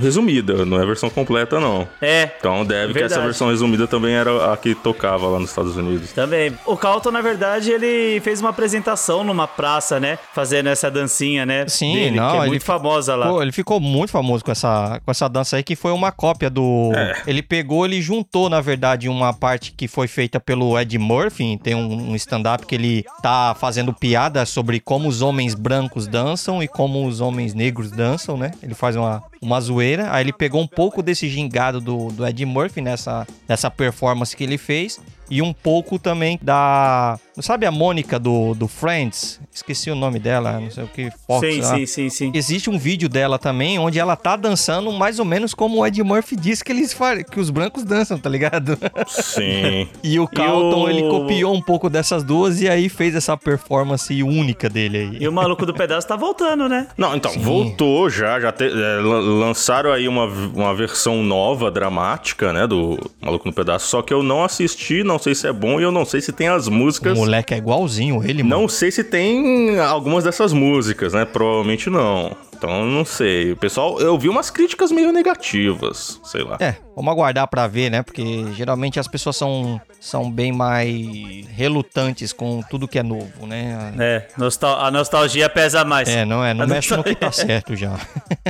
resumida, 0.00 0.64
não 0.64 0.78
é 0.78 0.82
a 0.82 0.86
versão 0.86 1.10
completa, 1.10 1.60
não. 1.60 1.86
É. 2.00 2.30
Então 2.38 2.64
deve 2.64 2.94
que 2.94 2.98
essa 3.00 3.08
Verdade. 3.08 3.26
versão 3.26 3.50
resumida 3.50 3.86
também 3.86 4.14
era 4.14 4.54
a 4.54 4.56
que 4.56 4.74
tocava 4.74 5.26
lá 5.26 5.38
nos 5.38 5.50
Estados 5.50 5.76
Unidos. 5.76 6.12
Também. 6.12 6.56
O 6.64 6.78
Calton, 6.78 7.10
na 7.10 7.20
verdade, 7.20 7.70
ele 7.70 8.20
fez 8.20 8.40
uma 8.40 8.48
apresentação 8.48 9.22
numa 9.22 9.46
praça, 9.46 10.00
né? 10.00 10.18
Fazendo 10.32 10.70
essa 10.70 10.90
dancinha, 10.90 11.44
né? 11.44 11.68
Sim, 11.68 11.92
dele, 11.92 12.16
não, 12.16 12.30
que 12.30 12.36
é 12.36 12.40
ele 12.40 12.48
muito 12.48 12.64
famosa 12.64 13.14
lá. 13.14 13.28
Pô, 13.28 13.42
ele 13.42 13.52
ficou 13.52 13.78
muito 13.78 13.97
famoso 14.06 14.44
com 14.44 14.52
essa, 14.52 15.00
com 15.04 15.10
essa 15.10 15.28
dança 15.28 15.56
aí, 15.56 15.62
que 15.62 15.74
foi 15.74 15.92
uma 15.92 16.12
cópia 16.12 16.48
do. 16.50 16.92
É. 16.94 17.22
Ele 17.26 17.42
pegou, 17.42 17.84
ele 17.84 18.00
juntou, 18.00 18.48
na 18.48 18.60
verdade, 18.60 19.08
uma 19.08 19.32
parte 19.32 19.72
que 19.72 19.88
foi 19.88 20.06
feita 20.06 20.38
pelo 20.38 20.78
Ed 20.78 20.96
Murphy. 20.98 21.58
Tem 21.58 21.74
um, 21.74 22.10
um 22.10 22.14
stand-up 22.16 22.66
que 22.66 22.74
ele 22.74 23.04
tá 23.22 23.56
fazendo 23.58 23.92
piada 23.92 24.44
sobre 24.46 24.78
como 24.80 25.08
os 25.08 25.22
homens 25.22 25.54
brancos 25.54 26.06
dançam 26.06 26.62
e 26.62 26.68
como 26.68 27.06
os 27.06 27.20
homens 27.20 27.54
negros 27.54 27.90
dançam, 27.90 28.36
né? 28.36 28.52
Ele 28.62 28.74
faz 28.74 28.94
uma, 28.94 29.22
uma 29.40 29.60
zoeira. 29.60 30.12
Aí 30.12 30.22
ele 30.24 30.32
pegou 30.32 30.60
um 30.60 30.66
pouco 30.66 31.02
desse 31.02 31.28
gingado 31.28 31.80
do, 31.80 32.08
do 32.12 32.26
Ed 32.26 32.44
Murphy 32.44 32.80
nessa, 32.80 33.26
nessa 33.48 33.70
performance 33.70 34.36
que 34.36 34.44
ele 34.44 34.58
fez. 34.58 35.00
E 35.30 35.42
um 35.42 35.52
pouco 35.52 35.98
também 35.98 36.38
da. 36.42 37.18
Sabe 37.40 37.66
a 37.66 37.70
Mônica 37.70 38.18
do, 38.18 38.54
do 38.54 38.66
Friends? 38.66 39.40
Esqueci 39.54 39.90
o 39.90 39.94
nome 39.94 40.18
dela, 40.18 40.58
não 40.58 40.70
sei 40.70 40.84
o 40.84 40.88
que. 40.88 41.08
Fox, 41.26 41.46
sim, 41.46 41.62
sim, 41.62 41.86
sim, 41.86 42.08
sim. 42.10 42.32
Existe 42.34 42.68
um 42.68 42.78
vídeo 42.78 43.08
dela 43.08 43.38
também, 43.38 43.78
onde 43.78 43.98
ela 43.98 44.16
tá 44.16 44.34
dançando 44.34 44.90
mais 44.92 45.18
ou 45.20 45.24
menos 45.24 45.54
como 45.54 45.78
o 45.78 45.86
Ed 45.86 46.02
Murphy 46.02 46.34
disse 46.34 46.64
que 46.64 46.72
eles 46.72 46.96
que 47.30 47.38
os 47.38 47.50
brancos 47.50 47.84
dançam, 47.84 48.18
tá 48.18 48.28
ligado? 48.28 48.76
Sim. 49.06 49.88
E 50.02 50.18
o 50.18 50.26
Carlton, 50.26 50.84
o- 50.84 50.90
ele 50.90 51.02
copiou 51.08 51.54
um 51.54 51.60
pouco 51.62 51.88
dessas 51.90 52.22
duas 52.24 52.60
e 52.60 52.68
aí 52.68 52.88
fez 52.88 53.14
essa 53.14 53.36
performance 53.36 54.22
única 54.22 54.68
dele 54.68 54.98
aí. 54.98 55.18
E 55.20 55.28
o 55.28 55.32
maluco 55.32 55.64
do 55.66 55.74
pedaço 55.74 56.06
tá 56.08 56.16
voltando, 56.16 56.68
né? 56.68 56.88
Não, 56.96 57.14
então, 57.14 57.30
Sim. 57.30 57.40
voltou 57.40 58.08
já, 58.10 58.40
já 58.40 58.50
te- 58.52 58.64
é, 58.64 59.00
lan- 59.00 59.20
lançaram 59.20 59.92
aí 59.92 60.08
uma, 60.08 60.24
uma 60.24 60.74
versão 60.74 61.22
nova, 61.22 61.70
dramática, 61.70 62.52
né, 62.52 62.66
do 62.66 62.98
Maluco 63.20 63.46
no 63.46 63.52
Pedaço, 63.54 63.86
só 63.88 64.02
que 64.02 64.12
eu 64.12 64.22
não 64.22 64.42
assisti, 64.44 65.02
não 65.04 65.17
sei 65.18 65.34
se 65.34 65.46
é 65.46 65.52
bom 65.52 65.78
e 65.80 65.82
eu 65.82 65.90
não 65.92 66.04
sei 66.04 66.20
se 66.20 66.32
tem 66.32 66.48
as 66.48 66.66
O 66.66 66.70
músicas. 66.72 67.16
moleque 67.18 67.54
é 67.54 67.56
igualzinho 67.58 68.22
ele, 68.24 68.42
mano. 68.42 68.62
Não 68.62 68.68
sei 68.68 68.90
se 68.90 69.02
tem 69.04 69.78
algumas 69.80 70.24
dessas 70.24 70.52
músicas, 70.52 71.12
né, 71.12 71.24
provavelmente 71.24 71.88
não. 71.90 72.36
Então, 72.56 72.84
não 72.86 73.04
sei. 73.04 73.52
O 73.52 73.56
pessoal, 73.56 74.00
eu 74.00 74.18
vi 74.18 74.28
umas 74.28 74.50
críticas 74.50 74.90
meio 74.90 75.12
negativas, 75.12 76.20
sei 76.24 76.42
lá. 76.42 76.56
É, 76.58 76.74
vamos 76.96 77.12
aguardar 77.12 77.46
pra 77.46 77.68
ver, 77.68 77.88
né? 77.88 78.02
Porque 78.02 78.46
geralmente 78.56 78.98
as 78.98 79.06
pessoas 79.06 79.36
são, 79.36 79.80
são 80.00 80.28
bem 80.28 80.50
mais 80.50 81.46
relutantes 81.54 82.32
com 82.32 82.60
tudo 82.68 82.88
que 82.88 82.98
é 82.98 83.02
novo, 83.04 83.46
né? 83.46 83.94
É, 84.00 84.26
nostal- 84.36 84.80
a 84.84 84.90
nostalgia 84.90 85.48
pesa 85.48 85.84
mais. 85.84 86.08
É, 86.08 86.24
não 86.24 86.44
é, 86.44 86.52
não 86.52 86.64
A 86.64 86.66
mexe 86.66 86.96
no 86.96 87.04
que 87.04 87.14
tá 87.14 87.30
certo 87.30 87.76
já. 87.76 87.96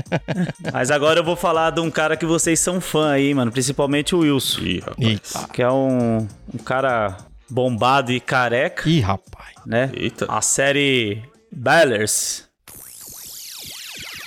Mas 0.72 0.90
agora 0.90 1.20
eu 1.20 1.24
vou 1.24 1.36
falar 1.36 1.70
de 1.70 1.80
um 1.80 1.90
cara 1.90 2.16
que 2.16 2.24
vocês 2.24 2.58
são 2.60 2.80
fã 2.80 3.10
aí, 3.10 3.34
mano. 3.34 3.52
Principalmente 3.52 4.14
o 4.14 4.20
Wilson. 4.20 4.60
Ih, 4.62 4.78
rapaz. 4.80 4.96
Eita. 5.06 5.48
Que 5.52 5.62
é 5.62 5.70
um, 5.70 6.26
um 6.58 6.64
cara 6.64 7.16
bombado 7.48 8.12
e 8.12 8.20
careca, 8.20 8.88
Ih, 8.88 9.00
rapaz. 9.00 9.54
né? 9.64 9.90
Eita. 9.94 10.26
A 10.28 10.40
série 10.40 11.22
Ballers. 11.52 12.48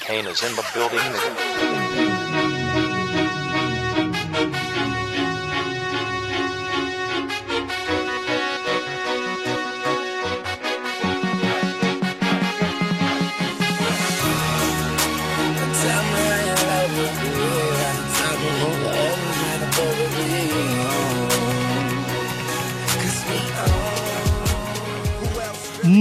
Kane 0.05 0.29
is 0.31 0.41
in 0.41 0.55
the 0.55 0.63
building. 0.73 1.70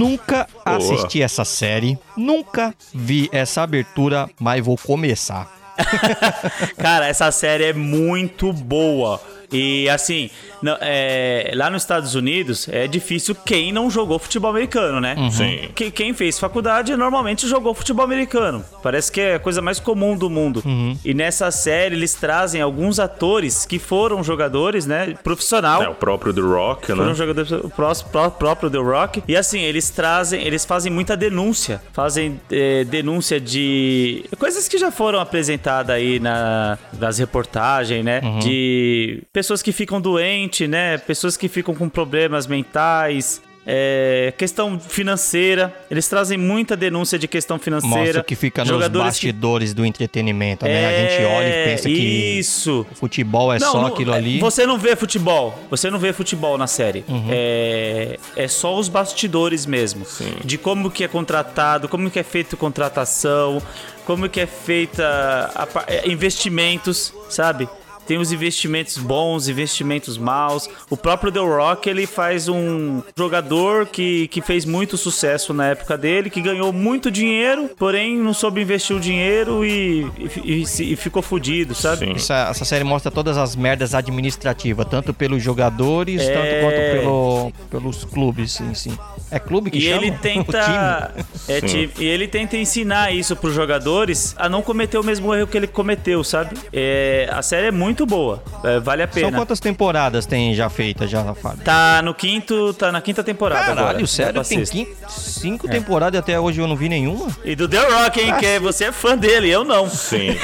Nunca 0.01 0.47
assisti 0.65 1.21
essa 1.21 1.45
série, 1.45 1.97
nunca 2.17 2.73
vi 2.93 3.29
essa 3.31 3.61
abertura, 3.61 4.27
mas 4.39 4.65
vou 4.65 4.77
começar. 4.77 5.47
Cara, 6.77 7.07
essa 7.07 7.31
série 7.31 7.65
é 7.65 7.73
muito 7.73 8.51
boa. 8.51 9.21
E 9.51 9.89
assim, 9.89 10.29
não- 10.61 10.77
é, 10.79 11.51
lá 11.55 11.69
nos 11.69 11.83
Estados 11.83 12.15
Unidos 12.15 12.67
é 12.69 12.87
difícil 12.87 13.35
quem 13.35 13.71
não 13.71 13.89
jogou 13.89 14.17
futebol 14.19 14.49
americano, 14.51 14.99
né? 15.01 15.15
Sim. 15.31 15.69
Que, 15.75 15.91
quem 15.91 16.13
fez 16.13 16.39
faculdade 16.39 16.95
normalmente 16.95 17.47
jogou 17.47 17.73
futebol 17.73 18.05
americano. 18.05 18.63
Parece 18.81 19.11
que 19.11 19.19
é 19.21 19.35
a 19.35 19.39
coisa 19.39 19.61
mais 19.61 19.79
comum 19.79 20.15
do 20.17 20.29
mundo. 20.29 20.63
E 21.03 21.13
nessa 21.13 21.51
série 21.51 21.95
eles 21.95 22.13
trazem 22.13 22.61
alguns 22.61 22.99
atores 22.99 23.65
que 23.65 23.77
foram 23.79 24.23
jogadores, 24.23 24.85
né? 24.85 25.15
Profissional. 25.23 25.83
É 25.83 25.89
o 25.89 25.95
próprio 25.95 26.33
The 26.33 26.41
Rock, 26.41 26.87
Foram 26.87 27.05
né? 27.07 27.13
jogadores 27.13 27.51
o 27.51 27.69
pró- 27.69 27.93
pró- 28.11 28.29
próprio 28.29 28.69
The 28.69 28.77
Rock. 28.77 29.23
E 29.27 29.35
assim, 29.35 29.59
eles 29.61 29.89
trazem, 29.89 30.43
eles 30.45 30.63
fazem 30.65 30.91
muita 30.91 31.17
denúncia. 31.17 31.81
Fazem 31.93 32.39
eh, 32.51 32.83
denúncia 32.85 33.39
de 33.39 34.25
coisas 34.39 34.67
que 34.67 34.77
já 34.77 34.91
foram 34.91 35.19
apresentadas 35.19 35.95
aí 35.95 36.19
na, 36.19 36.77
nas 36.97 37.17
reportagens, 37.19 38.03
né? 38.03 38.21
De 38.41 39.21
pessoas 39.41 39.63
que 39.63 39.71
ficam 39.71 39.99
doentes, 39.99 40.69
né? 40.69 40.99
Pessoas 40.99 41.35
que 41.35 41.47
ficam 41.49 41.73
com 41.73 41.89
problemas 41.89 42.45
mentais. 42.45 43.41
é, 43.63 44.33
questão 44.39 44.79
financeira, 44.79 45.71
eles 45.89 46.07
trazem 46.07 46.35
muita 46.35 46.75
denúncia 46.75 47.19
de 47.19 47.27
questão 47.27 47.59
financeira. 47.59 47.95
Mostra 48.05 48.23
que 48.23 48.33
fica 48.35 48.61
nos 48.61 48.69
Jogadores 48.69 49.19
que- 49.19 49.27
bastidores 49.27 49.71
do 49.71 49.85
entretenimento, 49.85 50.65
né? 50.65 50.87
a 50.87 51.09
gente 51.09 51.25
olha 51.25 51.47
e 51.47 51.65
pensa 51.65 51.87
que 51.87 52.39
Isso. 52.39 52.87
o 52.91 52.95
futebol 52.95 53.53
é 53.53 53.59
Não, 53.59 53.71
só 53.71 53.81
não, 53.81 53.87
aquilo 53.89 54.13
é, 54.13 54.17
ali. 54.17 54.39
Você 54.39 54.65
não 54.65 54.79
vê 54.79 54.95
futebol. 54.95 55.57
Você 55.69 55.91
não 55.91 55.99
vê 55.99 56.11
futebol 56.11 56.57
na 56.57 56.65
série. 56.65 57.05
Uhum. 57.07 57.27
É, 57.29 58.17
é 58.35 58.47
só 58.47 58.75
os 58.75 58.87
bastidores 58.89 59.67
mesmo. 59.67 60.07
De 60.43 60.57
como 60.57 60.89
que 60.89 61.03
é 61.03 61.07
contratado, 61.07 61.87
como 61.87 62.09
que 62.09 62.17
é 62.17 62.23
feita 62.23 62.57
contratação, 62.57 63.61
como 64.05 64.27
que 64.27 64.39
é 64.39 64.47
feita 64.47 65.51
a 65.55 65.67
é, 65.85 66.09
investimentos, 66.09 67.13
sabe? 67.29 67.69
Tem 68.07 68.17
os 68.17 68.31
investimentos 68.31 68.97
bons, 68.97 69.47
investimentos 69.47 70.17
maus. 70.17 70.69
O 70.89 70.97
próprio 70.97 71.31
The 71.31 71.39
Rock, 71.39 71.89
ele 71.89 72.05
faz 72.05 72.47
um 72.49 73.01
jogador 73.17 73.85
que, 73.87 74.27
que 74.27 74.41
fez 74.41 74.65
muito 74.65 74.97
sucesso 74.97 75.53
na 75.53 75.67
época 75.67 75.97
dele, 75.97 76.29
que 76.29 76.41
ganhou 76.41 76.73
muito 76.73 77.09
dinheiro, 77.11 77.69
porém 77.77 78.17
não 78.17 78.33
soube 78.33 78.61
investir 78.61 78.95
o 78.95 78.99
dinheiro 78.99 79.65
e, 79.65 80.01
e, 80.43 80.63
e 80.79 80.91
e 80.91 80.95
ficou 80.95 81.21
fudido, 81.21 81.73
sabe? 81.75 82.05
Sim. 82.07 82.11
Essa, 82.13 82.47
essa 82.49 82.65
série 82.65 82.83
mostra 82.83 83.11
todas 83.11 83.37
as 83.37 83.55
merdas 83.55 83.93
administrativas, 83.93 84.85
tanto 84.89 85.13
pelos 85.13 85.41
jogadores, 85.41 86.21
É. 86.21 86.33
tanto 86.33 86.61
quanto 86.61 86.99
pelo, 86.99 87.51
pelos 87.69 88.03
clubes 88.05 88.59
em 88.61 88.73
si. 88.73 88.91
É 89.29 89.39
clube 89.39 89.69
que 89.71 89.77
E 89.77 89.81
chama? 89.81 89.97
ele 90.05 90.11
tenta. 90.21 90.59
time? 90.61 91.25
É, 91.47 91.59
Sim. 91.61 91.65
time. 91.67 91.89
E 91.99 92.05
ele 92.05 92.27
tenta 92.27 92.57
ensinar 92.57 93.11
isso 93.13 93.35
pros 93.35 93.53
jogadores 93.53 94.35
a 94.37 94.49
não 94.49 94.61
cometer 94.61 94.97
o 94.97 95.03
mesmo 95.03 95.33
erro 95.33 95.47
que 95.47 95.57
ele 95.57 95.67
cometeu, 95.67 96.23
sabe? 96.23 96.55
É, 96.73 97.29
a 97.31 97.41
série 97.41 97.67
é 97.67 97.71
muito 97.71 97.90
boa. 98.05 98.41
é, 98.63 98.79
vale 98.79 99.03
a 99.03 99.07
São 99.07 99.13
pena. 99.21 99.37
quantas 99.37 99.59
temporadas 99.59 100.25
tem 100.25 100.53
já 100.53 100.69
feitas 100.69 101.09
já, 101.09 101.33
Fábio? 101.33 101.63
Tá 101.63 102.01
no 102.01 102.13
quinto. 102.13 102.73
Tá 102.73 102.91
na 102.91 103.01
quinta 103.01 103.23
temporada 103.23 103.61
agora. 103.61 103.75
Caralho, 103.75 103.97
Vai 103.99 104.07
sério? 104.07 104.43
Tem 104.43 104.65
sexta. 104.65 104.75
quin- 104.75 104.87
cinco 105.09 105.67
temporadas 105.67 106.17
e 106.17 106.19
até 106.19 106.39
hoje 106.39 106.59
eu 106.61 106.67
não 106.67 106.75
vi 106.75 106.89
nenhuma? 106.89 107.27
E 107.43 107.55
do 107.55 107.67
The 107.67 107.79
Rock, 107.79 108.19
hein? 108.21 108.33
Que 108.39 108.59
você 108.59 108.85
é 108.85 108.91
fã 108.91 109.17
dele, 109.17 109.49
eu 109.49 109.63
não. 109.63 109.89
Sim. 109.89 110.35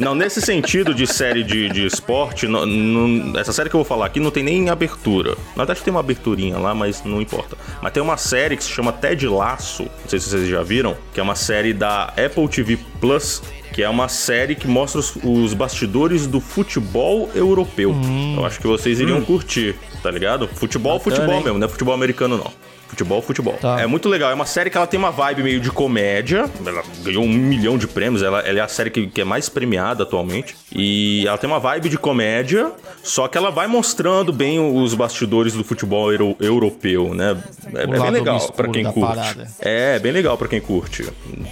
não, 0.00 0.14
nesse 0.14 0.40
sentido 0.40 0.94
de 0.94 1.06
série 1.06 1.42
de, 1.42 1.68
de 1.68 1.86
esporte, 1.86 2.46
não- 2.46 2.66
não- 2.66 3.38
essa 3.38 3.52
série 3.52 3.68
que 3.68 3.76
eu 3.76 3.78
vou 3.80 3.84
falar 3.84 4.06
aqui 4.06 4.20
não 4.20 4.30
tem 4.30 4.42
nem 4.42 4.68
abertura. 4.70 5.30
Na 5.54 5.64
verdade 5.64 5.80
tem 5.82 5.90
uma 5.90 6.00
aberturinha 6.00 6.58
lá, 6.58 6.74
mas 6.74 7.02
não 7.04 7.20
importa. 7.20 7.56
Mas 7.82 7.92
tem 7.92 8.02
uma 8.02 8.16
série 8.16 8.56
que 8.56 8.64
se 8.64 8.70
chama 8.70 8.92
Ted 8.92 9.26
Laço, 9.28 9.84
não 9.84 10.08
sei 10.08 10.18
se 10.18 10.30
vocês 10.30 10.48
já 10.48 10.62
viram, 10.62 10.96
que 11.12 11.20
é 11.20 11.22
uma 11.22 11.34
série 11.34 11.72
da 11.72 12.04
Apple 12.16 12.48
TV 12.48 12.78
Plus, 13.00 13.42
que 13.76 13.82
é 13.82 13.88
uma 13.90 14.08
série 14.08 14.54
que 14.54 14.66
mostra 14.66 14.98
os, 14.98 15.16
os 15.22 15.52
bastidores 15.52 16.26
do 16.26 16.40
futebol 16.40 17.28
europeu. 17.34 17.94
Eu 18.34 18.46
acho 18.46 18.58
que 18.58 18.66
vocês 18.66 19.00
iriam 19.00 19.20
curtir, 19.20 19.76
tá 20.02 20.10
ligado? 20.10 20.48
Futebol, 20.48 20.98
futebol 20.98 21.34
hein? 21.34 21.44
mesmo, 21.44 21.58
não 21.58 21.66
é 21.66 21.68
futebol 21.68 21.92
americano 21.92 22.38
não. 22.38 22.50
Futebol, 22.88 23.20
futebol. 23.20 23.54
Tá. 23.60 23.80
É 23.80 23.86
muito 23.86 24.08
legal. 24.08 24.30
É 24.30 24.34
uma 24.34 24.46
série 24.46 24.70
que 24.70 24.76
ela 24.76 24.86
tem 24.86 24.98
uma 24.98 25.10
vibe 25.10 25.42
meio 25.42 25.60
de 25.60 25.70
comédia. 25.70 26.48
Ela 26.64 26.82
ganhou 27.02 27.24
um 27.24 27.28
milhão 27.28 27.76
de 27.76 27.86
prêmios. 27.86 28.22
Ela, 28.22 28.40
ela 28.40 28.58
é 28.58 28.62
a 28.62 28.68
série 28.68 28.90
que, 28.90 29.06
que 29.08 29.20
é 29.20 29.24
mais 29.24 29.48
premiada 29.48 30.04
atualmente. 30.04 30.56
E 30.72 31.26
ela 31.26 31.36
tem 31.36 31.48
uma 31.50 31.58
vibe 31.58 31.88
de 31.88 31.98
comédia, 31.98 32.70
só 33.02 33.26
que 33.28 33.36
ela 33.36 33.50
vai 33.50 33.66
mostrando 33.66 34.32
bem 34.32 34.58
os 34.60 34.94
bastidores 34.94 35.52
do 35.52 35.64
futebol 35.64 36.10
euro- 36.12 36.36
europeu, 36.40 37.12
né? 37.14 37.36
É, 37.74 37.82
é 37.82 37.84
O 37.86 37.90
bem 37.90 38.10
legal 38.10 38.52
pra 38.52 38.68
quem 38.68 38.84
curte. 38.84 39.00
parada. 39.00 39.46
É, 39.60 39.98
bem 39.98 40.12
legal 40.12 40.38
pra 40.38 40.48
quem 40.48 40.60
curte. 40.60 41.02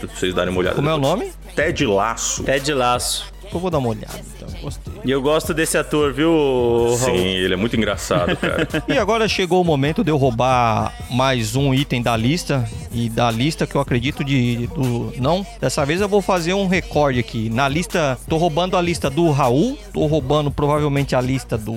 Pra 0.01 0.09
vocês 0.14 0.32
darem 0.32 0.51
uma 0.53 0.61
olhada. 0.61 0.76
Como 0.76 0.89
é 0.89 0.95
o 0.95 0.99
depois. 0.99 1.18
nome? 1.20 1.32
Ted 1.57 1.85
Laço. 1.87 2.45
Ted 2.45 2.72
Laço. 2.72 3.34
Eu 3.55 3.61
vou 3.61 3.70
dar 3.70 3.78
uma 3.78 3.88
olhada, 3.88 4.20
então. 4.36 4.48
Gostei. 4.61 4.92
E 5.05 5.11
eu 5.11 5.22
gosto 5.22 5.55
desse 5.55 5.78
ator, 5.78 6.12
viu, 6.12 6.30
Raul? 6.30 6.96
Sim, 6.98 7.26
ele 7.26 7.55
é 7.55 7.57
muito 7.57 7.76
engraçado, 7.76 8.36
cara. 8.36 8.66
E 8.88 8.98
agora 8.98 9.28
chegou 9.28 9.61
o 9.61 9.64
momento 9.64 10.02
de 10.02 10.11
eu 10.11 10.16
roubar 10.16 10.92
mais 11.11 11.55
um 11.55 11.72
item 11.72 12.02
da 12.02 12.16
lista. 12.16 12.68
E 12.92 13.09
da 13.09 13.30
lista 13.30 13.66
que 13.66 13.74
eu 13.74 13.80
acredito 13.80 14.24
de. 14.24 14.66
Do, 14.68 15.12
não, 15.18 15.46
dessa 15.61 15.84
vez 15.84 16.00
eu 16.00 16.09
vou 16.09 16.20
fazer 16.22 16.55
um 16.55 16.66
recorde 16.66 17.20
aqui. 17.20 17.48
Na 17.50 17.68
lista. 17.68 18.18
Tô 18.28 18.36
roubando 18.36 18.76
a 18.76 18.82
lista 18.82 19.09
do 19.09 19.30
Raul. 19.30 19.78
Tô 19.92 20.07
roubando 20.07 20.50
provavelmente 20.50 21.14
a 21.14 21.20
lista 21.20 21.57
do. 21.57 21.74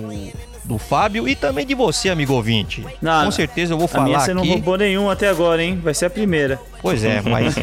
Do 0.67 0.77
Fábio 0.77 1.27
e 1.29 1.35
também 1.35 1.65
de 1.65 1.73
você, 1.73 2.09
amigo 2.09 2.33
ouvinte. 2.33 2.85
Não, 3.01 3.25
Com 3.25 3.31
certeza 3.31 3.73
eu 3.73 3.77
vou 3.77 3.89
A 3.93 4.01
minha 4.03 4.15
falar 4.17 4.25
você 4.25 4.33
não 4.33 4.41
aqui. 4.41 4.51
roubou 4.51 4.77
nenhum 4.77 5.09
até 5.09 5.29
agora, 5.29 5.63
hein? 5.63 5.79
Vai 5.81 5.93
ser 5.93 6.07
a 6.07 6.09
primeira. 6.09 6.59
Pois 6.81 7.03
é, 7.05 7.21
mas 7.21 7.55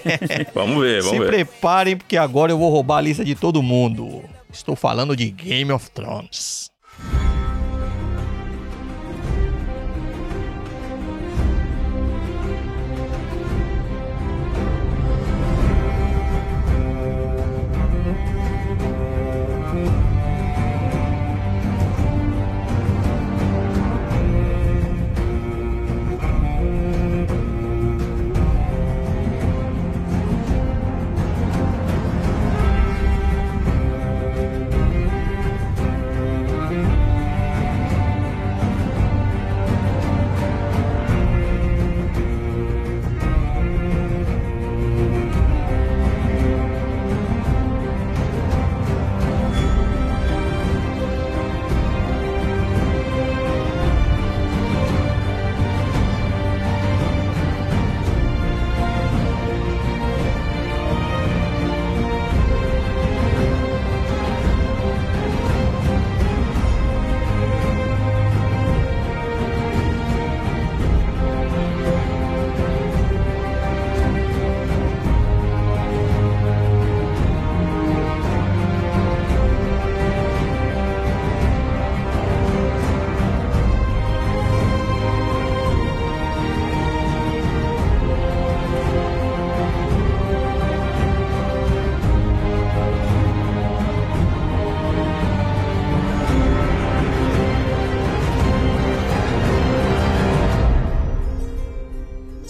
vamos 0.54 0.82
ver, 0.82 1.02
se 1.04 1.08
vamos 1.10 1.24
ver. 1.24 1.28
preparem 1.28 1.96
porque 1.98 2.16
agora 2.16 2.50
eu 2.50 2.58
vou 2.58 2.70
roubar 2.70 2.96
a 2.98 3.00
lista 3.02 3.22
de 3.24 3.34
todo 3.34 3.62
mundo. 3.62 4.22
Estou 4.50 4.74
falando 4.74 5.14
de 5.14 5.30
Game 5.30 5.70
of 5.70 5.90
Thrones. 5.90 6.70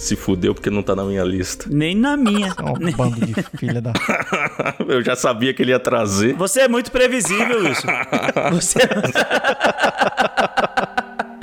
Se 0.07 0.15
fudeu 0.15 0.55
porque 0.55 0.71
não 0.71 0.85
tá 0.85 0.95
na 0.95 1.03
minha 1.03 1.25
lista. 1.25 1.67
Nem 1.69 1.93
na 1.93 2.17
minha. 2.17 2.55
É 2.57 2.63
um 2.63 2.93
bando 2.93 3.27
de 3.27 3.35
filha 3.59 3.81
da. 3.81 3.93
Eu 4.87 5.03
já 5.03 5.17
sabia 5.17 5.53
que 5.53 5.61
ele 5.61 5.73
ia 5.73 5.81
trazer. 5.81 6.33
Você 6.35 6.61
é 6.61 6.69
muito 6.69 6.93
previsível, 6.93 7.59
Wilson. 7.59 7.89
Você... 8.55 8.79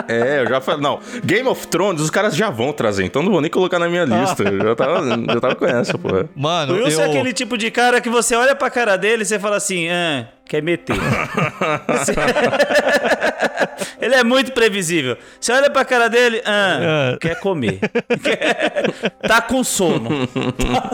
É, 0.07 0.41
eu 0.41 0.47
já 0.47 0.61
falei. 0.61 0.81
Não, 0.81 0.99
Game 1.25 1.47
of 1.47 1.67
Thrones, 1.67 2.01
os 2.01 2.09
caras 2.09 2.35
já 2.35 2.49
vão 2.49 2.71
trazer, 2.71 3.03
então 3.03 3.21
não 3.21 3.31
vou 3.31 3.41
nem 3.41 3.49
colocar 3.49 3.79
na 3.79 3.89
minha 3.89 4.05
lista. 4.05 4.43
Eu 4.43 4.59
já 4.59 4.75
tava, 4.75 5.09
já 5.09 5.41
tava 5.41 5.55
com 5.55 5.65
essa, 5.65 5.97
pô. 5.97 6.07
Mano, 6.35 6.73
O 6.73 6.77
Wilson 6.77 7.01
eu... 7.01 7.07
é 7.07 7.09
aquele 7.09 7.33
tipo 7.33 7.57
de 7.57 7.69
cara 7.69 7.99
que 7.99 8.09
você 8.09 8.35
olha 8.35 8.55
pra 8.55 8.69
cara 8.69 8.97
dele 8.97 9.23
e 9.23 9.25
você 9.25 9.39
fala 9.39 9.57
assim, 9.57 9.89
ah, 9.89 10.27
quer 10.45 10.61
meter. 10.61 10.95
Ele 14.03 14.15
é 14.15 14.23
muito 14.23 14.51
previsível. 14.51 15.17
Você 15.39 15.51
olha 15.51 15.69
pra 15.69 15.85
cara 15.85 16.07
dele, 16.09 16.41
ah, 16.45 17.13
É. 17.13 17.17
quer 17.19 17.39
comer. 17.39 17.79
tá 19.27 19.41
com 19.41 19.63
sono. 19.63 20.09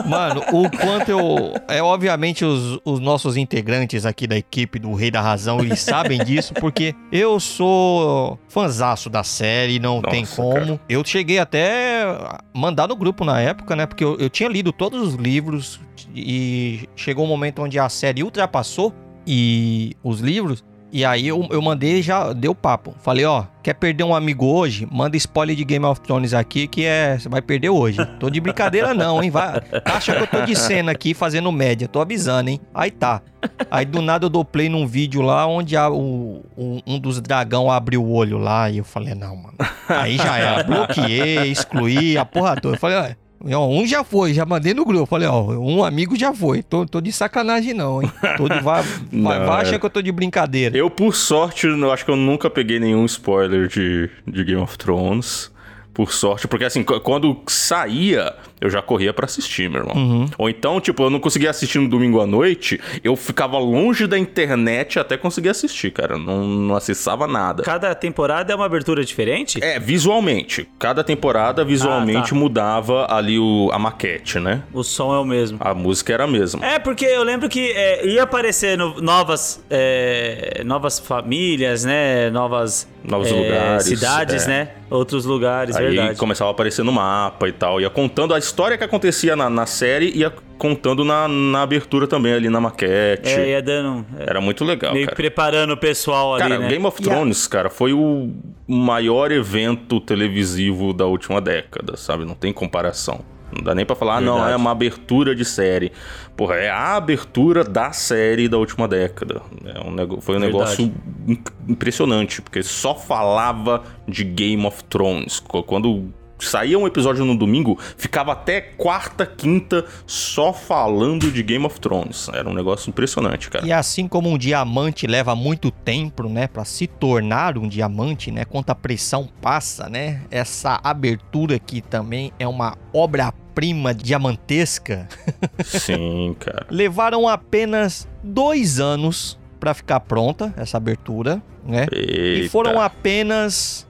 Mano, 0.06 0.42
o 0.52 0.70
quanto 0.70 1.10
eu. 1.10 1.54
É 1.68 1.82
obviamente 1.82 2.44
os, 2.44 2.78
os 2.84 3.00
nossos 3.00 3.36
integrantes 3.36 4.06
aqui 4.06 4.26
da 4.26 4.36
equipe 4.36 4.78
do 4.78 4.94
Rei 4.94 5.10
da 5.10 5.20
Razão, 5.20 5.60
eles 5.60 5.80
sabem 5.80 6.18
disso, 6.24 6.54
porque 6.54 6.94
eu 7.10 7.38
sou 7.40 8.38
fanzaço 8.48 9.10
da 9.10 9.22
série, 9.24 9.78
não 9.78 10.00
tem 10.02 10.20
Nossa, 10.22 10.36
como. 10.36 10.54
cara. 10.54 10.80
Eu 10.88 11.04
cheguei 11.04 11.38
até 11.38 12.02
a 12.02 12.40
mandar 12.54 12.88
no 12.88 12.96
grupo 12.96 13.24
na 13.24 13.40
época, 13.40 13.74
né? 13.74 13.86
Porque 13.86 14.04
eu, 14.04 14.16
eu 14.18 14.28
tinha 14.30 14.48
lido 14.48 14.72
todos 14.72 15.00
os 15.08 15.14
livros 15.14 15.80
e 16.14 16.88
chegou 16.96 17.24
um 17.24 17.28
momento 17.28 17.62
onde 17.62 17.78
a 17.78 17.88
série 17.88 18.22
ultrapassou 18.22 18.92
e 19.26 19.92
os 20.02 20.20
livros. 20.20 20.64
E 20.92 21.04
aí 21.04 21.28
eu, 21.28 21.46
eu 21.50 21.62
mandei 21.62 22.02
já 22.02 22.32
deu 22.32 22.54
papo. 22.54 22.94
Falei, 23.00 23.24
ó, 23.24 23.44
quer 23.62 23.74
perder 23.74 24.02
um 24.04 24.14
amigo 24.14 24.44
hoje? 24.46 24.88
Manda 24.90 25.16
spoiler 25.16 25.54
de 25.54 25.64
Game 25.64 25.84
of 25.84 26.00
Thrones 26.00 26.34
aqui 26.34 26.66
que 26.66 26.84
é. 26.84 27.16
Você 27.18 27.28
vai 27.28 27.40
perder 27.40 27.68
hoje. 27.70 27.98
Tô 28.18 28.28
de 28.28 28.40
brincadeira, 28.40 28.92
não, 28.92 29.22
hein? 29.22 29.30
Vai, 29.30 29.62
acha 29.84 30.14
que 30.16 30.22
eu 30.22 30.26
tô 30.26 30.40
de 30.44 30.56
cena 30.56 30.90
aqui 30.92 31.14
fazendo 31.14 31.52
média, 31.52 31.86
tô 31.86 32.00
avisando, 32.00 32.50
hein? 32.50 32.60
Aí 32.74 32.90
tá. 32.90 33.22
Aí 33.70 33.84
do 33.84 34.02
nada 34.02 34.26
eu 34.26 34.30
dou 34.30 34.44
play 34.44 34.68
num 34.68 34.86
vídeo 34.86 35.22
lá 35.22 35.46
onde 35.46 35.76
a- 35.76 35.88
o, 35.90 36.44
um, 36.58 36.80
um 36.86 36.98
dos 36.98 37.20
dragão 37.20 37.70
abriu 37.70 38.02
o 38.04 38.12
olho 38.12 38.36
lá 38.38 38.68
e 38.68 38.78
eu 38.78 38.84
falei, 38.84 39.14
não, 39.14 39.36
mano. 39.36 39.54
Aí 39.88 40.16
já 40.16 40.36
era. 40.38 40.62
Bloqueei, 40.64 41.50
excluí, 41.52 42.18
a 42.18 42.24
porra 42.24 42.56
toda. 42.56 42.74
Eu 42.76 42.80
falei, 42.80 42.96
ó. 42.96 43.29
Ó, 43.44 43.66
Um 43.68 43.86
já 43.86 44.04
foi, 44.04 44.32
já 44.34 44.44
mandei 44.44 44.74
no 44.74 44.84
grupo. 44.84 45.06
Falei, 45.06 45.26
ó, 45.28 45.42
um 45.42 45.82
amigo 45.84 46.16
já 46.18 46.32
foi. 46.34 46.62
Tô, 46.62 46.84
tô 46.86 47.00
de 47.00 47.10
sacanagem, 47.12 47.72
não, 47.74 48.02
hein? 48.02 48.10
Tô 48.36 48.48
de, 48.48 48.60
vai, 48.60 48.82
vai, 49.12 49.38
Não, 49.38 49.46
vai 49.46 49.62
achar 49.62 49.78
que 49.78 49.86
eu 49.86 49.90
tô 49.90 50.02
de 50.02 50.12
brincadeira. 50.12 50.76
Eu, 50.76 50.90
por 50.90 51.14
sorte, 51.14 51.66
eu 51.66 51.92
acho 51.92 52.04
que 52.04 52.10
eu 52.10 52.16
nunca 52.16 52.48
peguei 52.50 52.78
nenhum 52.78 53.04
spoiler 53.06 53.68
de, 53.68 54.10
de 54.26 54.44
Game 54.44 54.60
of 54.62 54.76
Thrones. 54.76 55.50
Por 55.92 56.12
sorte, 56.12 56.46
porque 56.46 56.64
assim, 56.64 56.84
qu- 56.84 57.00
quando 57.00 57.36
saía, 57.48 58.32
eu 58.60 58.68
já 58.68 58.82
corria 58.82 59.12
pra 59.12 59.24
assistir, 59.24 59.70
meu 59.70 59.80
irmão. 59.80 59.96
Uhum. 59.96 60.28
Ou 60.36 60.50
então, 60.50 60.80
tipo, 60.80 61.02
eu 61.02 61.10
não 61.10 61.20
conseguia 61.20 61.50
assistir 61.50 61.78
no 61.78 61.88
domingo 61.88 62.20
à 62.20 62.26
noite, 62.26 62.80
eu 63.02 63.16
ficava 63.16 63.58
longe 63.58 64.06
da 64.06 64.18
internet 64.18 64.98
até 64.98 65.16
conseguir 65.16 65.48
assistir, 65.48 65.90
cara. 65.90 66.18
Não, 66.18 66.44
não 66.44 66.76
acessava 66.76 67.26
nada. 67.26 67.62
Cada 67.62 67.94
temporada 67.94 68.52
é 68.52 68.56
uma 68.56 68.66
abertura 68.66 69.04
diferente? 69.04 69.62
É, 69.62 69.78
visualmente. 69.78 70.68
Cada 70.78 71.02
temporada 71.02 71.64
visualmente 71.64 72.18
Ah, 72.18 72.30
tá. 72.30 72.34
mudava 72.34 73.06
ali 73.10 73.38
o, 73.38 73.70
a 73.72 73.78
maquete, 73.78 74.38
né? 74.38 74.62
O 74.72 74.82
som 74.82 75.14
é 75.14 75.18
o 75.18 75.24
mesmo. 75.24 75.58
A 75.60 75.74
música 75.74 76.12
era 76.12 76.24
a 76.24 76.26
mesma. 76.26 76.64
É, 76.64 76.78
porque 76.78 77.04
eu 77.04 77.22
lembro 77.22 77.48
que 77.48 77.70
é, 77.72 78.06
ia 78.06 78.22
aparecendo 78.22 79.00
novas, 79.00 79.64
é, 79.70 80.62
novas 80.64 80.98
famílias, 80.98 81.84
né? 81.84 82.30
Novas 82.30 82.88
Novos 83.02 83.28
é, 83.28 83.34
lugares, 83.34 83.84
cidades, 83.86 84.44
é. 84.44 84.48
né? 84.48 84.68
Outros 84.90 85.24
lugares, 85.24 85.76
Aí 85.76 85.86
verdade. 85.86 86.18
começava 86.18 86.50
a 86.50 86.52
aparecer 86.52 86.84
no 86.84 86.92
mapa 86.92 87.48
e 87.48 87.52
tal. 87.52 87.80
Ia 87.80 87.88
contando 87.88 88.34
a 88.34 88.38
história 88.38 88.49
que 88.78 88.84
acontecia 88.84 89.34
na, 89.36 89.48
na 89.50 89.66
série, 89.66 90.10
ia 90.16 90.32
contando 90.58 91.04
na, 91.04 91.26
na 91.26 91.62
abertura 91.62 92.06
também, 92.06 92.32
ali 92.34 92.48
na 92.50 92.60
maquete. 92.60 93.28
É, 93.30 93.48
ia 93.50 93.62
dando. 93.62 94.04
é, 94.18 94.24
Era 94.28 94.40
muito 94.40 94.64
legal, 94.64 94.92
meio 94.92 95.06
cara. 95.06 95.16
preparando 95.16 95.72
o 95.72 95.76
pessoal 95.76 96.34
ali, 96.34 96.42
Cara, 96.42 96.58
né? 96.58 96.68
Game 96.68 96.84
of 96.86 97.00
Thrones, 97.02 97.46
cara, 97.46 97.70
foi 97.70 97.92
o 97.92 98.30
maior 98.68 99.32
evento 99.32 100.00
televisivo 100.00 100.92
da 100.92 101.06
última 101.06 101.40
década, 101.40 101.96
sabe? 101.96 102.24
Não 102.24 102.34
tem 102.34 102.52
comparação. 102.52 103.20
Não 103.52 103.64
dá 103.64 103.74
nem 103.74 103.84
pra 103.84 103.96
falar, 103.96 104.18
ah, 104.18 104.20
não, 104.20 104.34
Verdade. 104.34 104.52
é 104.52 104.56
uma 104.56 104.70
abertura 104.70 105.34
de 105.34 105.44
série. 105.44 105.90
Porra, 106.36 106.54
é 106.54 106.70
a 106.70 106.94
abertura 106.94 107.64
da 107.64 107.90
série 107.90 108.48
da 108.48 108.56
última 108.56 108.86
década. 108.86 109.42
É 109.74 109.80
um 109.84 109.90
nego- 109.90 110.20
foi 110.20 110.36
um 110.36 110.40
Verdade. 110.40 110.58
negócio 110.80 110.94
in- 111.26 111.42
impressionante, 111.68 112.40
porque 112.40 112.62
só 112.62 112.94
falava 112.94 113.82
de 114.06 114.22
Game 114.22 114.64
of 114.64 114.84
Thrones. 114.84 115.40
Quando 115.66 116.12
saía 116.40 116.78
um 116.78 116.86
episódio 116.86 117.24
no 117.24 117.36
domingo, 117.36 117.78
ficava 117.96 118.32
até 118.32 118.60
quarta, 118.60 119.26
quinta 119.26 119.84
só 120.06 120.52
falando 120.52 121.30
de 121.30 121.42
Game 121.42 121.64
of 121.64 121.80
Thrones. 121.80 122.28
Era 122.32 122.48
um 122.48 122.54
negócio 122.54 122.88
impressionante, 122.90 123.50
cara. 123.50 123.66
E 123.66 123.72
assim 123.72 124.08
como 124.08 124.28
um 124.28 124.38
diamante 124.38 125.06
leva 125.06 125.34
muito 125.34 125.70
tempo, 125.70 126.28
né, 126.28 126.46
Pra 126.46 126.64
se 126.64 126.86
tornar 126.86 127.56
um 127.56 127.68
diamante, 127.68 128.30
né, 128.30 128.44
quanto 128.44 128.70
a 128.70 128.74
pressão 128.74 129.28
passa, 129.40 129.88
né? 129.88 130.22
Essa 130.30 130.80
abertura 130.82 131.56
aqui 131.56 131.80
também 131.80 132.32
é 132.38 132.46
uma 132.46 132.76
obra-prima 132.92 133.94
diamantesca. 133.94 135.08
Sim, 135.64 136.34
cara. 136.38 136.66
Levaram 136.70 137.28
apenas 137.28 138.08
dois 138.22 138.80
anos 138.80 139.38
pra 139.58 139.74
ficar 139.74 140.00
pronta 140.00 140.52
essa 140.56 140.76
abertura, 140.78 141.42
né? 141.64 141.86
E 141.92 142.40
Eita. 142.40 142.50
foram 142.50 142.80
apenas 142.80 143.86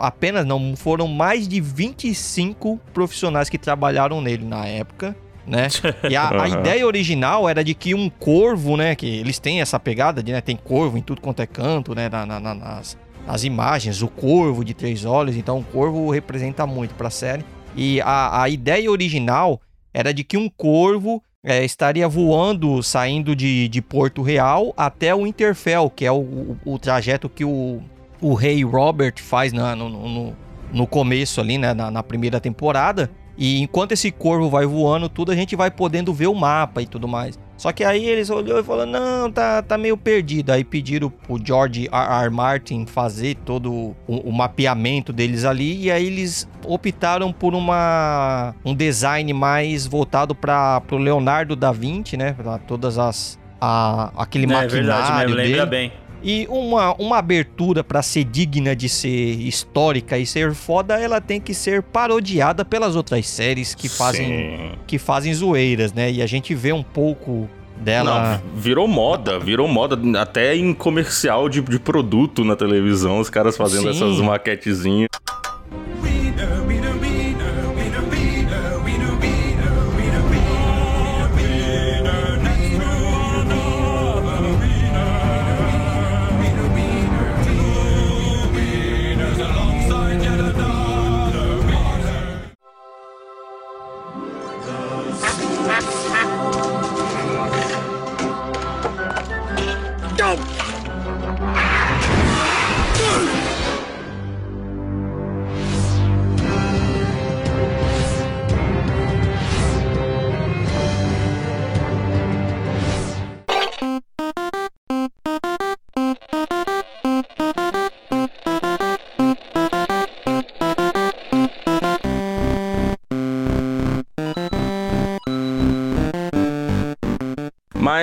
apenas 0.00 0.44
não, 0.46 0.74
foram 0.76 1.06
mais 1.08 1.46
de 1.48 1.60
25 1.60 2.78
profissionais 2.92 3.48
que 3.48 3.58
trabalharam 3.58 4.20
nele 4.20 4.44
na 4.44 4.66
época. 4.66 5.16
Né? 5.46 5.68
E 6.08 6.14
a, 6.16 6.42
a 6.42 6.48
ideia 6.48 6.86
original 6.86 7.48
era 7.48 7.64
de 7.64 7.74
que 7.74 7.94
um 7.94 8.08
corvo, 8.08 8.76
né? 8.76 8.94
Que 8.94 9.06
eles 9.06 9.38
têm 9.38 9.60
essa 9.60 9.78
pegada 9.80 10.22
de, 10.22 10.32
né? 10.32 10.40
Tem 10.40 10.56
corvo 10.56 10.96
em 10.96 11.02
tudo 11.02 11.20
quanto 11.20 11.40
é 11.42 11.46
canto, 11.46 11.94
né? 11.94 12.08
na- 12.08 12.24
na- 12.26 12.38
na- 12.40 12.54
nas, 12.54 12.96
nas 13.26 13.44
imagens, 13.44 14.02
o 14.02 14.08
corvo 14.08 14.64
de 14.64 14.72
três 14.74 15.04
olhos. 15.04 15.36
Então, 15.36 15.58
o 15.58 15.64
corvo 15.64 16.10
representa 16.10 16.66
muito 16.66 16.94
pra 16.94 17.10
série. 17.10 17.44
E 17.74 18.00
a, 18.02 18.42
a 18.42 18.48
ideia 18.48 18.90
original 18.90 19.60
era 19.92 20.12
de 20.14 20.22
que 20.22 20.36
um 20.36 20.48
corvo 20.48 21.22
é, 21.44 21.64
estaria 21.64 22.06
voando, 22.06 22.80
saindo 22.84 23.34
de, 23.34 23.66
de 23.68 23.82
Porto 23.82 24.22
Real 24.22 24.72
até 24.76 25.12
o 25.12 25.26
Interfell, 25.26 25.90
que 25.90 26.04
é 26.04 26.12
o, 26.12 26.20
o- 26.20 26.56
o 26.64 26.78
trajeto 26.78 27.28
que 27.28 27.44
o, 27.44 27.82
o 28.22 28.34
rei 28.34 28.64
Robert 28.64 29.14
faz 29.18 29.52
na- 29.52 29.76
no, 29.76 29.88
no, 29.90 30.36
no 30.72 30.86
começo 30.86 31.40
ali, 31.40 31.58
né, 31.58 31.74
na, 31.74 31.90
na 31.90 32.02
primeira 32.02 32.40
temporada. 32.40 33.10
E 33.36 33.60
enquanto 33.62 33.92
esse 33.92 34.10
corvo 34.10 34.50
vai 34.50 34.66
voando, 34.66 35.08
tudo 35.08 35.32
a 35.32 35.34
gente 35.34 35.56
vai 35.56 35.70
podendo 35.70 36.12
ver 36.12 36.26
o 36.26 36.34
mapa 36.34 36.82
e 36.82 36.86
tudo 36.86 37.08
mais. 37.08 37.38
Só 37.56 37.72
que 37.72 37.82
aí 37.82 38.04
eles 38.06 38.28
olhou 38.28 38.58
e 38.60 38.62
falou: 38.62 38.84
"Não, 38.84 39.30
tá, 39.32 39.62
tá 39.62 39.78
meio 39.78 39.96
perdido". 39.96 40.50
Aí 40.50 40.62
pediram 40.62 41.08
pro 41.08 41.40
George 41.42 41.88
R. 41.90 42.24
R. 42.24 42.30
Martin 42.30 42.84
fazer 42.84 43.36
todo 43.36 43.72
o, 43.72 43.94
o 44.06 44.30
mapeamento 44.32 45.12
deles 45.14 45.44
ali 45.46 45.84
e 45.84 45.90
aí 45.90 46.06
eles 46.06 46.46
optaram 46.66 47.32
por 47.32 47.54
uma 47.54 48.54
um 48.64 48.74
design 48.74 49.32
mais 49.32 49.86
voltado 49.86 50.34
para 50.34 50.80
pro 50.82 50.98
Leonardo 50.98 51.56
da 51.56 51.72
Vinci, 51.72 52.16
né, 52.18 52.34
para 52.34 52.58
todas 52.58 52.98
as 52.98 53.38
a, 53.60 54.12
aquele 54.16 54.44
é 54.44 54.48
verdade, 54.66 54.74
maquinário 54.74 55.10
mas 55.10 55.46
lembra 55.48 55.66
dele. 55.66 55.88
bem. 55.88 55.92
E 56.22 56.46
uma, 56.48 56.94
uma 56.94 57.18
abertura 57.18 57.82
pra 57.82 58.02
ser 58.02 58.24
digna 58.24 58.76
de 58.76 58.88
ser 58.88 59.08
histórica 59.40 60.16
e 60.16 60.24
ser 60.24 60.54
foda, 60.54 60.98
ela 60.98 61.20
tem 61.20 61.40
que 61.40 61.52
ser 61.52 61.82
parodiada 61.82 62.64
pelas 62.64 62.94
outras 62.94 63.28
séries 63.28 63.74
que 63.74 63.88
fazem, 63.88 64.26
Sim. 64.26 64.70
que 64.86 64.98
fazem 64.98 65.34
zoeiras, 65.34 65.92
né? 65.92 66.10
E 66.10 66.22
a 66.22 66.26
gente 66.26 66.54
vê 66.54 66.72
um 66.72 66.82
pouco 66.82 67.48
dela. 67.76 68.40
Não, 68.44 68.60
virou 68.60 68.86
moda, 68.86 69.38
virou 69.38 69.66
moda 69.66 69.98
até 70.20 70.54
em 70.54 70.72
comercial 70.72 71.48
de, 71.48 71.60
de 71.60 71.78
produto 71.78 72.44
na 72.44 72.54
televisão, 72.54 73.18
os 73.18 73.28
caras 73.28 73.56
fazendo 73.56 73.92
Sim. 73.92 74.04
essas 74.04 74.20
maquetezinhas. 74.20 75.08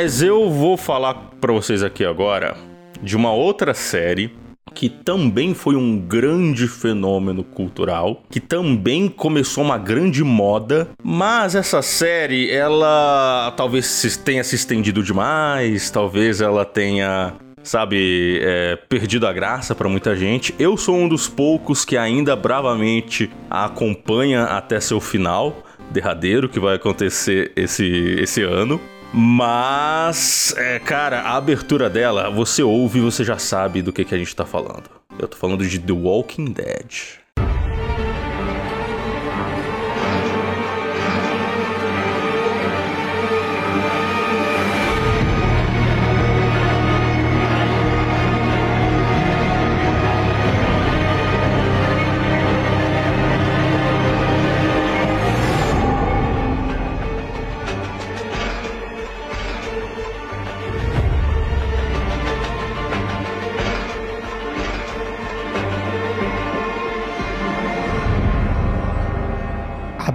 Mas 0.02 0.22
eu 0.22 0.50
vou 0.50 0.78
falar 0.78 1.14
pra 1.42 1.52
vocês 1.52 1.84
aqui 1.84 2.06
agora 2.06 2.56
de 3.04 3.18
uma 3.18 3.34
outra 3.34 3.74
série 3.74 4.34
que 4.74 4.88
também 4.88 5.54
foi 5.54 5.76
um 5.76 6.00
grande 6.00 6.70
fenômeno 6.70 7.44
cultural, 7.44 8.24
que 8.30 8.40
também 8.40 9.10
começou 9.10 9.62
uma 9.62 9.78
grande 9.78 10.24
moda, 10.24 10.88
mas 11.04 11.54
essa 11.54 11.82
série, 11.82 12.50
ela 12.50 13.54
talvez 13.58 14.16
tenha 14.24 14.42
se 14.42 14.56
estendido 14.56 15.04
demais, 15.04 15.92
talvez 15.92 16.40
ela 16.40 16.64
tenha 16.64 17.34
sabe, 17.62 18.40
é, 18.42 18.78
perdido 18.78 19.28
a 19.28 19.34
graça 19.34 19.76
pra 19.76 19.90
muita 19.90 20.16
gente. 20.16 20.56
Eu 20.58 20.78
sou 20.78 20.96
um 20.96 21.10
dos 21.10 21.28
poucos 21.28 21.84
que 21.84 21.98
ainda 21.98 22.38
bravamente 22.38 23.30
a 23.50 23.66
acompanha 23.66 24.46
até 24.46 24.80
seu 24.80 25.02
final 25.02 25.62
derradeiro 25.92 26.48
que 26.48 26.58
vai 26.58 26.78
acontecer 26.78 27.52
esse, 27.58 28.16
esse 28.18 28.42
ano. 28.44 28.80
Mas, 29.14 30.54
é, 30.56 30.78
cara, 30.80 31.22
a 31.22 31.36
abertura 31.36 31.90
dela, 31.90 32.30
você 32.30 32.62
ouve 32.62 33.00
e 33.00 33.02
você 33.02 33.24
já 33.24 33.38
sabe 33.38 33.82
do 33.82 33.92
que, 33.92 34.06
que 34.06 34.14
a 34.14 34.18
gente 34.18 34.36
tá 34.36 34.46
falando. 34.46 34.90
Eu 35.18 35.28
tô 35.28 35.36
falando 35.36 35.68
de 35.68 35.80
The 35.80 35.92
Walking 35.92 36.52
Dead. 36.52 37.20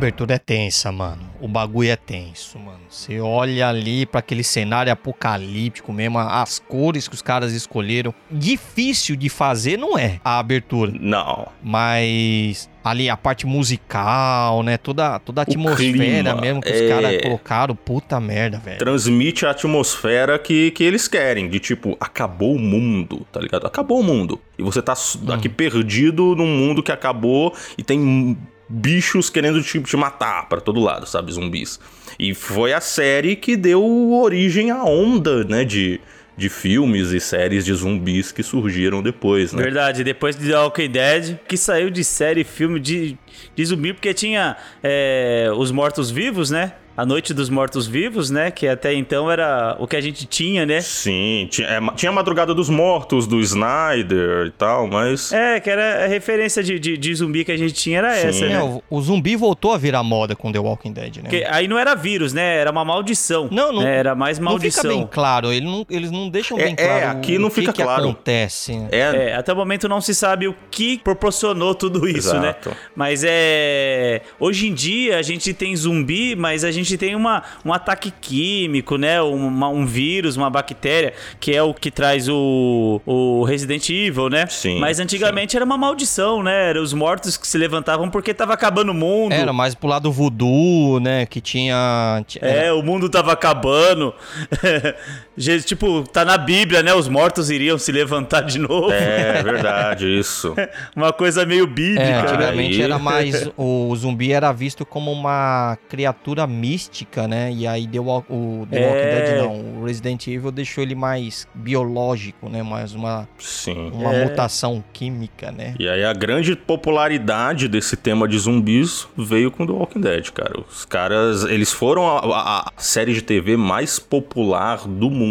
A 0.04 0.06
abertura 0.06 0.34
é 0.34 0.38
tensa, 0.38 0.92
mano. 0.92 1.22
O 1.40 1.48
bagulho 1.48 1.88
é 1.88 1.96
tenso, 1.96 2.58
mano. 2.58 2.80
Você 2.90 3.18
olha 3.20 3.66
ali 3.70 4.04
pra 4.04 4.18
aquele 4.18 4.44
cenário 4.44 4.92
apocalíptico 4.92 5.94
mesmo, 5.94 6.18
as 6.18 6.58
cores 6.58 7.08
que 7.08 7.14
os 7.14 7.22
caras 7.22 7.54
escolheram. 7.54 8.12
Difícil 8.30 9.16
de 9.16 9.30
fazer 9.30 9.78
não 9.78 9.96
é 9.98 10.20
a 10.22 10.38
abertura, 10.38 10.92
Não. 11.00 11.48
mas 11.62 12.68
ali 12.84 13.08
a 13.08 13.16
parte 13.16 13.46
musical, 13.46 14.62
né? 14.62 14.76
Toda, 14.76 15.18
toda 15.20 15.40
a 15.40 15.44
atmosfera 15.44 15.92
clima, 15.92 16.34
mesmo 16.38 16.60
que 16.60 16.70
os 16.70 16.80
é. 16.82 16.88
caras 16.88 17.22
colocaram, 17.22 17.74
puta 17.74 18.20
merda, 18.20 18.58
velho. 18.58 18.78
Transmite 18.78 19.46
a 19.46 19.52
atmosfera 19.52 20.38
que, 20.38 20.70
que 20.72 20.84
eles 20.84 21.08
querem, 21.08 21.48
de 21.48 21.58
tipo, 21.58 21.96
acabou 21.98 22.54
o 22.54 22.58
mundo, 22.58 23.26
tá 23.32 23.40
ligado? 23.40 23.66
Acabou 23.66 24.00
o 24.00 24.04
mundo. 24.04 24.38
E 24.58 24.62
você 24.62 24.82
tá 24.82 24.92
s- 24.92 25.18
aqui 25.32 25.48
perdido 25.48 26.36
num 26.36 26.46
mundo 26.46 26.82
que 26.82 26.92
acabou 26.92 27.54
e 27.78 27.82
tem 27.82 28.36
bichos 28.68 29.30
querendo 29.30 29.62
te, 29.62 29.80
te 29.80 29.96
matar 29.96 30.48
pra 30.48 30.60
todo 30.60 30.80
lado, 30.80 31.06
sabe? 31.06 31.32
Zumbis. 31.32 31.78
E 32.18 32.34
foi 32.34 32.72
a 32.72 32.80
série 32.80 33.36
que 33.36 33.56
deu 33.56 34.12
origem 34.12 34.70
à 34.70 34.84
onda, 34.84 35.44
né? 35.44 35.64
De, 35.64 36.00
de 36.36 36.48
filmes 36.48 37.10
e 37.10 37.20
séries 37.20 37.64
de 37.64 37.72
zumbis 37.74 38.32
que 38.32 38.42
surgiram 38.42 39.02
depois, 39.02 39.52
né? 39.52 39.62
Verdade, 39.62 40.02
depois 40.02 40.36
de 40.36 40.48
The 40.48 40.58
Walking 40.58 40.90
Dead, 40.90 41.38
que 41.46 41.56
saiu 41.56 41.90
de 41.90 42.02
série, 42.04 42.44
filme 42.44 42.80
de, 42.80 43.16
de 43.54 43.64
zumbi, 43.64 43.92
porque 43.92 44.12
tinha 44.12 44.56
é, 44.82 45.50
os 45.56 45.70
mortos-vivos, 45.70 46.50
né? 46.50 46.72
A 46.96 47.04
Noite 47.04 47.34
dos 47.34 47.48
Mortos-Vivos, 47.50 48.30
né? 48.30 48.50
Que 48.52 48.68
até 48.68 48.94
então 48.94 49.28
era 49.30 49.76
o 49.80 49.86
que 49.86 49.96
a 49.96 50.00
gente 50.00 50.26
tinha, 50.26 50.64
né? 50.64 50.80
Sim, 50.80 51.48
tinha, 51.50 51.66
é, 51.66 51.80
tinha 51.96 52.10
a 52.10 52.12
Madrugada 52.14 52.54
dos 52.54 52.68
Mortos, 52.68 53.26
do 53.26 53.40
Snyder 53.40 54.46
e 54.46 54.50
tal, 54.52 54.86
mas... 54.86 55.32
É, 55.32 55.58
que 55.58 55.68
era 55.68 56.04
a 56.04 56.06
referência 56.06 56.62
de, 56.62 56.78
de, 56.78 56.96
de 56.96 57.14
zumbi 57.14 57.44
que 57.44 57.50
a 57.50 57.56
gente 57.56 57.72
tinha, 57.74 57.98
era 57.98 58.14
Sim. 58.14 58.28
essa, 58.28 58.44
É, 58.44 58.48
né? 58.50 58.62
o, 58.62 58.82
o 58.88 59.00
zumbi 59.02 59.34
voltou 59.34 59.72
a 59.72 59.78
virar 59.78 60.02
moda 60.04 60.36
com 60.36 60.52
The 60.52 60.58
Walking 60.60 60.92
Dead, 60.92 61.16
né? 61.16 61.22
Porque 61.24 61.44
aí 61.48 61.66
não 61.66 61.78
era 61.78 61.94
vírus, 61.96 62.32
né? 62.32 62.58
Era 62.58 62.70
uma 62.70 62.84
maldição. 62.84 63.48
Não, 63.50 63.72
não- 63.72 63.82
né? 63.82 63.96
Era 63.96 64.14
mais 64.14 64.38
Não 64.38 64.50
maldição. 64.52 64.82
fica 64.82 64.94
bem 64.94 65.08
claro, 65.10 65.52
ele 65.52 65.66
não- 65.66 65.86
eles 65.90 66.10
não 66.12 66.28
deixam 66.28 66.58
É, 66.60 66.64
bem 66.64 66.74
é, 66.78 66.84
claro 66.86 67.18
aqui 67.18 67.36
o 67.36 67.40
não 67.40 67.48
que 67.48 67.54
fica 67.56 67.72
que 67.72 67.82
claro. 67.82 68.02
acontece. 68.04 68.76
né? 68.76 68.88
É, 68.92 69.30
É, 69.30 69.34
até 69.34 69.52
o 69.52 69.56
momento 69.56 69.88
não 69.88 70.00
se 70.00 70.14
sabe 70.14 70.46
o 70.46 70.54
que 70.70 70.98
proporcionou 70.98 71.74
tudo 71.74 72.06
isso, 72.08 72.28
Exato. 72.36 72.70
né? 72.70 72.76
Mas 72.94 73.24
é. 73.26 74.20
Hoje 74.38 74.68
em 74.68 74.74
dia 74.74 75.18
a 75.18 75.22
gente 75.22 75.52
tem 75.52 75.74
zumbi, 75.74 76.36
mas 76.36 76.62
a 76.64 76.70
gente 76.70 76.83
tem 76.98 77.14
uma, 77.14 77.42
um 77.64 77.72
ataque 77.72 78.12
químico, 78.20 78.96
né? 78.96 79.20
Uma- 79.22 79.68
um 79.68 79.84
vírus, 79.86 80.36
uma 80.36 80.48
bactéria, 80.50 81.12
que 81.40 81.54
é 81.54 81.62
o 81.62 81.72
que 81.74 81.90
traz 81.90 82.28
o, 82.28 83.00
o 83.06 83.44
Resident 83.44 83.88
Evil, 83.90 84.28
né? 84.28 84.46
Sim, 84.46 84.78
Mas 84.78 85.00
antigamente 85.00 85.56
era 85.56 85.64
uma 85.64 85.76
maldição, 85.78 86.42
né? 86.42 86.70
Eram 86.70 86.82
os 86.82 86.92
mortos 86.92 87.36
que 87.36 87.46
se 87.46 87.56
levantavam 87.58 88.08
porque 88.10 88.32
tava 88.34 88.52
acabando 88.54 88.90
o 88.90 88.94
mundo. 88.94 89.32
Era 89.32 89.52
mais 89.52 89.74
pro 89.74 89.88
lado 89.88 90.10
voodoo, 90.12 91.00
né? 91.00 91.26
Que 91.26 91.40
tinha. 91.40 92.22
ti- 92.26 92.38
É, 92.42 92.72
o 92.72 92.82
mundo 92.82 93.08
tava 93.08 93.32
acabando. 93.32 94.14
Je- 95.36 95.60
tipo, 95.62 96.04
tá 96.04 96.24
na 96.24 96.38
Bíblia, 96.38 96.82
né? 96.82 96.94
Os 96.94 97.08
mortos 97.08 97.50
iriam 97.50 97.76
se 97.76 97.90
levantar 97.90 98.42
de 98.42 98.58
novo. 98.58 98.92
é 98.92 99.42
verdade, 99.42 100.06
isso. 100.06 100.54
Uma 100.94 101.12
coisa 101.12 101.44
meio 101.44 101.66
bíblica, 101.66 102.02
É, 102.02 102.10
né? 102.12 102.20
antigamente 102.22 102.74
Aí- 102.76 102.82
era 102.82 102.98
mais. 102.98 103.50
O 103.56 103.94
zumbi 103.96 104.32
era 104.32 104.52
visto 104.52 104.86
como 104.86 105.10
uma 105.10 105.76
criatura 105.88 106.46
mística, 106.46 107.26
né? 107.26 107.50
E 107.52 107.66
aí 107.66 107.86
deu 107.86 108.06
o, 108.06 108.18
o 108.28 108.66
The 108.70 108.78
Walking 108.86 108.98
É. 109.00 109.22
Dead 109.24 109.38
não. 109.42 109.80
O 109.80 109.84
Resident 109.86 110.26
Evil 110.28 110.52
deixou 110.52 110.82
ele 110.84 110.94
mais 110.94 111.48
biológico, 111.54 112.48
né? 112.48 112.62
Mais 112.62 112.94
uma, 112.94 113.28
Sim. 113.38 113.90
uma 113.92 114.14
É. 114.14 114.24
mutação 114.24 114.84
química, 114.92 115.50
né? 115.50 115.74
E 115.80 115.88
aí 115.88 116.04
a 116.04 116.12
grande 116.12 116.54
popularidade 116.54 117.66
desse 117.66 117.96
tema 117.96 118.28
de 118.28 118.38
zumbis 118.38 119.08
veio 119.16 119.50
com 119.50 119.66
The 119.66 119.72
Walking 119.72 120.00
Dead, 120.00 120.30
cara. 120.30 120.60
Os 120.60 120.84
caras, 120.84 121.42
eles 121.44 121.72
foram 121.72 122.06
a, 122.06 122.20
a- 122.20 122.72
a 122.76 122.80
série 122.80 123.12
de 123.12 123.20
TV 123.22 123.56
mais 123.56 123.98
popular 123.98 124.86
do 124.86 125.10
mundo 125.10 125.23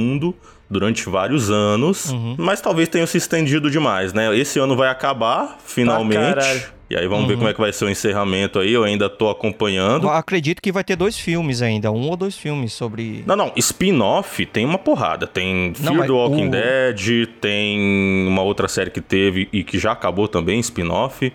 durante 0.69 1.07
vários 1.07 1.51
anos, 1.51 2.09
Uhum. 2.11 2.35
mas 2.37 2.59
talvez 2.59 2.89
tenham 2.89 3.05
se 3.05 3.17
estendido 3.17 3.69
demais, 3.69 4.11
né? 4.13 4.35
Esse 4.35 4.57
ano 4.59 4.75
vai 4.75 4.89
acabar, 4.89 5.57
finalmente. 5.63 6.19
caralho. 6.19 6.61
e 6.89 6.95
aí 6.97 7.07
vamos 7.07 7.27
ver 7.27 7.37
como 7.37 7.47
é 7.47 7.53
que 7.53 7.59
vai 7.59 7.73
ser 7.73 7.85
o 7.85 7.89
encerramento 7.89 8.59
aí, 8.59 8.71
eu 8.71 8.83
ainda 8.83 9.09
tô 9.09 9.27
acompanhando. 9.29 10.03
Eu 10.05 10.11
acredito 10.11 10.61
que 10.61 10.71
vai 10.71 10.83
ter 10.83 10.95
dois 10.95 11.17
filmes 11.17 11.61
ainda, 11.61 11.91
um 11.91 12.07
ou 12.09 12.15
dois 12.15 12.35
filmes 12.37 12.71
sobre. 12.73 13.23
Não, 13.25 13.35
não, 13.35 13.51
spin-off 13.55 14.45
tem 14.45 14.63
uma 14.65 14.77
porrada. 14.77 15.25
Tem 15.27 15.67
Não, 15.69 15.73
Fear 15.75 15.93
mas 15.95 16.05
the 16.07 16.11
Walking 16.13 16.47
o- 16.47 16.51
Dead, 16.51 17.27
tem 17.41 18.27
uma 18.27 18.41
outra 18.43 18.67
série 18.67 18.89
que 18.91 19.01
teve 19.01 19.47
e 19.51 19.63
que 19.63 19.77
já 19.79 19.91
acabou 19.91 20.27
também, 20.27 20.59
spin-off. 20.59 21.31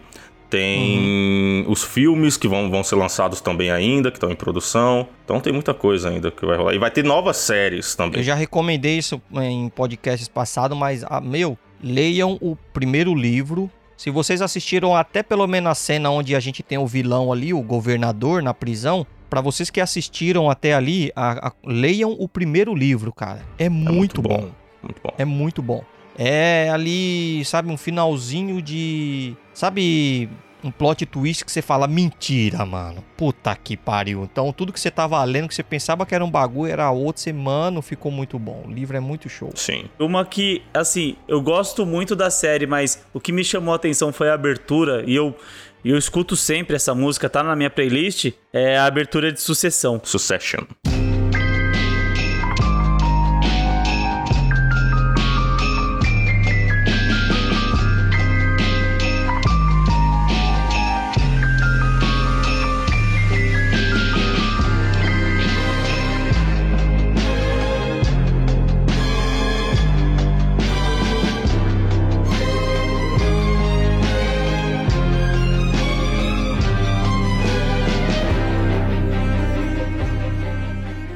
Tem 0.50 0.98
Uhum. 0.98 1.64
os 1.68 1.84
filmes 1.84 2.36
que 2.36 2.48
vão, 2.48 2.70
vão 2.70 2.82
ser 2.82 2.96
lançados 2.96 3.40
também 3.40 3.70
ainda, 3.70 4.10
que 4.10 4.16
estão 4.16 4.30
em 4.30 4.34
produção. 4.34 5.06
Então 5.24 5.40
tem 5.40 5.52
muita 5.52 5.74
coisa 5.74 6.08
ainda 6.08 6.30
que 6.30 6.44
vai 6.46 6.56
rolar. 6.56 6.74
E 6.74 6.78
vai 6.78 6.90
ter 6.90 7.04
novas 7.04 7.36
séries 7.36 7.94
também. 7.94 8.20
Eu 8.20 8.24
já 8.24 8.34
recomendei 8.34 8.96
isso 8.98 9.20
em 9.34 9.68
podcasts 9.68 10.26
passados, 10.28 10.76
mas, 10.76 11.04
ah, 11.06 11.20
meu, 11.20 11.56
leiam 11.82 12.38
o 12.40 12.56
primeiro 12.72 13.14
livro. 13.14 13.70
Se 13.96 14.10
vocês 14.10 14.40
assistiram 14.40 14.94
até 14.96 15.22
pelo 15.22 15.46
menos 15.46 15.70
a 15.70 15.74
cena 15.74 16.08
onde 16.10 16.34
a 16.34 16.40
gente 16.40 16.62
tem 16.62 16.78
o 16.78 16.86
vilão 16.86 17.32
ali, 17.32 17.52
o 17.52 17.60
governador 17.60 18.42
na 18.42 18.54
prisão, 18.54 19.06
pra 19.28 19.40
vocês 19.42 19.68
que 19.70 19.80
assistiram 19.80 20.48
até 20.48 20.72
ali, 20.72 21.10
a- 21.14 21.48
a- 21.48 21.52
leiam 21.66 22.16
o 22.18 22.26
primeiro 22.28 22.74
livro, 22.74 23.12
cara. 23.12 23.42
É 23.58 23.68
muito, 23.68 23.92
muito 23.92 24.22
bom. 24.22 24.28
bom. 24.40 24.50
Muito 24.82 25.00
bom. 25.02 25.14
É 25.18 25.24
muito 25.24 25.60
bom. 25.62 25.84
É 26.18 26.68
ali, 26.70 27.44
sabe, 27.44 27.70
um 27.70 27.76
finalzinho 27.76 28.60
de. 28.60 29.36
Sabe, 29.54 30.28
um 30.62 30.70
plot 30.70 31.06
twist 31.06 31.44
que 31.44 31.52
você 31.52 31.62
fala, 31.62 31.86
mentira, 31.86 32.64
mano. 32.66 33.04
Puta 33.16 33.54
que 33.54 33.76
pariu. 33.76 34.24
Então, 34.24 34.52
tudo 34.52 34.72
que 34.72 34.80
você 34.80 34.90
tava 34.90 35.22
lendo, 35.24 35.48
que 35.48 35.54
você 35.54 35.62
pensava 35.62 36.04
que 36.04 36.14
era 36.14 36.24
um 36.24 36.30
bagulho, 36.30 36.72
era 36.72 36.90
outro. 36.90 37.22
Você, 37.22 37.32
mano, 37.32 37.80
ficou 37.80 38.10
muito 38.10 38.38
bom. 38.38 38.64
O 38.66 38.70
livro 38.70 38.96
é 38.96 39.00
muito 39.00 39.28
show. 39.28 39.50
Sim. 39.54 39.84
Uma 39.98 40.24
que, 40.24 40.62
assim, 40.74 41.16
eu 41.28 41.40
gosto 41.40 41.86
muito 41.86 42.16
da 42.16 42.30
série, 42.30 42.66
mas 42.66 43.04
o 43.14 43.20
que 43.20 43.32
me 43.32 43.44
chamou 43.44 43.72
a 43.72 43.76
atenção 43.76 44.12
foi 44.12 44.28
a 44.30 44.34
abertura, 44.34 45.04
e 45.06 45.14
eu, 45.14 45.36
e 45.84 45.90
eu 45.90 45.96
escuto 45.96 46.34
sempre 46.34 46.76
essa 46.76 46.94
música, 46.94 47.28
tá 47.28 47.42
na 47.42 47.54
minha 47.54 47.70
playlist, 47.70 48.32
é 48.52 48.76
a 48.76 48.86
abertura 48.86 49.32
de 49.32 49.40
Sucessão. 49.40 50.00
Succession. 50.02 50.64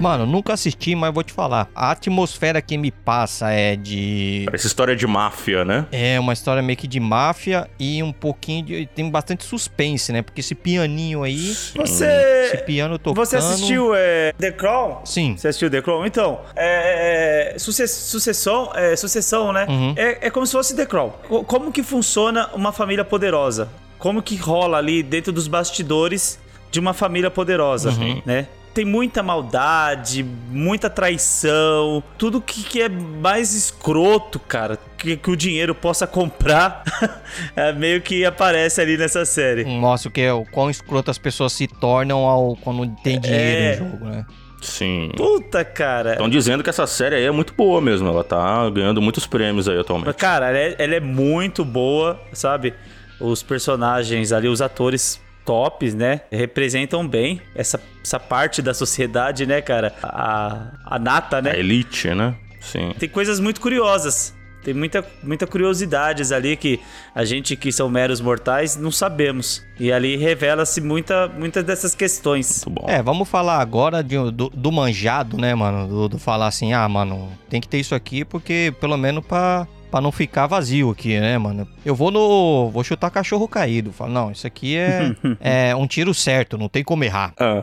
Mano, 0.03 0.27
nunca 0.27 0.53
assisti, 0.53 0.97
mas 0.97 1.15
vou 1.15 1.23
te 1.23 1.33
falar. 1.33 1.69
A 1.75 1.93
atmosfera 1.93 2.61
que 2.61 2.77
me 2.77 2.91
passa 2.91 3.51
é 3.53 3.77
de. 3.77 4.43
Parece 4.47 4.67
história 4.67 4.97
de 4.97 5.07
máfia, 5.07 5.65
né? 5.65 5.87
É 5.93 6.19
uma 6.19 6.33
história 6.33 6.61
meio 6.61 6.77
que 6.77 6.89
de 6.89 6.99
máfia 6.99 7.71
e 7.79 8.03
um 8.03 8.13
pouquinho 8.13 8.65
de. 8.65 8.87
Tem 8.87 9.09
bastante 9.09 9.45
suspense, 9.45 10.13
né? 10.13 10.21
Porque 10.23 10.41
esse 10.41 10.55
pianinho 10.57 11.23
aí. 11.23 11.51
Esse 11.53 11.79
Você. 11.79 12.63
piano 12.67 12.99
tocando. 12.99 13.25
Você 13.25 13.37
assistiu 13.37 13.93
é, 13.95 14.33
The 14.37 14.51
Crown? 14.51 15.03
Sim. 15.05 15.37
Você 15.37 15.47
assistiu 15.49 15.71
The 15.71 15.81
Crown? 15.81 16.05
Então, 16.05 16.41
é, 16.57 17.53
é, 17.55 17.59
suce- 17.59 17.87
sucessão, 17.87 18.73
é, 18.75 18.97
sucessão, 18.97 19.53
né? 19.53 19.67
Uhum. 19.69 19.95
É, 19.97 20.27
é 20.27 20.31
como 20.31 20.45
se 20.45 20.53
fosse 20.53 20.75
The 20.75 20.85
Crown. 20.85 21.11
Co- 21.29 21.45
Como 21.45 21.71
que 21.71 21.83
funciona 21.85 22.51
uma 22.55 22.73
família 22.73 23.05
poderosa? 23.05 23.69
Como 23.99 24.21
que 24.21 24.35
rola 24.35 24.79
ali 24.79 25.01
dentro 25.01 25.33
dos 25.33 25.47
bastidores 25.47 26.41
de 26.73 26.81
uma 26.81 26.93
família 26.93 27.31
poderosa, 27.31 27.91
Uhum. 27.91 28.21
né? 28.27 28.49
Tem 28.75 28.85
muita 28.87 29.23
maldade, 29.23 30.25
muita 30.49 30.89
traição, 30.89 32.03
tudo 32.17 32.41
que, 32.41 32.63
que 32.63 32.81
é 32.81 32.89
mais 32.89 33.55
escroto, 33.55 34.39
cara, 34.39 34.79
que, 34.97 35.17
que 35.17 35.31
o 35.31 35.37
dinheiro 35.37 35.75
possa 35.75 36.07
comprar, 36.07 36.83
é 37.55 37.73
meio 37.73 38.01
que 38.01 38.25
aparece 38.25 38.81
ali 38.81 38.97
nessa 38.97 39.25
série. 39.27 39.65
Mostra 39.65 40.09
o 40.09 40.13
que 40.13 40.23
é 40.23 40.33
o 40.33 40.45
quão 40.47 40.71
escroto 40.71 41.11
as 41.11 41.19
pessoas 41.19 41.53
se 41.53 41.67
tornam 41.67 42.21
ao 42.27 42.57
quando 42.57 42.87
tem 43.03 43.21
dinheiro 43.21 43.61
É. 43.61 43.75
em 43.75 43.79
jogo, 43.79 44.05
né? 44.07 44.27
Sim. 44.63 45.11
Puta, 45.17 45.65
cara. 45.65 46.13
Estão 46.13 46.29
dizendo 46.31 46.63
que 46.63 46.71
essa 46.71 46.87
série 46.87 47.17
aí 47.17 47.25
é 47.25 47.31
muito 47.33 47.53
boa 47.53 47.81
mesmo. 47.81 48.09
Ela 48.09 48.23
tá 48.23 48.71
ganhando 48.71 49.03
muitos 49.03 49.27
prêmios 49.27 49.69
aí 49.69 49.77
atualmente. 49.79 50.15
Cara, 50.15 50.49
ela 50.51 50.59
é, 50.59 50.77
ela 50.79 50.95
é 50.95 51.01
muito 51.01 51.65
boa, 51.65 52.19
sabe? 52.33 52.73
Os 53.21 53.43
personagens 53.43 54.31
ali, 54.33 54.47
os 54.47 54.63
atores 54.63 55.21
tops, 55.45 55.95
né? 55.95 56.23
Representam 56.31 57.07
bem 57.07 57.41
essa, 57.55 57.81
essa 58.03 58.19
parte 58.21 58.61
da 58.63 58.73
sociedade, 58.75 59.47
né, 59.47 59.61
cara? 59.61 59.95
A, 60.03 60.73
a 60.85 60.99
nata, 60.99 61.39
A 61.39 61.43
né? 61.43 61.59
Elite, 61.59 62.09
né? 62.15 62.35
Sim. 62.61 62.93
Tem 62.99 63.09
coisas 63.09 63.41
muito 63.41 63.61
curiosas. 63.61 64.35
Tem 64.65 64.73
muita, 64.73 65.05
muita 65.25 65.45
curiosidades 65.45 66.31
ali 66.31 66.57
que 66.57 66.79
a 67.13 67.25
gente 67.25 67.57
que 67.57 67.73
são 67.73 67.89
meros 67.89 68.21
mortais 68.21 68.77
não 68.77 68.93
sabemos. 68.93 69.61
E 69.81 69.91
ali 69.93 70.17
revela-se 70.17 70.81
muita, 70.81 71.27
muitas 71.27 71.65
dessas 71.65 71.97
questões. 71.97 72.65
Muito 72.65 72.81
bom. 72.81 72.89
É, 72.89 73.03
vamos 73.03 73.29
falar 73.29 73.59
agora 73.59 74.05
de- 74.05 74.31
do, 74.31 74.49
do 74.51 74.71
manjado, 74.71 75.37
né, 75.37 75.53
mano? 75.53 75.89
Do, 75.89 76.09
do 76.11 76.19
falar 76.19 76.47
assim, 76.47 76.73
ah, 76.73 76.89
mano, 76.89 77.33
tem 77.51 77.61
que 77.61 77.67
ter 77.67 77.79
isso 77.81 77.93
aqui 77.93 78.25
porque 78.25 78.73
pelo 78.81 78.97
menos 78.97 79.27
pra, 79.27 79.67
pra 79.93 80.01
não 80.01 80.11
ficar 80.11 80.47
vazio 80.47 80.91
aqui, 80.91 81.21
né, 81.21 81.37
mano? 81.37 81.69
Eu 81.85 81.95
vou 81.95 82.11
no. 82.11 82.71
Vou 82.71 82.83
chutar 82.83 83.11
cachorro 83.11 83.47
caído. 83.47 83.93
Falo, 83.93 84.11
não, 84.11 84.33
isso 84.33 84.47
aqui 84.47 84.75
é, 84.75 85.15
é 85.71 85.77
um 85.77 85.87
tiro 85.87 86.15
certo, 86.15 86.57
não 86.57 86.69
tem 86.69 86.83
como 86.83 87.05
errar. 87.05 87.35
Ah. 87.39 87.63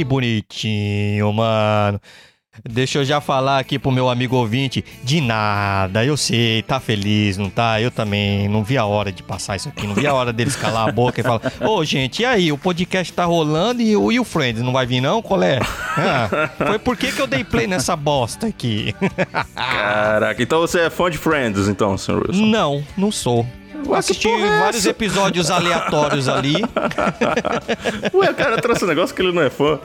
Que 0.00 0.04
bonitinho, 0.04 1.30
mano. 1.30 2.00
Deixa 2.66 2.98
eu 2.98 3.04
já 3.04 3.20
falar 3.20 3.58
aqui 3.58 3.78
pro 3.78 3.90
meu 3.92 4.08
amigo 4.08 4.34
ouvinte. 4.34 4.82
De 5.04 5.20
nada, 5.20 6.02
eu 6.02 6.16
sei, 6.16 6.62
tá 6.62 6.80
feliz, 6.80 7.36
não 7.36 7.50
tá? 7.50 7.78
Eu 7.82 7.90
também 7.90 8.48
não 8.48 8.64
vi 8.64 8.78
a 8.78 8.84
hora 8.86 9.12
de 9.12 9.22
passar 9.22 9.56
isso 9.56 9.68
aqui. 9.68 9.86
Não 9.86 9.94
vi 9.94 10.06
a 10.06 10.14
hora 10.14 10.32
deles 10.32 10.56
calar 10.56 10.88
a 10.88 10.92
boca 10.92 11.20
e 11.20 11.22
falar: 11.22 11.42
Ô, 11.60 11.84
gente, 11.84 12.22
e 12.22 12.24
aí? 12.24 12.50
O 12.50 12.56
podcast 12.56 13.12
tá 13.12 13.26
rolando 13.26 13.82
e, 13.82 13.94
o- 13.94 14.10
e 14.10 14.18
o 14.18 14.24
Friends 14.24 14.62
não 14.62 14.72
vai 14.72 14.86
vir, 14.86 15.02
não? 15.02 15.20
Qual 15.20 15.42
é? 15.42 15.58
Ah, 15.98 16.50
foi 16.66 16.78
por 16.78 16.96
que, 16.96 17.12
que 17.12 17.20
eu 17.20 17.26
dei 17.26 17.44
play 17.44 17.66
nessa 17.66 17.94
bosta 17.94 18.46
aqui? 18.46 18.94
Caraca, 19.54 20.42
então 20.42 20.60
você 20.60 20.80
é 20.80 20.90
fã 20.90 21.10
de 21.10 21.18
Friends, 21.18 21.68
então, 21.68 21.98
Sr. 21.98 22.22
Wilson? 22.26 22.46
não, 22.46 22.82
não 22.96 23.12
sou. 23.12 23.44
Eu 23.86 23.94
assisti 23.94 24.28
vários 24.28 24.86
episódios 24.86 25.50
aleatórios 25.50 26.28
ali. 26.28 26.56
Ué, 28.14 28.30
o 28.30 28.34
cara 28.34 28.60
trouxe 28.60 28.84
um 28.84 28.88
negócio 28.88 29.14
que 29.14 29.22
ele 29.22 29.32
não 29.32 29.42
é 29.42 29.50
fã. 29.50 29.78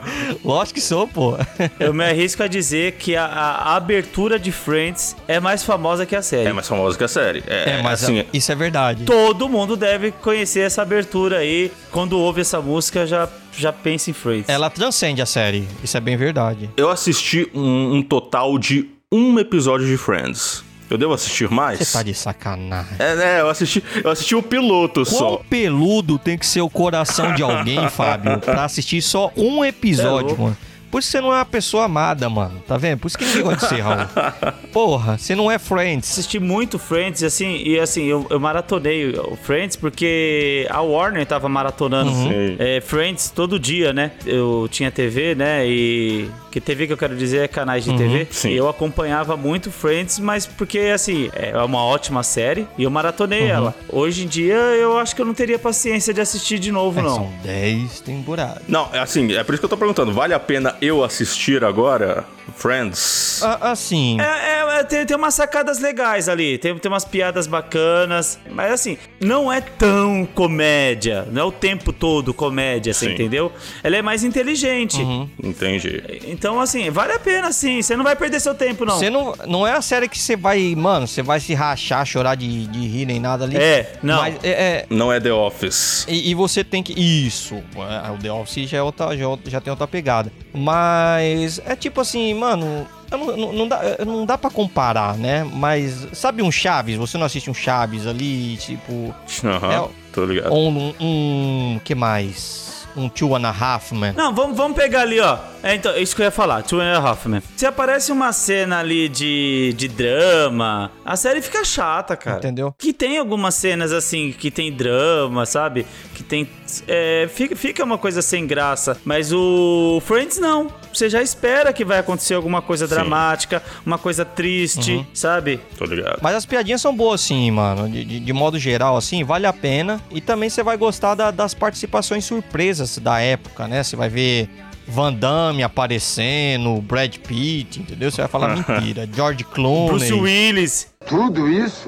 Lógico 0.44 0.74
que 0.74 0.80
sou, 0.80 1.06
pô. 1.08 1.36
Eu 1.78 1.92
me 1.92 2.04
arrisco 2.04 2.42
a 2.42 2.46
dizer 2.46 2.92
que 2.92 3.16
a, 3.16 3.24
a- 3.24 3.56
a 3.72 3.76
abertura 3.76 4.38
de 4.38 4.52
Friends 4.52 5.16
é 5.26 5.40
mais 5.40 5.62
famosa 5.64 6.06
que 6.06 6.14
a 6.16 6.22
série. 6.22 6.48
É 6.48 6.52
mais 6.52 6.68
famosa 6.68 6.96
que 6.96 7.04
a 7.04 7.08
série. 7.08 7.42
É, 7.46 7.78
É, 7.78 7.82
mas 7.82 8.02
assim, 8.04 8.24
isso 8.32 8.50
é 8.52 8.54
verdade. 8.54 9.04
Todo 9.04 9.48
mundo 9.48 9.76
deve 9.76 10.10
conhecer 10.12 10.60
essa 10.60 10.82
abertura 10.82 11.38
aí. 11.38 11.70
Quando 11.90 12.18
ouve 12.18 12.40
essa 12.40 12.60
música, 12.60 13.06
já, 13.06 13.28
já 13.56 13.72
pensa 13.72 14.10
em 14.10 14.12
Friends. 14.12 14.48
Ela 14.48 14.70
transcende 14.70 15.20
a 15.22 15.26
série. 15.26 15.66
Isso 15.82 15.96
é 15.96 16.00
bem 16.00 16.16
verdade. 16.16 16.70
eu 16.76 16.90
assisti 16.90 17.48
um, 17.54 17.94
um 17.96 18.02
total 18.02 18.58
de 18.58 18.88
um 19.10 19.38
episódio 19.38 19.86
de 19.86 19.96
Friends. 19.96 20.64
Eu 20.88 20.96
devo 20.96 21.12
assistir 21.12 21.50
mais? 21.50 21.78
Você 21.78 21.92
tá 21.98 22.02
de 22.02 22.14
sacanagem. 22.14 22.96
É, 22.98 23.14
né? 23.16 23.40
Eu 23.40 23.48
assisti, 23.50 23.82
eu 24.04 24.10
assisti 24.10 24.34
o 24.34 24.42
piloto 24.42 25.04
Quão 25.04 25.18
só. 25.18 25.42
peludo 25.50 26.18
tem 26.18 26.38
que 26.38 26.46
ser 26.46 26.60
o 26.60 26.70
coração 26.70 27.34
de 27.34 27.42
alguém, 27.42 27.86
Fábio, 27.90 28.38
pra 28.38 28.64
assistir 28.64 29.02
só 29.02 29.32
um 29.36 29.64
episódio, 29.64 30.34
É 30.36 30.38
mano? 30.40 30.56
Por 30.88 31.00
isso 31.00 31.10
você 31.10 31.20
não 31.20 31.32
é 31.32 31.36
uma 31.36 31.44
pessoa 31.44 31.84
amada, 31.84 32.30
mano. 32.30 32.62
Tá 32.66 32.76
vendo? 32.78 33.00
Por 33.00 33.08
isso 33.08 33.18
que 33.18 33.24
ninguém 33.24 33.42
gosta 33.42 33.66
de 33.66 33.74
você, 33.74 33.80
Raul. 33.82 34.06
Porra, 34.72 35.18
você 35.18 35.34
não 35.34 35.50
é 35.50 35.58
Friends. 35.58 36.10
assisti 36.12 36.38
muito 36.38 36.78
Friends, 36.78 37.22
assim, 37.24 37.60
e 37.64 37.78
assim, 37.78 38.04
eu, 38.04 38.24
eu 38.30 38.38
maratonei 38.38 39.10
o 39.10 39.36
Friends 39.36 39.74
porque 39.76 40.66
a 40.70 40.80
Warner 40.80 41.26
tava 41.26 41.48
maratonando 41.48 42.12
Sim. 42.12 42.56
é, 42.58 42.80
Friends 42.80 43.30
todo 43.30 43.58
dia, 43.58 43.92
né? 43.92 44.12
Eu 44.24 44.68
tinha 44.70 44.90
TV, 44.90 45.34
né? 45.34 45.66
E. 45.68 46.30
Que 46.56 46.60
TV 46.62 46.86
que 46.86 46.92
eu 46.94 46.96
quero 46.96 47.14
dizer 47.14 47.40
é 47.44 47.48
canais 47.48 47.84
de 47.84 47.94
TV. 47.94 48.26
sim. 48.30 48.50
Eu 48.50 48.66
acompanhava 48.66 49.36
muito 49.36 49.70
Friends, 49.70 50.18
mas 50.18 50.46
porque, 50.46 50.78
assim, 50.94 51.28
é 51.34 51.54
uma 51.62 51.84
ótima 51.84 52.22
série 52.22 52.66
e 52.78 52.84
eu 52.84 52.90
maratonei 52.90 53.46
ela. 53.46 53.74
Hoje 53.90 54.24
em 54.24 54.26
dia 54.26 54.54
eu 54.54 54.98
acho 54.98 55.14
que 55.14 55.20
eu 55.20 55.26
não 55.26 55.34
teria 55.34 55.58
paciência 55.58 56.14
de 56.14 56.20
assistir 56.22 56.58
de 56.58 56.72
novo, 56.72 56.98
É, 56.98 57.02
não. 57.02 57.14
São 57.14 57.32
10 57.44 58.00
temporadas. 58.00 58.62
Não, 58.66 58.88
é 58.90 59.00
assim, 59.00 59.34
é 59.34 59.44
por 59.44 59.52
isso 59.52 59.60
que 59.60 59.66
eu 59.66 59.68
tô 59.68 59.76
perguntando. 59.76 60.14
Vale 60.14 60.32
a 60.32 60.40
pena 60.40 60.74
eu 60.80 61.04
assistir 61.04 61.62
agora 61.62 62.24
Friends? 62.54 63.42
Ah, 63.42 63.72
assim, 63.72 64.18
É, 64.18 64.60
é, 64.60 64.64
é, 64.76 64.84
tem, 64.84 65.06
tem 65.06 65.16
umas 65.16 65.34
sacadas 65.34 65.78
legais 65.78 66.28
ali, 66.28 66.58
tem, 66.58 66.76
tem 66.78 66.90
umas 66.90 67.04
piadas 67.04 67.46
bacanas, 67.46 68.38
mas 68.50 68.72
assim, 68.72 68.98
não 69.20 69.52
é 69.52 69.60
tão 69.60 70.26
comédia, 70.34 71.26
não 71.30 71.42
é 71.42 71.44
o 71.44 71.52
tempo 71.52 71.92
todo 71.92 72.32
comédia, 72.32 72.92
você 72.92 73.06
Sim. 73.06 73.14
entendeu? 73.14 73.52
Ela 73.82 73.96
é 73.96 74.02
mais 74.02 74.24
inteligente. 74.24 75.00
Entendi. 75.42 76.02
Então, 76.26 76.60
assim, 76.60 76.90
vale 76.90 77.12
a 77.12 77.18
pena 77.18 77.52
sim, 77.52 77.82
você 77.82 77.96
não 77.96 78.04
vai 78.04 78.16
perder 78.16 78.40
seu 78.40 78.54
tempo, 78.54 78.84
não. 78.84 78.98
você 78.98 79.10
não, 79.10 79.34
não 79.46 79.66
é 79.66 79.72
a 79.72 79.82
série 79.82 80.08
que 80.08 80.18
você 80.18 80.36
vai, 80.36 80.74
mano, 80.76 81.06
você 81.06 81.22
vai 81.22 81.40
se 81.40 81.54
rachar, 81.54 82.04
chorar 82.04 82.34
de, 82.34 82.66
de 82.66 82.86
rir 82.86 83.06
nem 83.06 83.18
nada 83.18 83.44
ali. 83.44 83.56
É, 83.56 83.94
não. 84.02 84.18
Mas 84.18 84.36
é, 84.42 84.48
é, 84.50 84.86
Não 84.90 85.12
é 85.12 85.20
The 85.20 85.32
Office. 85.32 86.04
E, 86.08 86.30
e 86.30 86.34
você 86.34 86.62
tem 86.62 86.82
que. 86.82 86.92
Isso. 86.92 87.54
é, 87.54 88.10
O 88.10 88.18
The 88.18 88.32
Office 88.32 88.68
já, 88.68 88.78
é 88.78 88.82
outra, 88.82 89.16
já, 89.16 89.24
é 89.24 89.38
já 89.50 89.60
tem 89.60 89.70
outra 89.70 89.86
pegada. 89.86 90.32
Mas 90.52 91.60
é 91.64 91.76
tipo 91.76 92.00
assim, 92.00 92.34
mano. 92.34 92.86
Não, 93.10 93.36
não, 93.36 93.52
não 93.52 93.68
dá, 93.68 93.80
não 94.04 94.26
dá 94.26 94.38
pra 94.38 94.50
comparar, 94.50 95.16
né? 95.16 95.44
Mas 95.44 96.08
sabe 96.12 96.42
um 96.42 96.50
Chaves? 96.50 96.96
Você 96.96 97.16
não 97.16 97.26
assiste 97.26 97.50
um 97.50 97.54
Chaves 97.54 98.06
ali, 98.06 98.56
tipo. 98.56 99.14
É, 99.44 99.88
tô 100.12 100.24
ligado. 100.24 100.52
Ou 100.52 100.70
um. 100.70 100.94
um 101.00 101.80
que 101.84 101.94
mais? 101.94 102.66
Um 102.96 103.10
Two 103.10 103.36
and 103.36 103.46
a 103.46 103.50
Half 103.50 103.92
Man. 103.92 104.14
Não, 104.16 104.34
vamos, 104.34 104.56
vamos 104.56 104.74
pegar 104.74 105.02
ali, 105.02 105.20
ó. 105.20 105.36
É, 105.62 105.74
então, 105.74 105.94
isso 105.98 106.16
que 106.16 106.22
eu 106.22 106.24
ia 106.24 106.30
falar, 106.30 106.62
Two 106.62 106.80
and 106.80 106.96
a 106.96 106.98
Half 106.98 107.26
Men. 107.26 107.42
Se 107.54 107.66
aparece 107.66 108.10
uma 108.10 108.32
cena 108.32 108.78
ali 108.78 109.06
de, 109.08 109.74
de 109.76 109.86
drama, 109.86 110.90
a 111.04 111.14
série 111.14 111.42
fica 111.42 111.62
chata, 111.62 112.16
cara. 112.16 112.38
Entendeu? 112.38 112.74
Que 112.78 112.94
tem 112.94 113.18
algumas 113.18 113.54
cenas 113.54 113.92
assim, 113.92 114.32
que 114.32 114.50
tem 114.50 114.72
drama, 114.72 115.44
sabe? 115.44 115.86
Que 116.14 116.22
tem. 116.22 116.48
é, 116.88 117.28
fica, 117.30 117.54
fica 117.54 117.84
uma 117.84 117.98
coisa 117.98 118.22
sem 118.22 118.46
graça. 118.46 118.96
Mas 119.04 119.30
o 119.30 120.00
Friends 120.06 120.38
não. 120.38 120.68
Você 120.96 121.10
já 121.10 121.22
espera 121.22 121.72
que 121.72 121.84
vai 121.84 121.98
acontecer 121.98 122.34
alguma 122.34 122.62
coisa 122.62 122.88
dramática, 122.88 123.62
uma 123.84 123.98
coisa 123.98 124.24
triste, 124.24 125.06
sabe? 125.12 125.60
Tô 125.76 125.84
ligado. 125.84 126.18
Mas 126.22 126.34
as 126.34 126.46
piadinhas 126.46 126.80
são 126.80 126.96
boas, 126.96 127.20
sim, 127.20 127.50
mano. 127.50 127.88
De, 127.88 128.02
de- 128.04 128.20
de 128.20 128.32
modo 128.32 128.58
geral, 128.58 128.96
assim, 128.96 129.22
vale 129.22 129.46
a 129.46 129.52
pena. 129.52 130.00
E 130.10 130.20
também 130.20 130.48
você 130.48 130.62
vai 130.62 130.76
gostar 130.76 131.14
da- 131.14 131.30
das 131.30 131.52
participações 131.52 132.24
surpresas 132.24 132.96
da 132.98 133.20
época, 133.20 133.68
né? 133.68 133.82
Você 133.82 133.94
vai 133.94 134.08
ver 134.08 134.48
Van 134.88 135.12
Damme 135.12 135.62
aparecendo, 135.62 136.80
Brad 136.80 137.14
Pitt, 137.18 137.80
entendeu? 137.80 138.10
Você 138.10 138.22
vai 138.22 138.28
falar 138.28 138.56
mentira. 138.68 139.06
George 139.12 139.44
Clooney, 139.44 139.88
Bruce 139.98 140.12
Willis. 140.14 140.92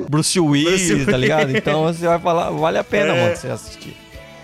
Bruce 0.08 0.38
Willis, 0.40 0.90
Bruce 0.90 1.06
tá 1.06 1.16
ligado? 1.16 1.56
Então 1.56 1.84
você 1.84 2.06
vai 2.06 2.18
falar, 2.18 2.50
vale 2.50 2.76
a 2.78 2.84
pena, 2.84 3.14
É. 3.14 3.22
mano, 3.24 3.36
você 3.36 3.48
assistir. 3.48 3.96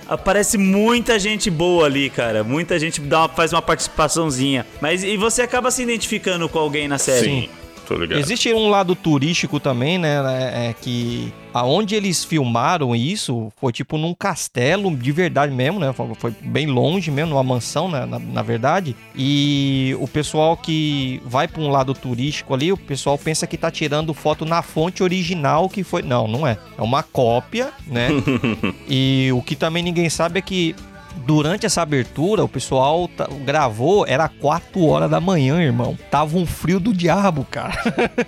Aparece 0.09 0.59
muita 0.59 1.19
gente 1.19 1.51
boa 1.51 1.87
ali, 1.87 2.11
cara. 2.11 2.45
Muita 2.45 2.79
gente 2.79 3.01
dá 3.01 3.21
uma- 3.23 3.29
faz 3.29 3.53
uma 3.53 3.63
participaçãozinha. 3.63 4.67
Mas 4.81 5.03
e 5.03 5.17
você 5.17 5.43
acaba 5.43 5.71
se 5.71 5.83
identificando 5.83 6.49
com 6.49 6.59
alguém 6.59 6.87
na 6.89 6.99
série. 6.99 7.25
Sim, 7.25 7.49
tô 7.85 7.95
ligado. 7.95 8.18
Existe 8.18 8.53
um 8.53 8.68
lado 8.68 8.95
turístico 8.95 9.61
também, 9.61 9.99
né? 9.99 10.16
É, 10.26 10.70
é 10.70 10.72
que 10.72 11.32
aonde 11.53 11.95
eles 11.95 12.24
filmaram 12.24 12.97
isso 12.97 13.53
foi 13.57 13.72
tipo 13.72 13.97
num 13.97 14.12
castelo 14.12 14.95
de 14.95 15.12
verdade 15.12 15.55
mesmo, 15.55 15.78
né? 15.78 15.93
Foi, 15.93 16.12
foi 16.16 16.30
bem 16.43 16.66
longe 16.66 17.11
mesmo, 17.11 17.30
numa 17.30 17.43
mansão, 17.43 17.89
né? 17.89 18.05
na, 18.05 18.18
na 18.18 18.43
verdade. 18.43 18.97
E 19.14 19.97
o 20.01 20.09
pessoal 20.09 20.57
que 20.57 21.22
vai 21.24 21.47
para 21.47 21.62
um 21.62 21.70
lado 21.70 21.95
turístico 21.95 22.53
ali, 22.55 22.72
o 22.72 22.76
pessoal 22.76 23.16
pensa 23.16 23.47
que 23.47 23.57
tá 23.57 23.70
tirando 23.70 24.12
foto 24.12 24.45
na 24.45 24.62
fonte 24.62 25.03
original 25.03 25.68
que 25.68 25.85
foi. 25.85 26.03
Não, 26.03 26.26
não 26.26 26.47
é. 26.47 26.59
É 26.76 26.82
uma 26.82 27.03
cópia, 27.03 27.72
né? 27.87 28.09
e 28.89 29.30
o 29.32 29.41
que 29.43 29.55
também 29.55 29.82
ninguém 29.82 30.11
sabe 30.11 30.39
é 30.39 30.43
que 30.43 30.74
Durante 31.17 31.65
essa 31.65 31.83
abertura, 31.83 32.45
o 32.45 32.49
pessoal 32.49 33.09
gravou, 33.45 34.07
era 34.07 34.29
4 34.29 34.85
horas 34.85 35.11
da 35.11 35.21
manhã, 35.21 35.61
irmão. 35.61 35.97
Tava 36.11 36.37
um 36.37 36.45
frio 36.45 36.79
do 36.79 36.93
diabo, 36.93 37.47
cara. 37.51 37.75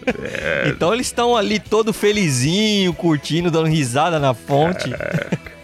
então 0.66 0.95
eles 0.95 1.07
estão 1.07 1.37
ali 1.37 1.59
todo 1.59 1.93
felizinho, 1.93 2.93
curtindo, 2.95 3.51
dando 3.51 3.68
risada 3.68 4.18
na 4.18 4.32
fonte. 4.32 4.91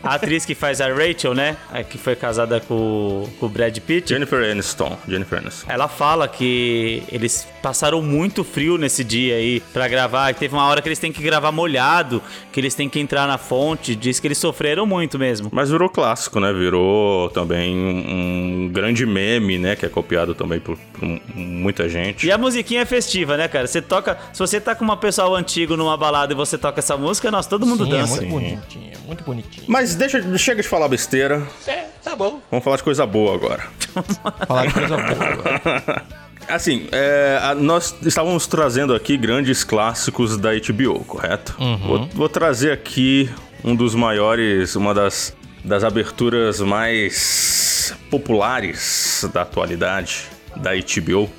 A 0.02 0.14
atriz 0.14 0.44
que 0.44 0.54
faz 0.54 0.80
a 0.80 0.88
Rachel, 0.88 1.34
né? 1.34 1.56
A 1.70 1.82
que 1.82 1.96
foi 1.98 2.16
casada 2.16 2.60
com, 2.60 3.28
com 3.38 3.46
o 3.46 3.48
Brad 3.48 3.76
Pitt. 3.78 4.08
Jennifer 4.08 4.50
Aniston. 4.50 4.96
Jennifer 5.08 5.38
Aniston. 5.38 5.66
Ela 5.70 5.88
fala 5.88 6.26
que 6.28 7.02
eles 7.10 7.46
passaram 7.62 8.02
muito 8.02 8.42
frio 8.42 8.76
nesse 8.76 9.04
dia 9.04 9.36
aí 9.36 9.60
pra 9.72 9.86
gravar. 9.88 10.32
que 10.34 10.40
Teve 10.40 10.54
uma 10.54 10.66
hora 10.66 10.82
que 10.82 10.88
eles 10.88 10.98
têm 10.98 11.12
que 11.12 11.22
gravar 11.22 11.52
molhado, 11.52 12.20
que 12.52 12.58
eles 12.58 12.74
têm 12.74 12.88
que 12.88 12.98
entrar 12.98 13.26
na 13.28 13.38
fonte. 13.38 13.94
Diz 13.94 14.18
que 14.18 14.26
eles 14.26 14.38
sofreram 14.38 14.84
muito 14.86 15.18
mesmo. 15.18 15.48
Mas 15.52 15.70
virou 15.70 15.88
clássico, 15.88 16.40
né? 16.40 16.52
Virou 16.52 17.30
também 17.30 17.76
um 17.76 18.68
grande 18.72 19.06
meme, 19.06 19.58
né? 19.58 19.76
Que 19.76 19.86
é 19.86 19.88
copiado 19.88 20.34
também 20.34 20.58
por, 20.58 20.76
por 20.92 21.08
muita 21.34 21.88
gente. 21.88 22.26
E 22.26 22.32
a 22.32 22.38
musiquinha 22.38 22.82
é 22.82 22.84
festiva, 22.84 23.36
né, 23.36 23.46
cara? 23.48 23.66
Você 23.66 23.80
toca. 23.80 24.18
Se 24.32 24.38
você 24.38 24.60
tá 24.60 24.74
com 24.74 24.84
uma 24.84 24.96
pessoal 24.96 25.34
antigo 25.34 25.76
numa 25.76 25.96
balada 25.96 26.32
e 26.32 26.36
você 26.36 26.58
toca 26.58 26.80
essa 26.80 26.96
música, 26.96 27.30
nossa, 27.30 27.48
todo 27.48 27.64
mundo 27.66 27.84
Sim, 27.84 27.92
é 27.92 27.98
dança. 27.98 28.16
muito 28.22 28.30
bonitinho, 28.30 28.92
muito 29.06 29.24
bonitinho. 29.24 29.66
Mas 29.68 29.91
deixa, 29.94 30.38
chega 30.38 30.62
de 30.62 30.68
falar 30.68 30.88
besteira. 30.88 31.42
É, 31.66 31.84
tá 32.02 32.14
bom. 32.16 32.40
Vamos 32.50 32.64
falar 32.64 32.76
de 32.76 32.82
coisa 32.82 33.06
boa 33.06 33.34
agora. 33.34 33.62
Falar 34.46 34.66
de 34.66 34.74
coisa 34.74 34.96
boa 34.96 35.24
agora. 35.32 36.04
Assim, 36.48 36.88
é, 36.90 37.38
a- 37.42 37.54
nós 37.54 37.94
estávamos 38.02 38.46
trazendo 38.46 38.94
aqui 38.94 39.16
grandes 39.16 39.62
clássicos 39.64 40.36
da 40.36 40.50
HBO, 40.54 41.04
correto? 41.04 41.54
Vou, 41.86 42.06
vou 42.12 42.28
trazer 42.28 42.72
aqui 42.72 43.30
um 43.64 43.76
dos 43.76 43.94
maiores, 43.94 44.74
uma 44.74 44.92
das, 44.92 45.34
das 45.64 45.84
aberturas 45.84 46.60
mais 46.60 47.94
populares 48.10 49.24
da 49.32 49.42
atualidade 49.42 50.24
da 50.56 50.70
HBO. 50.74 51.30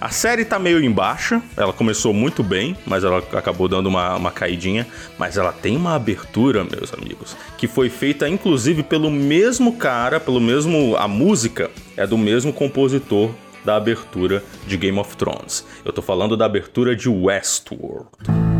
A 0.00 0.08
série 0.08 0.44
tá 0.44 0.58
meio 0.58 0.82
em 0.82 0.90
baixa, 0.90 1.42
ela 1.56 1.72
começou 1.72 2.12
muito 2.12 2.42
bem, 2.42 2.76
mas 2.86 3.04
ela 3.04 3.18
acabou 3.18 3.68
dando 3.68 3.88
uma, 3.88 4.16
uma 4.16 4.30
caidinha. 4.30 4.86
Mas 5.18 5.36
ela 5.36 5.52
tem 5.52 5.76
uma 5.76 5.94
abertura, 5.94 6.64
meus 6.64 6.92
amigos, 6.94 7.36
que 7.56 7.66
foi 7.66 7.88
feita 7.88 8.28
inclusive 8.28 8.82
pelo 8.82 9.10
mesmo 9.10 9.76
cara, 9.76 10.18
pelo 10.18 10.40
mesmo. 10.40 10.96
A 10.96 11.08
música 11.08 11.70
é 11.96 12.06
do 12.06 12.18
mesmo 12.18 12.52
compositor 12.52 13.30
da 13.64 13.76
abertura 13.76 14.42
de 14.66 14.76
Game 14.76 14.98
of 14.98 15.16
Thrones. 15.16 15.64
Eu 15.84 15.92
tô 15.92 16.02
falando 16.02 16.36
da 16.36 16.46
abertura 16.46 16.96
de 16.96 17.08
Westworld. 17.08 18.51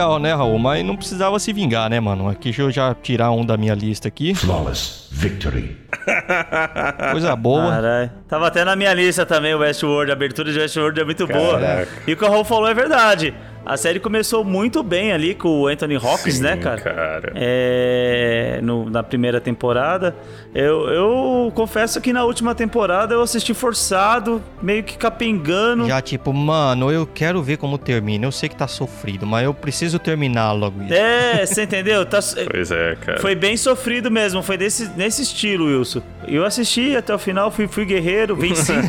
Legal, 0.00 0.18
né, 0.18 0.34
Raul? 0.34 0.58
Mas 0.58 0.84
não 0.84 0.96
precisava 0.96 1.38
se 1.38 1.52
vingar, 1.52 1.90
né, 1.90 2.00
mano? 2.00 2.28
Aqui 2.28 2.44
deixa 2.44 2.62
eu 2.62 2.70
já 2.70 2.94
tirar 2.94 3.30
um 3.30 3.44
da 3.44 3.56
minha 3.56 3.74
lista 3.74 4.08
aqui. 4.08 4.34
Flawless 4.34 5.08
victory. 5.10 5.76
Coisa 7.12 7.36
boa. 7.36 7.70
Caralho. 7.70 8.10
Tava 8.28 8.46
até 8.46 8.64
na 8.64 8.74
minha 8.74 8.94
lista 8.94 9.26
também 9.26 9.54
o 9.54 9.58
Westworld. 9.58 10.10
A 10.10 10.14
abertura 10.14 10.50
de 10.50 10.58
Westworld 10.58 11.00
é 11.00 11.04
muito 11.04 11.26
boa. 11.26 11.60
E 12.06 12.12
o 12.12 12.16
que 12.16 12.24
o 12.24 12.28
Raul 12.30 12.44
falou 12.44 12.68
é 12.68 12.74
verdade. 12.74 13.34
A 13.64 13.76
série 13.76 14.00
começou 14.00 14.42
muito 14.42 14.82
bem 14.82 15.12
ali 15.12 15.34
com 15.34 15.48
o 15.60 15.66
Anthony 15.68 15.96
Hopkins, 15.96 16.36
Sim, 16.36 16.42
né, 16.42 16.56
cara? 16.56 16.80
cara. 16.80 17.32
É, 17.36 18.58
no- 18.62 18.88
na 18.90 19.02
primeira 19.02 19.40
temporada. 19.40 20.16
Eu, 20.54 20.88
eu 20.88 21.52
confesso 21.54 22.00
que 22.00 22.12
na 22.12 22.24
última 22.24 22.54
temporada 22.54 23.14
eu 23.14 23.22
assisti 23.22 23.52
forçado, 23.54 24.42
meio 24.62 24.82
que 24.82 24.96
capengando. 24.96 25.86
Já 25.86 26.00
tipo, 26.00 26.32
mano, 26.32 26.90
eu 26.90 27.06
quero 27.06 27.40
ver 27.42 27.58
como 27.58 27.76
termina. 27.78 28.24
Eu 28.26 28.32
sei 28.32 28.48
que 28.48 28.56
tá 28.56 28.66
sofrido, 28.66 29.26
mas 29.26 29.44
eu 29.44 29.54
preciso 29.54 29.98
terminar 29.98 30.52
logo 30.52 30.82
isso. 30.82 30.94
É, 30.94 31.44
você 31.46 31.62
entendeu? 31.64 32.04
Tá- 32.06 32.20
Pois 32.50 32.70
é, 32.72 32.96
cara. 32.96 33.20
Foi 33.20 33.34
bem 33.34 33.56
sofrido 33.56 34.10
mesmo, 34.10 34.42
foi 34.42 34.56
desse, 34.56 34.90
nesse 34.96 35.22
estilo, 35.22 35.66
Wilson. 35.66 36.02
Eu 36.26 36.44
assisti 36.44 36.96
até 36.96 37.14
o 37.14 37.18
final, 37.18 37.50
fui, 37.50 37.68
fui 37.68 37.84
guerreiro, 37.84 38.34
venci. 38.34 38.72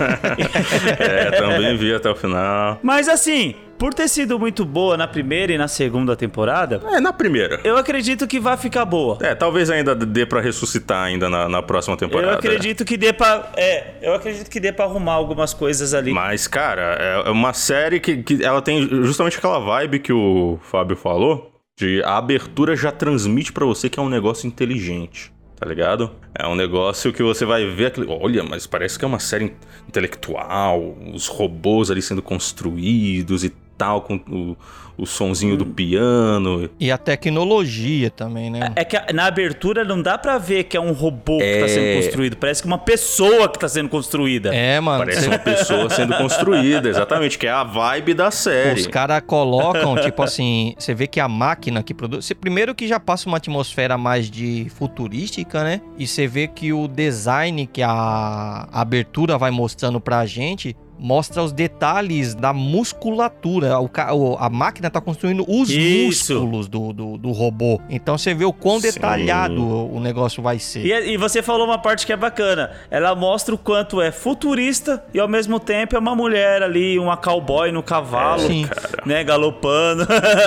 É, 0.99 1.31
também 1.31 1.75
vi 1.77 1.93
até 1.93 2.09
o 2.09 2.15
final. 2.15 2.79
Mas 2.81 3.07
assim, 3.07 3.55
por 3.81 3.95
ter 3.95 4.07
sido 4.07 4.37
muito 4.37 4.63
boa 4.63 4.95
na 4.95 5.07
primeira 5.07 5.51
e 5.51 5.57
na 5.57 5.67
segunda 5.67 6.15
temporada, 6.15 6.79
É, 6.93 6.99
na 6.99 7.11
primeira. 7.11 7.59
eu 7.63 7.75
acredito 7.75 8.27
que 8.27 8.39
vai 8.39 8.55
ficar 8.55 8.85
boa. 8.85 9.17
É, 9.19 9.33
talvez 9.33 9.71
ainda 9.71 9.95
dê 9.95 10.23
pra 10.23 10.39
ressuscitar 10.39 11.03
ainda 11.05 11.27
na, 11.27 11.49
na 11.49 11.63
próxima 11.63 11.97
temporada. 11.97 12.33
Eu 12.33 12.37
acredito 12.37 12.85
que 12.85 12.95
dê 12.95 13.11
pra. 13.11 13.51
É, 13.57 13.95
eu 14.03 14.13
acredito 14.13 14.51
que 14.51 14.59
dê 14.59 14.71
pra 14.71 14.85
arrumar 14.85 15.13
algumas 15.13 15.51
coisas 15.51 15.95
ali. 15.95 16.13
Mas, 16.13 16.47
cara, 16.47 16.95
é 16.99 17.27
é 17.27 17.31
uma 17.31 17.53
série 17.53 17.99
que, 17.99 18.21
que 18.21 18.43
ela 18.43 18.61
tem 18.61 18.87
justamente 19.03 19.39
aquela 19.39 19.57
vibe 19.57 19.97
que 19.97 20.13
o 20.13 20.59
Fábio 20.61 20.95
falou, 20.95 21.51
de 21.75 22.03
a 22.03 22.17
abertura 22.17 22.75
já 22.75 22.91
transmite 22.91 23.51
pra 23.51 23.65
você 23.65 23.89
que 23.89 23.99
é 23.99 24.03
um 24.03 24.09
negócio 24.09 24.45
inteligente, 24.45 25.33
tá 25.59 25.65
ligado? 25.65 26.11
É 26.37 26.47
um 26.47 26.55
negócio 26.55 27.11
que 27.11 27.23
você 27.23 27.45
vai 27.45 27.65
ver 27.65 27.87
aquele, 27.87 28.07
olha, 28.07 28.43
mas 28.43 28.67
parece 28.67 28.99
que 28.99 29.05
é 29.05 29.07
uma 29.07 29.19
série 29.19 29.53
intelectual, 29.87 30.95
os 31.13 31.27
robôs 31.27 31.89
ali 31.91 32.01
sendo 32.01 32.21
construídos 32.21 33.43
e 33.43 33.49
tal, 33.81 34.01
com 34.01 34.15
o, 34.29 34.55
o 34.95 35.05
sonzinho 35.07 35.57
do 35.57 35.65
piano. 35.65 36.69
E 36.79 36.91
a 36.91 36.97
tecnologia 36.97 38.11
também, 38.11 38.51
né? 38.51 38.71
É 38.75 38.85
que 38.85 38.95
a- 38.95 39.07
na 39.11 39.25
abertura 39.25 39.83
não 39.83 39.99
dá 40.01 40.17
pra 40.19 40.37
ver 40.37 40.65
que 40.65 40.77
é 40.77 40.79
um 40.79 40.91
robô 40.91 41.39
que 41.39 41.43
tá 41.59 41.65
É. 41.65 41.67
sendo 41.67 42.03
construído. 42.03 42.37
Parece 42.37 42.61
que 42.61 42.67
uma 42.67 42.77
pessoa 42.77 43.49
que 43.49 43.57
tá 43.57 43.67
sendo 43.67 43.89
construída. 43.89 44.53
É, 44.53 44.79
mano. 44.79 44.99
Parece 44.99 45.27
uma 45.27 45.39
pessoa 45.39 45.89
sendo 45.89 46.15
construída, 46.15 46.87
exatamente, 46.87 47.39
que 47.39 47.47
é 47.47 47.51
a 47.51 47.63
vibe 47.63 48.13
da 48.13 48.29
série. 48.29 48.81
Os 48.81 48.87
caras 48.87 49.23
colocam, 49.25 49.95
tipo 49.97 50.21
assim, 50.21 50.75
você 50.77 50.93
vê 50.93 51.07
que 51.07 51.19
a 51.19 51.27
máquina 51.27 51.81
que 51.81 51.93
produz. 51.93 52.25
Você, 52.25 52.35
primeiro 52.35 52.75
que 52.75 52.87
já 52.87 52.99
passa 52.99 53.27
uma 53.27 53.37
atmosfera 53.37 53.97
mais 53.97 54.29
de 54.29 54.67
futurística, 54.75 55.63
né? 55.63 55.81
E 55.97 56.05
você 56.05 56.27
vê 56.27 56.47
que 56.47 56.71
o 56.71 56.87
design 56.87 57.65
que 57.65 57.81
a 57.81 58.67
abertura 58.71 59.37
vai 59.37 59.49
mostrando 59.49 59.99
pra 59.99 60.25
gente 60.25 60.75
mostra 61.01 61.41
os 61.41 61.51
detalhes 61.51 62.35
da 62.35 62.53
musculatura. 62.53 63.79
O, 63.79 64.37
a 64.39 64.49
máquina 64.49 64.89
tá 64.89 65.01
construindo 65.01 65.43
os 65.47 65.69
Isso. 65.69 66.35
músculos 66.35 66.67
do, 66.67 66.93
do, 66.93 67.17
do 67.17 67.31
robô. 67.31 67.81
Então 67.89 68.17
você 68.17 68.35
vê 68.35 68.45
o 68.45 68.53
quão 68.53 68.79
Sim. 68.79 68.91
detalhado 68.91 69.61
o 69.91 69.99
negócio 69.99 70.43
vai 70.43 70.59
ser. 70.59 70.85
E, 70.85 71.13
e 71.13 71.17
você 71.17 71.41
falou 71.41 71.65
uma 71.65 71.79
parte 71.79 72.05
que 72.05 72.13
é 72.13 72.17
bacana. 72.17 72.71
Ela 72.91 73.15
mostra 73.15 73.55
o 73.55 73.57
quanto 73.57 73.99
é 73.99 74.11
futurista 74.11 75.03
e 75.11 75.19
ao 75.19 75.27
mesmo 75.27 75.59
tempo 75.59 75.95
é 75.95 75.99
uma 75.99 76.15
mulher 76.15 76.61
ali, 76.61 76.99
uma 76.99 77.17
cowboy 77.17 77.71
no 77.71 77.81
cavalo. 77.81 78.41
Sim. 78.47 78.67
né, 79.03 79.23
galopando. 79.23 80.05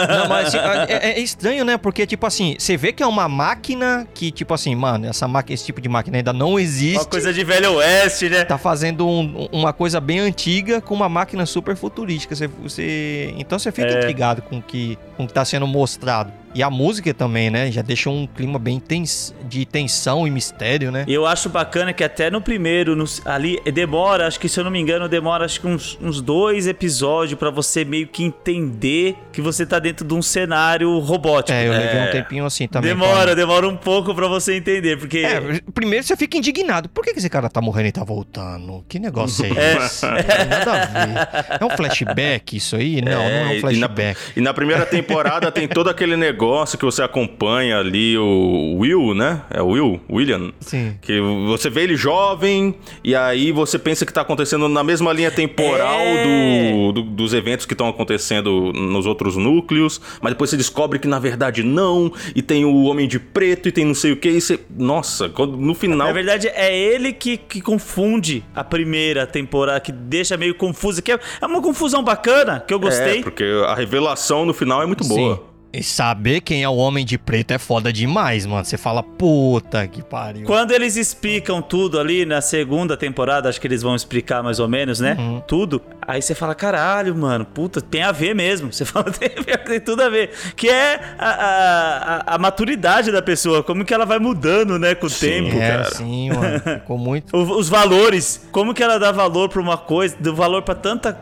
Não, 0.09 0.29
mas 0.29 0.49
assim, 0.55 0.59
é, 0.89 1.11
é 1.11 1.21
estranho, 1.21 1.65
né? 1.65 1.77
Porque, 1.77 2.07
tipo 2.07 2.25
assim, 2.27 2.55
você 2.59 2.77
vê 2.77 2.93
que 2.93 3.03
é 3.03 3.07
uma 3.07 3.29
máquina 3.29 4.07
que, 4.15 4.31
tipo 4.31 4.55
assim, 4.55 4.75
mano, 4.77 5.07
essa 5.07 5.27
máquina, 5.27 5.55
esse 5.55 5.65
tipo 5.65 5.81
de 5.81 5.89
máquina 5.89 6.19
ainda 6.19 6.33
não 6.33 6.59
existe. 6.61 6.99
Uma 6.99 7.05
coisa 7.07 7.33
de 7.33 7.43
velho 7.43 7.73
oeste, 7.75 8.29
né? 8.29 8.45
Tá 8.45 8.57
fazendo 8.57 9.05
um- 9.09 9.49
uma 9.51 9.73
coisa 9.73 10.01
bem 10.01 10.21
antiga 10.21 10.44
com 10.81 10.95
uma 10.95 11.09
máquina 11.09 11.47
super 11.47 11.75
futurística. 11.77 12.35
Você, 12.35 12.47
você- 12.47 13.35
então 13.39 13.59
você 13.59 13.73
fica 13.73 13.89
É. 13.89 13.99
intrigado 13.99 14.43
com 14.43 14.59
o 14.59 14.63
que, 14.63 14.99
com 15.17 15.25
o 15.25 15.27
que 15.27 15.33
tá 15.33 15.45
sendo 15.45 15.67
mostrado. 15.67 16.33
E 16.55 16.63
a 16.63 16.71
música 16.71 17.13
também, 17.13 17.51
né? 17.51 17.71
Já 17.71 17.83
deixa 17.83 18.09
um 18.09 18.27
clima 18.27 18.59
bem 18.59 18.79
tens, 18.79 19.35
de 19.49 19.65
tensão 19.65 20.27
e 20.27 20.31
mistério, 20.31 20.91
né? 20.93 21.05
E 21.09 21.13
eu 21.15 21.27
acho 21.27 21.49
bacana 21.49 21.93
que 21.93 22.05
até 22.05 22.31
no 22.31 22.41
primeiro, 22.41 22.95
no- 22.95 23.05
ali, 23.25 23.61
demora, 23.73 24.27
acho 24.27 24.39
que 24.39 24.49
se 24.49 24.61
eu 24.61 24.65
não 24.65 24.71
me 24.71 24.79
engano, 24.79 25.09
demora 25.09 25.45
acho 25.45 25.61
que 25.61 25.67
uns, 25.67 25.99
uns 26.01 26.21
dois 26.21 26.67
episódios 26.67 27.39
pra 27.39 27.51
você 27.51 27.85
meio 27.85 28.07
que 28.07 28.23
entender 28.23 29.17
que 29.33 29.41
você 29.41 29.67
tá 29.67 29.79
dentro 29.79 30.07
de 30.07 30.15
um 30.15 30.23
cenário 30.23 30.97
robótico. 31.01 31.53
É, 31.57 31.67
eu 31.67 31.73
levei 31.73 32.01
É. 32.01 32.09
um 32.09 32.13
tempinho 32.13 32.45
assim 32.47 32.69
também. 32.69 32.91
Demora, 32.91 33.35
demora 33.35 33.69
um 33.69 33.77
pouco 33.77 34.15
pra 34.15 34.29
você 34.29 34.55
entender, 34.57 34.97
porque... 34.99 35.19
É, 35.19 35.61
primeiro 35.75 36.05
você 36.05 36.17
fica 36.17 36.37
indignado. 36.37 36.89
Por 36.89 37.03
que 37.05 37.11
esse 37.11 37.29
cara 37.29 37.49
tá 37.51 37.61
morrendo 37.61 37.89
e 37.89 37.93
tá 37.93 38.05
voltando? 38.05 38.85
Que 38.89 38.99
negócio 38.99 39.45
é 39.45 39.49
É. 39.59 39.77
esse? 39.87 40.07
Não 40.07 40.17
tem 40.23 40.47
nada 40.49 40.73
a 40.73 40.87
ver. 40.87 41.57
É 41.61 41.65
um 41.65 41.71
flashback 41.77 42.57
isso 42.57 42.77
aí? 42.77 43.03
Não, 43.03 43.13
não 43.13 43.21
é 43.21 43.45
um 43.45 43.51
e 43.51 43.55
na, 43.55 43.61
flashback. 43.89 44.21
e 44.37 44.41
na 44.41 44.55
primeira 44.55 44.87
temporada 44.87 45.51
tem 45.51 45.67
todo 45.67 45.91
aquele 45.91 46.17
negócio 46.17 46.44
que 46.79 46.85
você 46.85 47.03
acompanha 47.03 47.79
ali 47.79 48.17
o 48.19 48.77
Will, 48.79 49.15
né? 49.15 49.43
É 49.51 49.63
o 49.63 49.69
Will? 49.69 50.01
William? 50.11 50.53
Sim. 50.61 50.97
Que 51.01 51.21
você 51.47 51.71
vê 51.71 51.83
ele 51.83 51.97
jovem 51.97 52.75
e 53.03 53.15
aí 53.15 53.51
você 53.53 53.79
pensa 53.79 54.05
que 54.05 54.13
tá 54.13 54.21
acontecendo 54.21 54.69
na 54.69 54.83
mesma 54.85 55.13
linha 55.13 55.31
temporal 55.31 56.01
É. 56.01 56.25
do, 56.73 56.93
do- 56.93 57.03
dos 57.03 57.33
eventos 57.33 57.65
que 57.67 57.73
estão 57.75 57.89
acontecendo 57.89 58.73
nos 58.73 59.07
outros 59.07 59.37
núcleos, 59.37 60.01
mas 60.21 60.33
depois 60.33 60.51
você 60.51 60.57
descobre 60.57 60.99
que 60.99 61.09
na 61.09 61.19
verdade 61.19 61.63
não, 61.63 62.13
e 62.35 62.43
tem 62.43 62.65
o 62.65 62.85
Homem 62.85 63.09
de 63.09 63.19
Preto 63.19 63.69
e 63.69 63.73
tem 63.73 63.85
não 63.85 63.95
sei 63.95 64.13
o 64.13 64.17
que, 64.17 64.29
e 64.29 64.41
você... 64.41 64.59
Nossa, 64.77 65.29
quando- 65.29 65.57
no 65.57 65.75
final... 65.75 65.97
Na 66.09 66.13
verdade, 66.13 66.49
é 66.49 66.77
ele 66.77 67.13
que, 67.13 67.37
que 67.37 67.61
confunde 67.61 68.45
a 68.55 68.63
primeira 68.65 69.27
temporada, 69.27 69.81
que 69.81 69.93
deixa 69.93 70.37
meio 70.37 70.55
confusa, 70.55 71.01
que 71.01 71.13
é, 71.13 71.19
é 71.41 71.47
uma 71.47 71.63
confusão 71.63 72.03
bacana, 72.03 72.63
que 72.67 72.75
eu 72.75 72.79
gostei. 72.81 73.21
É, 73.21 73.23
porque 73.23 73.45
a 73.67 73.75
revelação 73.75 74.45
no 74.45 74.53
final 74.53 74.83
é 74.83 74.87
muito 74.87 75.05
boa. 75.05 75.37
Sim. 75.37 75.54
E 75.77 75.83
saber 75.83 76.41
quem 76.41 76.63
é 76.63 76.69
o 76.69 76.77
Homem 76.77 77.05
de 77.05 77.19
Preto 77.19 77.51
é 77.51 77.59
foda 77.59 77.93
demais, 77.93 78.47
mano. 78.47 78.65
Você 78.65 78.77
fala, 78.79 79.03
puta 79.03 79.87
que 79.89 80.03
pariu. 80.03 80.47
Quando 80.47 80.71
eles 80.73 80.97
explicam 80.97 81.61
tudo 81.61 81.99
ali 81.99 82.25
na 82.25 82.41
segunda 82.41 82.97
temporada, 82.97 83.49
acho 83.49 83.61
que 83.61 83.67
eles 83.67 83.83
vão 83.83 83.97
explicar 83.97 84.43
mais 84.43 84.61
ou 84.61 84.69
menos, 84.69 85.01
né? 85.01 85.17
Uhum. 85.19 85.41
Tudo. 85.49 85.83
Aí 86.07 86.21
você 86.23 86.35
fala, 86.35 86.55
caralho, 86.55 87.15
mano, 87.17 87.45
puta, 87.45 87.81
tem 87.81 88.03
a 88.03 88.13
ver 88.13 88.35
mesmo. 88.35 88.71
Você 88.73 88.85
fala, 88.85 89.07
tem, 89.11 89.31
tem 89.31 89.81
tudo 89.81 90.03
a 90.03 90.09
ver. 90.11 90.31
Que 90.55 90.69
é 90.69 91.01
a, 91.19 91.29
a, 91.31 92.35
a- 92.35 92.39
maturidade 92.39 93.11
da 93.11 93.23
pessoa, 93.23 93.63
como 93.63 93.85
que 93.85 93.93
ela 93.95 94.05
vai 94.05 94.19
mudando, 94.19 94.79
né, 94.79 94.95
com 94.95 95.07
o 95.07 95.11
tempo. 95.11 95.57
é, 95.57 95.69
cara. 95.71 95.85
sim, 95.95 96.29
mano. 96.31 96.61
Ficou 96.81 96.99
muito. 96.99 97.35
O- 97.37 97.59
Os 97.59 97.69
valores, 97.71 98.47
como 98.53 98.75
que 98.75 98.83
ela 98.83 98.99
dá 98.99 99.11
valor 99.13 99.49
pra 99.49 99.61
uma 99.63 99.79
coisa, 99.79 100.15
deu 100.21 100.35
valor 100.35 100.61
pra 100.63 100.75
tanta. 100.75 101.13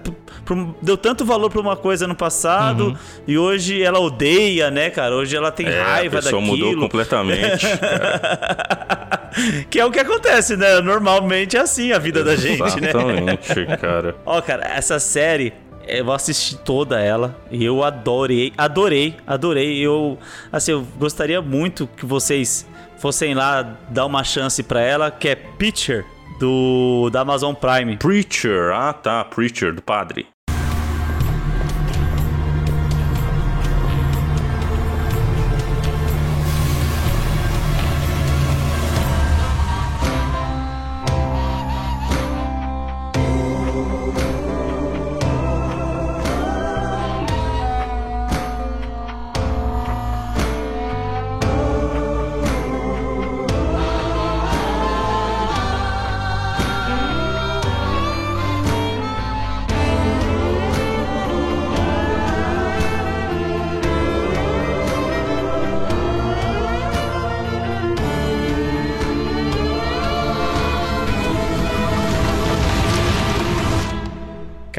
pra 0.44 0.56
deu 0.82 0.96
tanto 0.96 1.24
valor 1.24 1.48
pra 1.48 1.60
uma 1.60 1.76
coisa 1.76 2.06
no 2.08 2.14
passado 2.16 2.86
Uhum. 2.88 2.96
e 3.28 3.38
hoje 3.38 3.80
ela 3.82 4.00
odeia, 4.00 4.41
né, 4.70 4.90
cara? 4.90 5.14
Hoje 5.14 5.36
ela 5.36 5.50
tem 5.50 5.66
É, 5.66 5.82
raiva 5.82 6.18
a 6.18 6.22
pessoa 6.22 6.40
daquilo. 6.42 6.66
mudou 6.68 6.82
completamente. 6.82 7.66
que 9.70 9.78
é 9.80 9.84
o 9.84 9.90
que 9.90 9.98
acontece, 9.98 10.56
né? 10.56 10.80
Normalmente 10.80 11.56
é 11.56 11.60
assim 11.60 11.92
a 11.92 11.98
vida 11.98 12.22
da 12.24 12.36
gente, 12.36 12.60
né? 12.80 12.90
Exatamente, 12.90 13.66
cara. 13.80 14.14
Ó, 14.24 14.40
cara, 14.40 14.64
essa 14.66 14.98
série. 14.98 15.52
Eu 15.84 16.12
assisti 16.12 16.56
toda 16.58 17.00
ela 17.00 17.36
e 17.50 17.64
eu 17.64 17.82
adorei, 17.82 18.52
adorei, 18.56 19.16
adorei. 19.26 19.80
Eu, 19.80 20.16
assim, 20.52 20.70
eu 20.70 20.86
gostaria 20.96 21.42
muito 21.42 21.88
que 21.96 22.06
vocês 22.06 22.64
fossem 22.98 23.34
lá 23.34 23.66
dar 23.88 24.06
uma 24.06 24.22
chance 24.22 24.62
pra 24.62 24.80
ela, 24.80 25.10
que 25.10 25.28
é 25.28 25.34
Pitcher 25.34 26.04
do 26.38 27.10
da 27.10 27.22
Amazon 27.22 27.52
Prime. 27.52 27.96
Preacher, 27.96 28.70
ah 28.72 28.92
tá, 28.92 29.24
Preacher, 29.24 29.74
do 29.74 29.82
padre. 29.82 30.24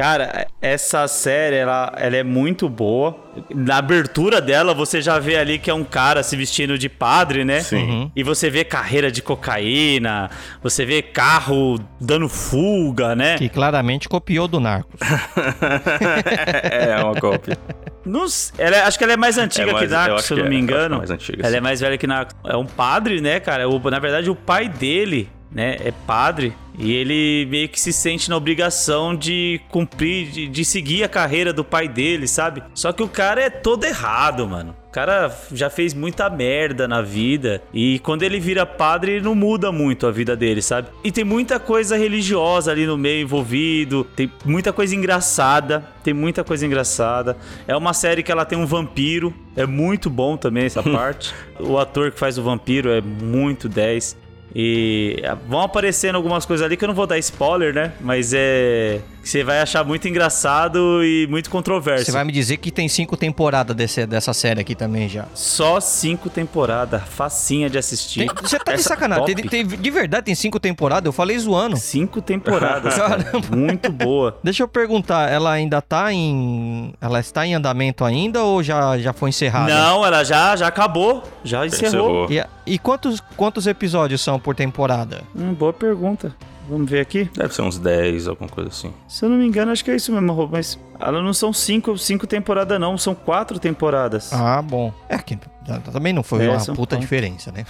Cara, 0.04 0.46
essa 0.60 1.08
série, 1.08 1.56
ela, 1.56 1.90
ela 1.96 2.14
é 2.14 2.22
muito 2.22 2.68
boa. 2.68 3.16
Na 3.54 3.78
abertura 3.78 4.38
dela, 4.38 4.74
você 4.74 5.00
já 5.00 5.18
vê 5.18 5.34
ali 5.34 5.58
que 5.58 5.70
é 5.70 5.74
um 5.74 5.82
cara 5.82 6.22
se 6.22 6.36
vestindo 6.36 6.76
de 6.76 6.90
padre, 6.90 7.42
né? 7.42 7.60
Sim. 7.60 8.12
E 8.14 8.22
você 8.22 8.50
vê 8.50 8.64
carreira 8.64 9.10
de 9.10 9.22
cocaína, 9.22 10.28
você 10.62 10.84
vê 10.84 11.00
carro 11.00 11.80
dando 11.98 12.28
fuga, 12.28 13.16
né? 13.16 13.38
Que 13.38 13.48
claramente 13.48 14.06
copiou 14.06 14.46
do 14.46 14.60
Narcos. 14.60 15.00
é, 16.70 17.02
uma 17.02 17.14
cópia. 17.18 17.56
Não 18.04 18.26
s- 18.26 18.52
ela 18.58 18.76
é- 18.76 18.82
acho 18.82 18.98
que 18.98 19.04
ela 19.04 19.14
é 19.14 19.16
mais 19.16 19.38
antiga 19.38 19.70
É 19.70 19.72
mais- 19.72 19.86
que 19.88 19.90
Narcos, 19.94 20.24
se 20.26 20.34
eu 20.34 20.36
não 20.38 20.44
é, 20.44 20.48
me 20.50 20.56
é 20.56 20.58
engano. 20.58 20.98
mais 20.98 21.10
antiga, 21.10 21.38
ela 21.40 21.50
sim. 21.50 21.56
é 21.56 21.60
mais 21.62 21.80
velha 21.80 21.96
que 21.96 22.06
Narcos. 22.06 22.36
É 22.44 22.54
um 22.58 22.66
padre, 22.66 23.22
né, 23.22 23.40
cara? 23.40 23.66
O- 23.70 23.90
na 23.90 23.98
verdade, 23.98 24.28
o 24.28 24.34
pai 24.34 24.68
dele, 24.68 25.30
né, 25.50 25.78
é 25.82 25.90
padre. 26.06 26.52
E 26.78 26.92
ele 26.92 27.46
meio 27.50 27.68
que 27.68 27.80
se 27.80 27.92
sente 27.92 28.28
na 28.28 28.36
obrigação 28.36 29.14
de 29.14 29.60
cumprir, 29.68 30.30
de, 30.30 30.48
de 30.48 30.64
seguir 30.64 31.04
a 31.04 31.08
carreira 31.08 31.52
do 31.52 31.64
pai 31.64 31.88
dele, 31.88 32.26
sabe? 32.26 32.62
Só 32.74 32.92
que 32.92 33.02
o 33.02 33.08
cara 33.08 33.42
é 33.42 33.50
todo 33.50 33.84
errado, 33.84 34.46
mano. 34.46 34.74
O 34.88 34.92
cara 34.94 35.36
já 35.52 35.68
fez 35.68 35.92
muita 35.92 36.30
merda 36.30 36.86
na 36.86 37.02
vida. 37.02 37.60
E 37.72 37.98
quando 38.00 38.22
ele 38.22 38.38
vira 38.38 38.64
padre, 38.64 39.20
não 39.20 39.34
muda 39.34 39.72
muito 39.72 40.06
a 40.06 40.10
vida 40.12 40.36
dele, 40.36 40.62
sabe? 40.62 40.88
E 41.02 41.10
tem 41.10 41.24
muita 41.24 41.58
coisa 41.58 41.96
religiosa 41.96 42.70
ali 42.70 42.86
no 42.86 42.96
meio 42.96 43.22
envolvido. 43.22 44.04
Tem 44.14 44.30
muita 44.44 44.72
coisa 44.72 44.94
engraçada. 44.94 45.84
Tem 46.04 46.14
muita 46.14 46.44
coisa 46.44 46.64
engraçada. 46.64 47.36
É 47.66 47.76
uma 47.76 47.92
série 47.92 48.22
que 48.22 48.30
ela 48.30 48.44
tem 48.44 48.56
um 48.56 48.66
vampiro. 48.66 49.34
É 49.56 49.66
muito 49.66 50.08
bom 50.08 50.36
também 50.36 50.66
essa 50.66 50.82
parte. 50.84 51.34
o 51.58 51.76
ator 51.76 52.12
que 52.12 52.18
faz 52.18 52.38
o 52.38 52.42
vampiro 52.44 52.88
é 52.90 53.00
muito 53.00 53.68
10. 53.68 54.23
E 54.54 55.20
ah, 55.26 55.36
vão 55.48 55.60
aparecendo 55.60 56.14
algumas 56.16 56.46
coisas 56.46 56.64
ali 56.64 56.76
que 56.76 56.84
eu 56.84 56.88
não 56.88 56.94
vou 56.94 57.06
dar 57.06 57.18
spoiler, 57.18 57.74
né? 57.74 57.92
Mas 58.00 58.32
é. 58.32 59.00
que 59.20 59.28
Você 59.28 59.42
vai 59.42 59.60
achar 59.60 59.84
muito 59.84 60.06
engraçado 60.06 61.02
e 61.02 61.26
muito 61.28 61.50
controverso. 61.50 62.04
Você 62.04 62.12
vai 62.12 62.24
me 62.24 62.30
dizer 62.32 62.58
que 62.58 62.70
tem 62.70 62.88
cinco 62.88 63.16
temporadas 63.16 63.74
desse, 63.74 64.06
dessa 64.06 64.32
série 64.32 64.60
aqui 64.60 64.74
também 64.76 65.08
já. 65.08 65.24
Só 65.34 65.80
cinco 65.80 66.30
temporadas, 66.30 67.02
facinha 67.02 67.68
de 67.68 67.78
assistir. 67.78 68.20
Tem- 68.20 68.30
você 68.42 68.58
tá 68.58 68.72
de 68.72 68.78
Essa- 68.80 68.90
sacanagem. 68.90 69.24
top. 69.26 69.48
Tem- 69.48 69.66
tem- 69.66 69.78
de 69.80 69.90
verdade 69.90 70.26
tem 70.26 70.34
cinco 70.36 70.60
temporadas? 70.60 71.06
Eu 71.06 71.12
falei 71.12 71.36
zoando. 71.36 71.76
Cinco 71.76 72.22
temporadas, 72.22 72.94
cara. 72.96 73.24
Caramba. 73.24 73.56
Muito 73.56 73.90
boa. 73.90 74.38
Deixa 74.44 74.62
eu 74.62 74.68
perguntar, 74.68 75.30
ela 75.32 75.50
ainda 75.50 75.82
tá 75.82 76.12
em. 76.12 76.94
Ela 77.00 77.18
está 77.18 77.44
em 77.44 77.54
andamento 77.54 78.04
ainda 78.04 78.42
ou 78.44 78.62
já, 78.62 78.96
já 78.98 79.12
foi 79.12 79.30
encerrada? 79.30 79.74
Não, 79.74 80.06
ela 80.06 80.22
já, 80.22 80.54
já 80.54 80.68
acabou. 80.68 81.24
Já 81.42 81.66
encerrou. 81.66 82.26
Encerrou. 82.26 82.32
E, 82.32 82.53
e 82.66 82.78
quantos, 82.78 83.20
quantos 83.36 83.66
episódios 83.66 84.20
são 84.20 84.38
por 84.38 84.54
temporada? 84.54 85.22
Hum, 85.34 85.52
boa 85.54 85.72
pergunta. 85.72 86.34
Vamos 86.68 86.90
ver 86.90 87.00
aqui. 87.00 87.28
Deve 87.36 87.54
ser 87.54 87.60
uns 87.60 87.78
10, 87.78 88.26
alguma 88.26 88.48
coisa 88.48 88.70
assim. 88.70 88.90
Se 89.06 89.22
eu 89.24 89.28
não 89.28 89.36
me 89.36 89.46
engano, 89.46 89.70
acho 89.70 89.84
que 89.84 89.90
é 89.90 89.96
isso 89.96 90.10
mesmo, 90.10 90.32
Rô, 90.32 90.48
mas 90.50 90.78
ela 90.98 91.22
não 91.22 91.34
são 91.34 91.52
cinco, 91.52 91.98
cinco 91.98 92.26
temporadas, 92.26 92.80
não, 92.80 92.96
são 92.96 93.14
quatro 93.14 93.58
temporadas. 93.58 94.32
Ah, 94.32 94.62
bom. 94.62 94.90
É 95.08 95.18
que 95.18 95.38
também 95.92 96.12
não 96.14 96.22
foi 96.22 96.46
É, 96.46 96.50
uma 96.50 96.58
puta 96.58 96.74
quatro. 96.74 96.98
diferença, 97.00 97.52
né? 97.52 97.66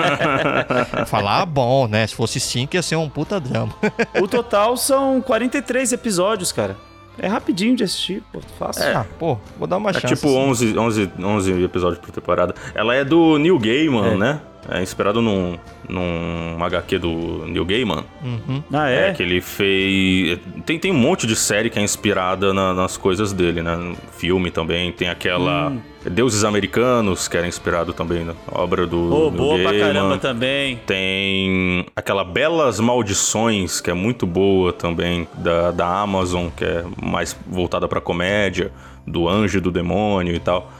Falar 1.06 1.42
ah, 1.42 1.46
bom, 1.46 1.86
né? 1.86 2.06
Se 2.06 2.14
fosse 2.14 2.38
cinco 2.38 2.76
ia 2.76 2.82
ser 2.82 2.96
um 2.96 3.08
puta 3.08 3.40
drama. 3.40 3.74
O 4.20 4.28
total 4.28 4.76
são 4.76 5.20
43 5.22 5.92
episódios, 5.92 6.52
cara. 6.52 6.76
É 7.18 7.26
rapidinho 7.26 7.74
de 7.74 7.82
assistir, 7.84 8.22
pô, 8.32 8.40
fácil. 8.58 8.84
Ah, 8.96 9.06
pô, 9.18 9.38
vou 9.58 9.66
dar 9.66 9.78
uma 9.78 9.90
É 9.90 9.94
chance. 9.94 10.14
tipo 10.14 10.26
assim. 10.28 10.36
11, 10.36 10.78
11, 10.78 11.10
11 11.18 11.62
episódios 11.64 11.98
por 11.98 12.10
temporada. 12.10 12.54
Ela 12.74 12.94
é 12.94 13.04
do 13.04 13.38
Neil 13.38 13.58
Gaiman, 13.58 14.12
É. 14.12 14.16
né? 14.16 14.40
É 14.68 14.82
inspirado 14.82 15.22
num, 15.22 15.56
num 15.88 16.56
HQ 16.64 16.98
do 16.98 17.44
Neil 17.46 17.64
Gaiman. 17.64 18.04
Ah, 18.72 18.90
É, 18.90 19.10
é? 19.10 19.12
que 19.12 19.22
ele 19.22 19.40
fez. 19.40 20.38
Tem, 20.64 20.78
tem 20.78 20.90
um 20.90 20.94
monte 20.98 21.26
de 21.26 21.36
série 21.36 21.70
que 21.70 21.78
é 21.78 21.82
inspirada 21.82 22.52
na- 22.52 22.74
nas 22.74 22.96
coisas 22.96 23.32
dele, 23.32 23.62
né? 23.62 23.94
Filme 24.18 24.50
também. 24.50 24.90
Tem 24.92 25.08
aquela. 25.08 25.68
Hum. 25.70 25.80
Deuses 26.08 26.44
Americanos, 26.44 27.26
que 27.26 27.36
era 27.36 27.48
inspirado 27.48 27.92
também 27.92 28.24
na 28.24 28.32
obra 28.52 28.86
do. 28.86 29.08
Pô, 29.08 29.18
Neil 29.18 29.30
boa 29.32 29.58
pra 29.58 29.70
Gaiman. 29.72 29.86
caramba 29.86 30.18
também. 30.18 30.76
Tem 30.86 31.86
aquela 31.96 32.24
Belas 32.24 32.78
Maldições, 32.80 33.80
que 33.80 33.90
é 33.90 33.94
muito 33.94 34.26
boa 34.26 34.72
também, 34.72 35.26
da, 35.34 35.70
da 35.72 35.86
Amazon, 36.00 36.48
que 36.56 36.64
é 36.64 36.84
mais 37.02 37.36
voltada 37.46 37.88
pra 37.88 38.00
comédia, 38.00 38.70
do 39.06 39.28
anjo 39.28 39.58
e 39.58 39.60
do 39.60 39.70
demônio 39.70 40.34
e 40.34 40.38
tal. 40.38 40.70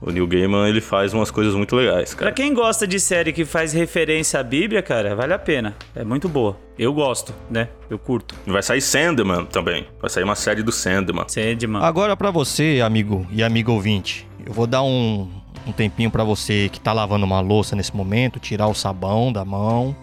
O 0.00 0.10
Neil 0.10 0.26
Gaiman, 0.26 0.68
ele 0.68 0.80
faz 0.82 1.14
umas 1.14 1.30
coisas 1.30 1.54
muito 1.54 1.74
legais, 1.74 2.10
Pra 2.14 2.24
cara. 2.26 2.32
quem 2.32 2.52
gosta 2.52 2.86
de 2.86 3.00
série 3.00 3.32
que 3.32 3.44
faz 3.46 3.72
referência 3.72 4.38
à 4.38 4.42
Bíblia, 4.42 4.82
cara, 4.82 5.14
vale 5.16 5.32
a 5.32 5.38
pena. 5.38 5.74
É 5.94 6.04
muito 6.04 6.28
boa. 6.28 6.56
Eu 6.78 6.92
gosto, 6.92 7.32
né? 7.50 7.68
Eu 7.88 7.98
curto. 7.98 8.34
E 8.46 8.50
Vai 8.50 8.62
sair 8.62 8.82
Sandman 8.82 9.46
também. 9.46 9.86
Vai 10.00 10.10
sair 10.10 10.24
uma 10.24 10.34
série 10.34 10.62
do 10.62 10.70
Sandman. 10.70 11.24
Sandman. 11.28 11.82
Agora 11.82 12.14
pra 12.16 12.30
você, 12.30 12.80
amigo 12.84 13.26
e 13.32 13.42
amigo 13.42 13.72
ouvinte, 13.72 14.28
eu 14.44 14.52
vou 14.52 14.66
dar 14.66 14.82
um, 14.82 15.28
um 15.66 15.72
tempinho 15.72 16.10
pra 16.10 16.22
você 16.24 16.68
que 16.70 16.78
tá 16.78 16.92
lavando 16.92 17.24
uma 17.24 17.40
louça 17.40 17.74
nesse 17.74 17.96
momento, 17.96 18.38
tirar 18.38 18.66
o 18.68 18.74
sabão 18.74 19.32
da 19.32 19.46
mão, 19.46 19.96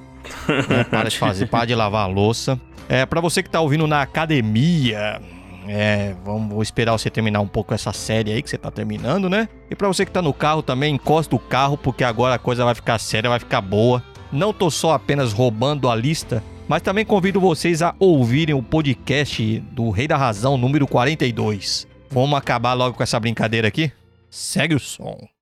né? 0.67 0.83
para 0.89 1.07
de 1.09 1.19
fazer, 1.19 1.45
para 1.45 1.65
de 1.65 1.75
lavar 1.75 2.05
a 2.05 2.07
louça. 2.11 2.59
É 2.89 3.05
para 3.05 3.21
você 3.21 3.43
que 3.43 3.49
tá 3.49 3.61
ouvindo 3.61 3.85
na 3.85 4.01
academia, 4.01 5.21
é, 5.67 6.15
vamos 6.23 6.49
vou 6.49 6.61
esperar 6.61 6.91
você 6.93 7.09
terminar 7.09 7.39
um 7.41 7.47
pouco 7.47 7.73
essa 7.73 7.93
série 7.93 8.31
aí 8.31 8.41
que 8.41 8.49
você 8.49 8.57
tá 8.57 8.71
terminando, 8.71 9.29
né? 9.29 9.47
E 9.69 9.75
pra 9.75 9.87
você 9.87 10.05
que 10.05 10.11
tá 10.11 10.21
no 10.21 10.33
carro 10.33 10.61
também, 10.61 10.95
encosta 10.95 11.35
o 11.35 11.39
carro 11.39 11.77
porque 11.77 12.03
agora 12.03 12.35
a 12.35 12.39
coisa 12.39 12.65
vai 12.65 12.75
ficar 12.75 12.99
séria, 12.99 13.29
vai 13.29 13.39
ficar 13.39 13.61
boa. 13.61 14.03
Não 14.31 14.51
tô 14.51 14.69
só 14.71 14.93
apenas 14.93 15.31
roubando 15.31 15.89
a 15.89 15.95
lista, 15.95 16.43
mas 16.67 16.81
também 16.81 17.05
convido 17.05 17.39
vocês 17.39 17.81
a 17.81 17.95
ouvirem 17.99 18.55
o 18.55 18.63
podcast 18.63 19.59
do 19.71 19.89
Rei 19.89 20.07
da 20.07 20.17
Razão 20.17 20.57
número 20.57 20.87
42. 20.87 21.87
Vamos 22.09 22.37
acabar 22.37 22.73
logo 22.73 22.95
com 22.95 23.03
essa 23.03 23.19
brincadeira 23.19 23.67
aqui? 23.67 23.91
Segue 24.29 24.75
o 24.75 24.79
som. 24.79 25.32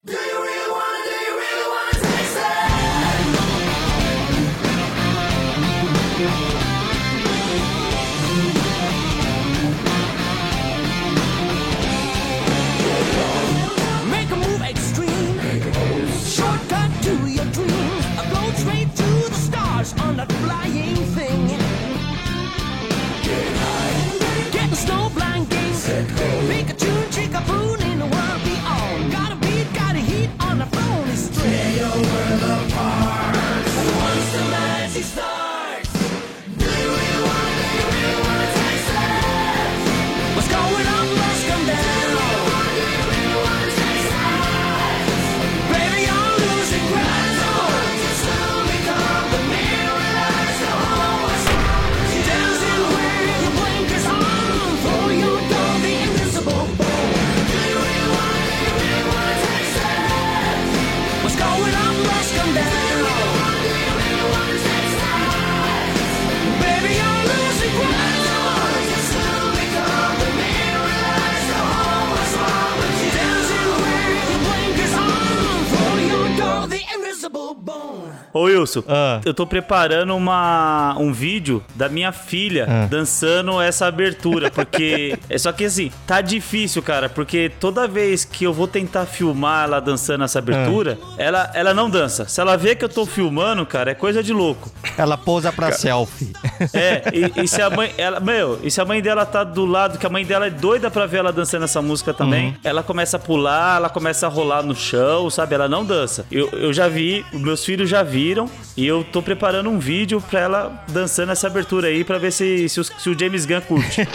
Ô 78.34 78.44
Wilson, 78.44 78.84
Ah. 78.88 79.20
eu 79.26 79.34
tô 79.34 79.46
preparando 79.46 80.16
uma, 80.16 80.96
um 80.98 81.12
vídeo 81.12 81.62
da 81.76 81.90
minha 81.90 82.12
filha 82.12 82.66
Ah. 82.70 82.86
dançando 82.90 83.60
essa 83.62 83.86
abertura, 83.88 84.50
porque. 84.50 85.18
é 85.30 85.38
só 85.38 85.52
que 85.52 85.66
assim, 85.66 85.92
tá 86.08 86.22
difícil, 86.22 86.82
cara, 86.82 87.10
porque 87.10 87.52
toda 87.60 87.88
vez 87.88 88.24
que 88.24 88.44
eu 88.46 88.54
vou 88.54 88.68
tentar 88.68 89.06
filmar 89.06 89.66
ela 89.66 89.80
dançando 89.82 90.24
essa 90.24 90.40
abertura, 90.40 90.98
ela, 91.18 91.52
ela 91.54 91.74
não 91.74 91.90
dança. 91.90 92.26
Se 92.28 92.40
ela 92.40 92.56
vê 92.56 92.76
que 92.76 92.86
eu 92.86 92.90
tô 92.90 93.06
filmando, 93.06 93.66
cara, 93.66 93.92
é 93.92 93.94
coisa 93.96 94.24
de 94.24 94.32
louco. 94.32 94.72
Ela 94.98 95.18
pousa 95.18 95.52
pra 95.52 95.72
selfie. 95.72 96.32
É, 96.74 97.02
e, 97.12 97.44
e 97.44 97.48
se 97.48 97.60
a 97.62 97.70
mãe. 97.72 97.92
Ela, 97.98 98.20
meu, 98.20 98.60
e 98.64 98.70
se 98.70 98.80
a 98.80 98.86
mãe 98.86 99.02
dela 99.02 99.26
tá 99.26 99.44
do 99.44 99.66
lado, 99.66 99.98
que 99.98 100.06
a 100.06 100.10
mãe 100.10 100.24
dela 100.24 100.46
é 100.46 100.50
doida 100.52 100.92
pra 100.92 101.08
ver 101.08 101.18
ela 101.18 101.34
dançando 101.34 101.64
essa 101.66 101.82
música 101.82 102.14
também, 102.14 102.50
Uhum. 102.50 102.54
ela 102.64 102.84
começa 102.84 103.18
a 103.18 103.20
pular, 103.20 103.78
ela 103.78 103.90
começa 103.90 104.28
a 104.28 104.30
rolar 104.30 104.62
no 104.62 104.76
chão, 104.76 105.28
sabe? 105.30 105.56
Ela 105.56 105.68
não 105.68 105.84
dança. 105.84 106.24
Eu, 106.32 106.50
eu 106.52 106.72
já 106.72 106.88
vi, 106.88 107.26
os 107.34 107.42
meus 107.42 107.66
filhos 107.66 107.90
já 107.90 108.04
viram, 108.22 108.48
e 108.78 108.86
eu 108.86 109.04
tô 109.04 109.20
preparando 109.22 109.68
um 109.70 109.80
vídeo 109.80 110.22
pra 110.30 110.40
ela 110.40 110.84
dançando 110.90 111.32
essa 111.32 111.48
abertura 111.48 111.88
aí 111.88 112.04
pra 112.04 112.20
ver 112.20 112.32
se, 112.32 112.70
se, 112.70 112.80
o, 112.80 112.84
se 112.84 113.10
o 113.10 113.18
James 113.20 113.46
Gunn 113.48 113.62
curte. 113.62 114.08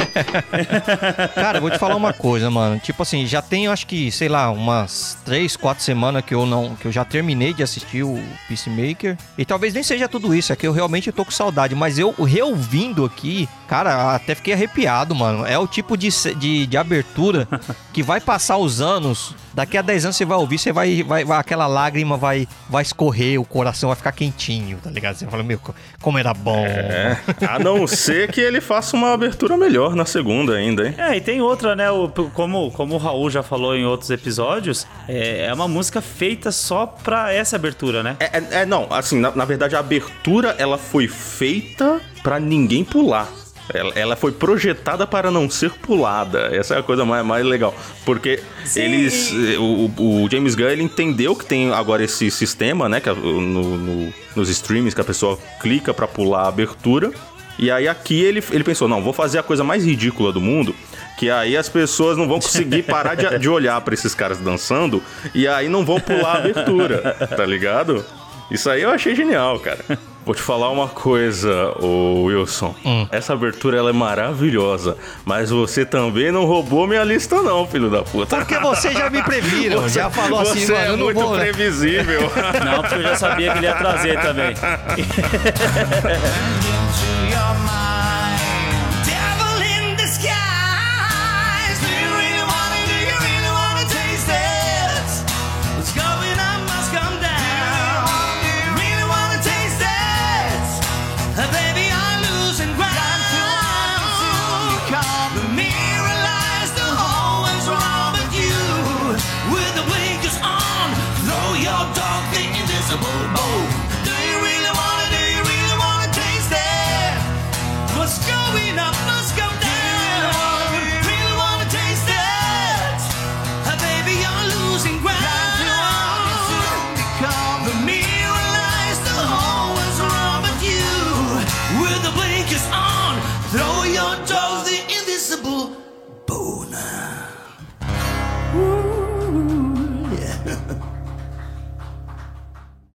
Cara, 1.34 1.58
eu 1.58 1.62
vou 1.62 1.70
te 1.70 1.78
falar 1.78 1.96
uma 1.96 2.12
coisa, 2.12 2.50
mano. 2.50 2.78
Tipo 2.78 3.02
assim, 3.02 3.26
já 3.26 3.42
tem, 3.42 3.66
acho 3.66 3.86
que, 3.86 4.10
sei 4.12 4.28
lá, 4.28 4.50
umas 4.50 5.18
três, 5.24 5.56
quatro 5.56 5.82
semanas 5.82 6.24
que 6.24 6.34
eu 6.34 6.46
não. 6.46 6.76
que 6.76 6.86
eu 6.86 6.92
já 6.92 7.04
terminei 7.04 7.52
de 7.52 7.62
assistir 7.62 8.02
o 8.04 8.22
Peacemaker. 8.48 9.16
E 9.36 9.44
talvez 9.44 9.74
nem 9.74 9.82
seja 9.82 10.08
tudo 10.08 10.34
isso, 10.34 10.52
é 10.52 10.56
que 10.56 10.66
eu 10.66 10.72
realmente 10.72 11.10
tô 11.12 11.24
com 11.24 11.30
saudade. 11.30 11.74
Mas 11.74 11.98
eu 11.98 12.12
reouvindo 12.12 13.04
aqui, 13.04 13.48
cara, 13.68 14.14
até 14.14 14.34
fiquei 14.34 14.54
arrepiado, 14.54 15.14
mano. 15.14 15.44
É 15.44 15.58
o 15.58 15.66
tipo 15.66 15.96
de, 15.96 16.08
de, 16.36 16.66
de 16.66 16.76
abertura 16.76 17.48
que 17.92 18.02
vai 18.02 18.20
passar 18.20 18.56
os 18.58 18.80
anos. 18.80 19.34
Daqui 19.54 19.78
a 19.78 19.82
10 19.82 20.04
anos 20.06 20.16
você 20.16 20.24
vai 20.26 20.36
ouvir, 20.36 20.58
você 20.58 20.70
vai, 20.70 21.02
vai, 21.02 21.24
vai- 21.24 21.38
aquela 21.40 21.66
lágrima 21.66 22.16
vai, 22.18 22.46
vai 22.68 22.82
escorrer, 22.82 23.40
o 23.40 23.44
coração 23.44 23.88
vai 23.88 23.95
ficar 23.96 24.12
quentinho, 24.12 24.78
tá 24.82 24.90
ligado? 24.90 25.16
Você 25.16 25.26
fala, 25.26 25.42
meu, 25.42 25.60
como 26.00 26.18
era 26.18 26.32
bom. 26.32 26.64
É. 26.64 27.18
A 27.48 27.58
não 27.58 27.86
ser 27.86 28.30
que 28.30 28.40
ele 28.40 28.60
faça 28.60 28.96
uma 28.96 29.12
abertura 29.12 29.56
melhor 29.56 29.94
na 29.96 30.04
segunda 30.04 30.54
ainda, 30.54 30.86
hein? 30.86 30.94
É, 30.98 31.16
e 31.16 31.20
tem 31.20 31.40
outra, 31.40 31.74
né? 31.74 31.90
O, 31.90 32.08
como, 32.32 32.70
como 32.72 32.94
o 32.94 32.98
Raul 32.98 33.30
já 33.30 33.42
falou 33.42 33.74
em 33.74 33.84
outros 33.84 34.10
episódios, 34.10 34.86
é, 35.08 35.46
é 35.46 35.54
uma 35.54 35.66
música 35.68 36.00
feita 36.00 36.52
só 36.52 36.86
pra 36.86 37.32
essa 37.32 37.56
abertura, 37.56 38.02
né? 38.02 38.16
É, 38.20 38.24
é- 38.38 38.46
é, 38.62 38.66
não, 38.66 38.86
assim, 38.90 39.18
na, 39.18 39.30
na 39.34 39.44
verdade 39.44 39.74
a 39.76 39.80
abertura 39.80 40.54
ela 40.58 40.78
foi 40.78 41.08
feita 41.08 42.00
pra 42.22 42.38
ninguém 42.38 42.84
pular. 42.84 43.28
Ela, 43.74 43.92
ela 43.96 44.16
foi 44.16 44.30
projetada 44.32 45.06
para 45.06 45.30
não 45.30 45.50
ser 45.50 45.70
pulada. 45.72 46.48
Essa 46.54 46.74
é 46.76 46.78
a 46.78 46.82
coisa 46.82 47.04
mais, 47.04 47.24
mais 47.26 47.44
legal. 47.44 47.74
Porque 48.04 48.40
Sim. 48.64 48.80
eles. 48.82 49.32
eh, 49.32 49.58
O, 49.58 49.90
o 50.24 50.28
James 50.30 50.54
Gunn 50.54 50.68
ele 50.68 50.82
entendeu 50.82 51.34
que 51.34 51.44
tem 51.44 51.72
agora 51.72 52.04
esse 52.04 52.30
sistema, 52.30 52.88
né? 52.88 53.00
Que 53.00 53.10
no, 53.10 53.40
no- 53.76 54.12
nos 54.36 54.48
streams 54.50 54.94
que 54.94 55.00
a 55.00 55.04
pessoa 55.04 55.38
clica 55.60 55.92
pra 55.92 56.06
pular 56.06 56.42
a 56.42 56.48
abertura. 56.48 57.10
E 57.58 57.70
aí 57.70 57.88
aqui 57.88 58.22
ele, 58.22 58.42
ele 58.52 58.62
pensou: 58.64 58.86
não, 58.86 59.02
vou 59.02 59.12
fazer 59.12 59.38
a 59.38 59.42
coisa 59.42 59.64
mais 59.64 59.84
ridícula 59.84 60.32
do 60.32 60.40
mundo. 60.40 60.74
Que 61.18 61.30
aí 61.30 61.56
as 61.56 61.68
pessoas 61.68 62.16
não 62.18 62.28
vão 62.28 62.38
conseguir 62.38 62.82
parar 62.86 63.14
de, 63.14 63.38
de 63.38 63.48
olhar 63.48 63.80
pra 63.80 63.94
esses 63.94 64.14
caras 64.14 64.38
dançando. 64.38 65.02
E 65.34 65.48
aí 65.48 65.68
não 65.68 65.84
vão 65.84 65.98
pular 65.98 66.34
a 66.34 66.38
abertura. 66.38 67.16
Tá 67.36 67.44
ligado? 67.46 68.04
Isso 68.50 68.68
aí 68.70 68.82
eu 68.82 68.90
achei 68.90 69.14
genial, 69.14 69.58
cara. 69.58 69.82
Vou 70.26 70.34
te 70.34 70.42
falar 70.42 70.70
uma 70.70 70.88
coisa, 70.88 71.72
Wilson. 71.80 72.74
Essa 73.12 73.32
abertura 73.32 73.78
ela 73.78 73.90
é 73.90 73.92
maravilhosa, 73.92 74.96
mas 75.24 75.50
você 75.50 75.86
também 75.86 76.32
não 76.32 76.44
roubou 76.44 76.84
minha 76.84 77.04
lista 77.04 77.40
não, 77.42 77.64
filho 77.64 77.88
da 77.88 78.02
puta. 78.02 78.36
Porque 78.36 78.58
você 78.58 78.90
já 78.90 79.08
me 79.08 79.22
previram, 79.22 79.86
já 79.88 80.10
falou 80.10 80.40
assim, 80.40 80.66
você 80.66 80.72
mano, 80.72 80.84
é 80.84 80.88
eu 80.88 80.96
não 80.96 81.04
muito 81.04 81.20
vou. 81.20 81.36
né? 81.36 81.44
previsível. 81.44 82.22
Não, 82.64 82.82
porque 82.82 82.96
eu 82.96 83.02
já 83.02 83.14
sabia 83.14 83.52
que 83.52 83.58
ele 83.58 83.66
ia 83.66 83.74
trazer 83.76 84.20
também. 84.20 84.52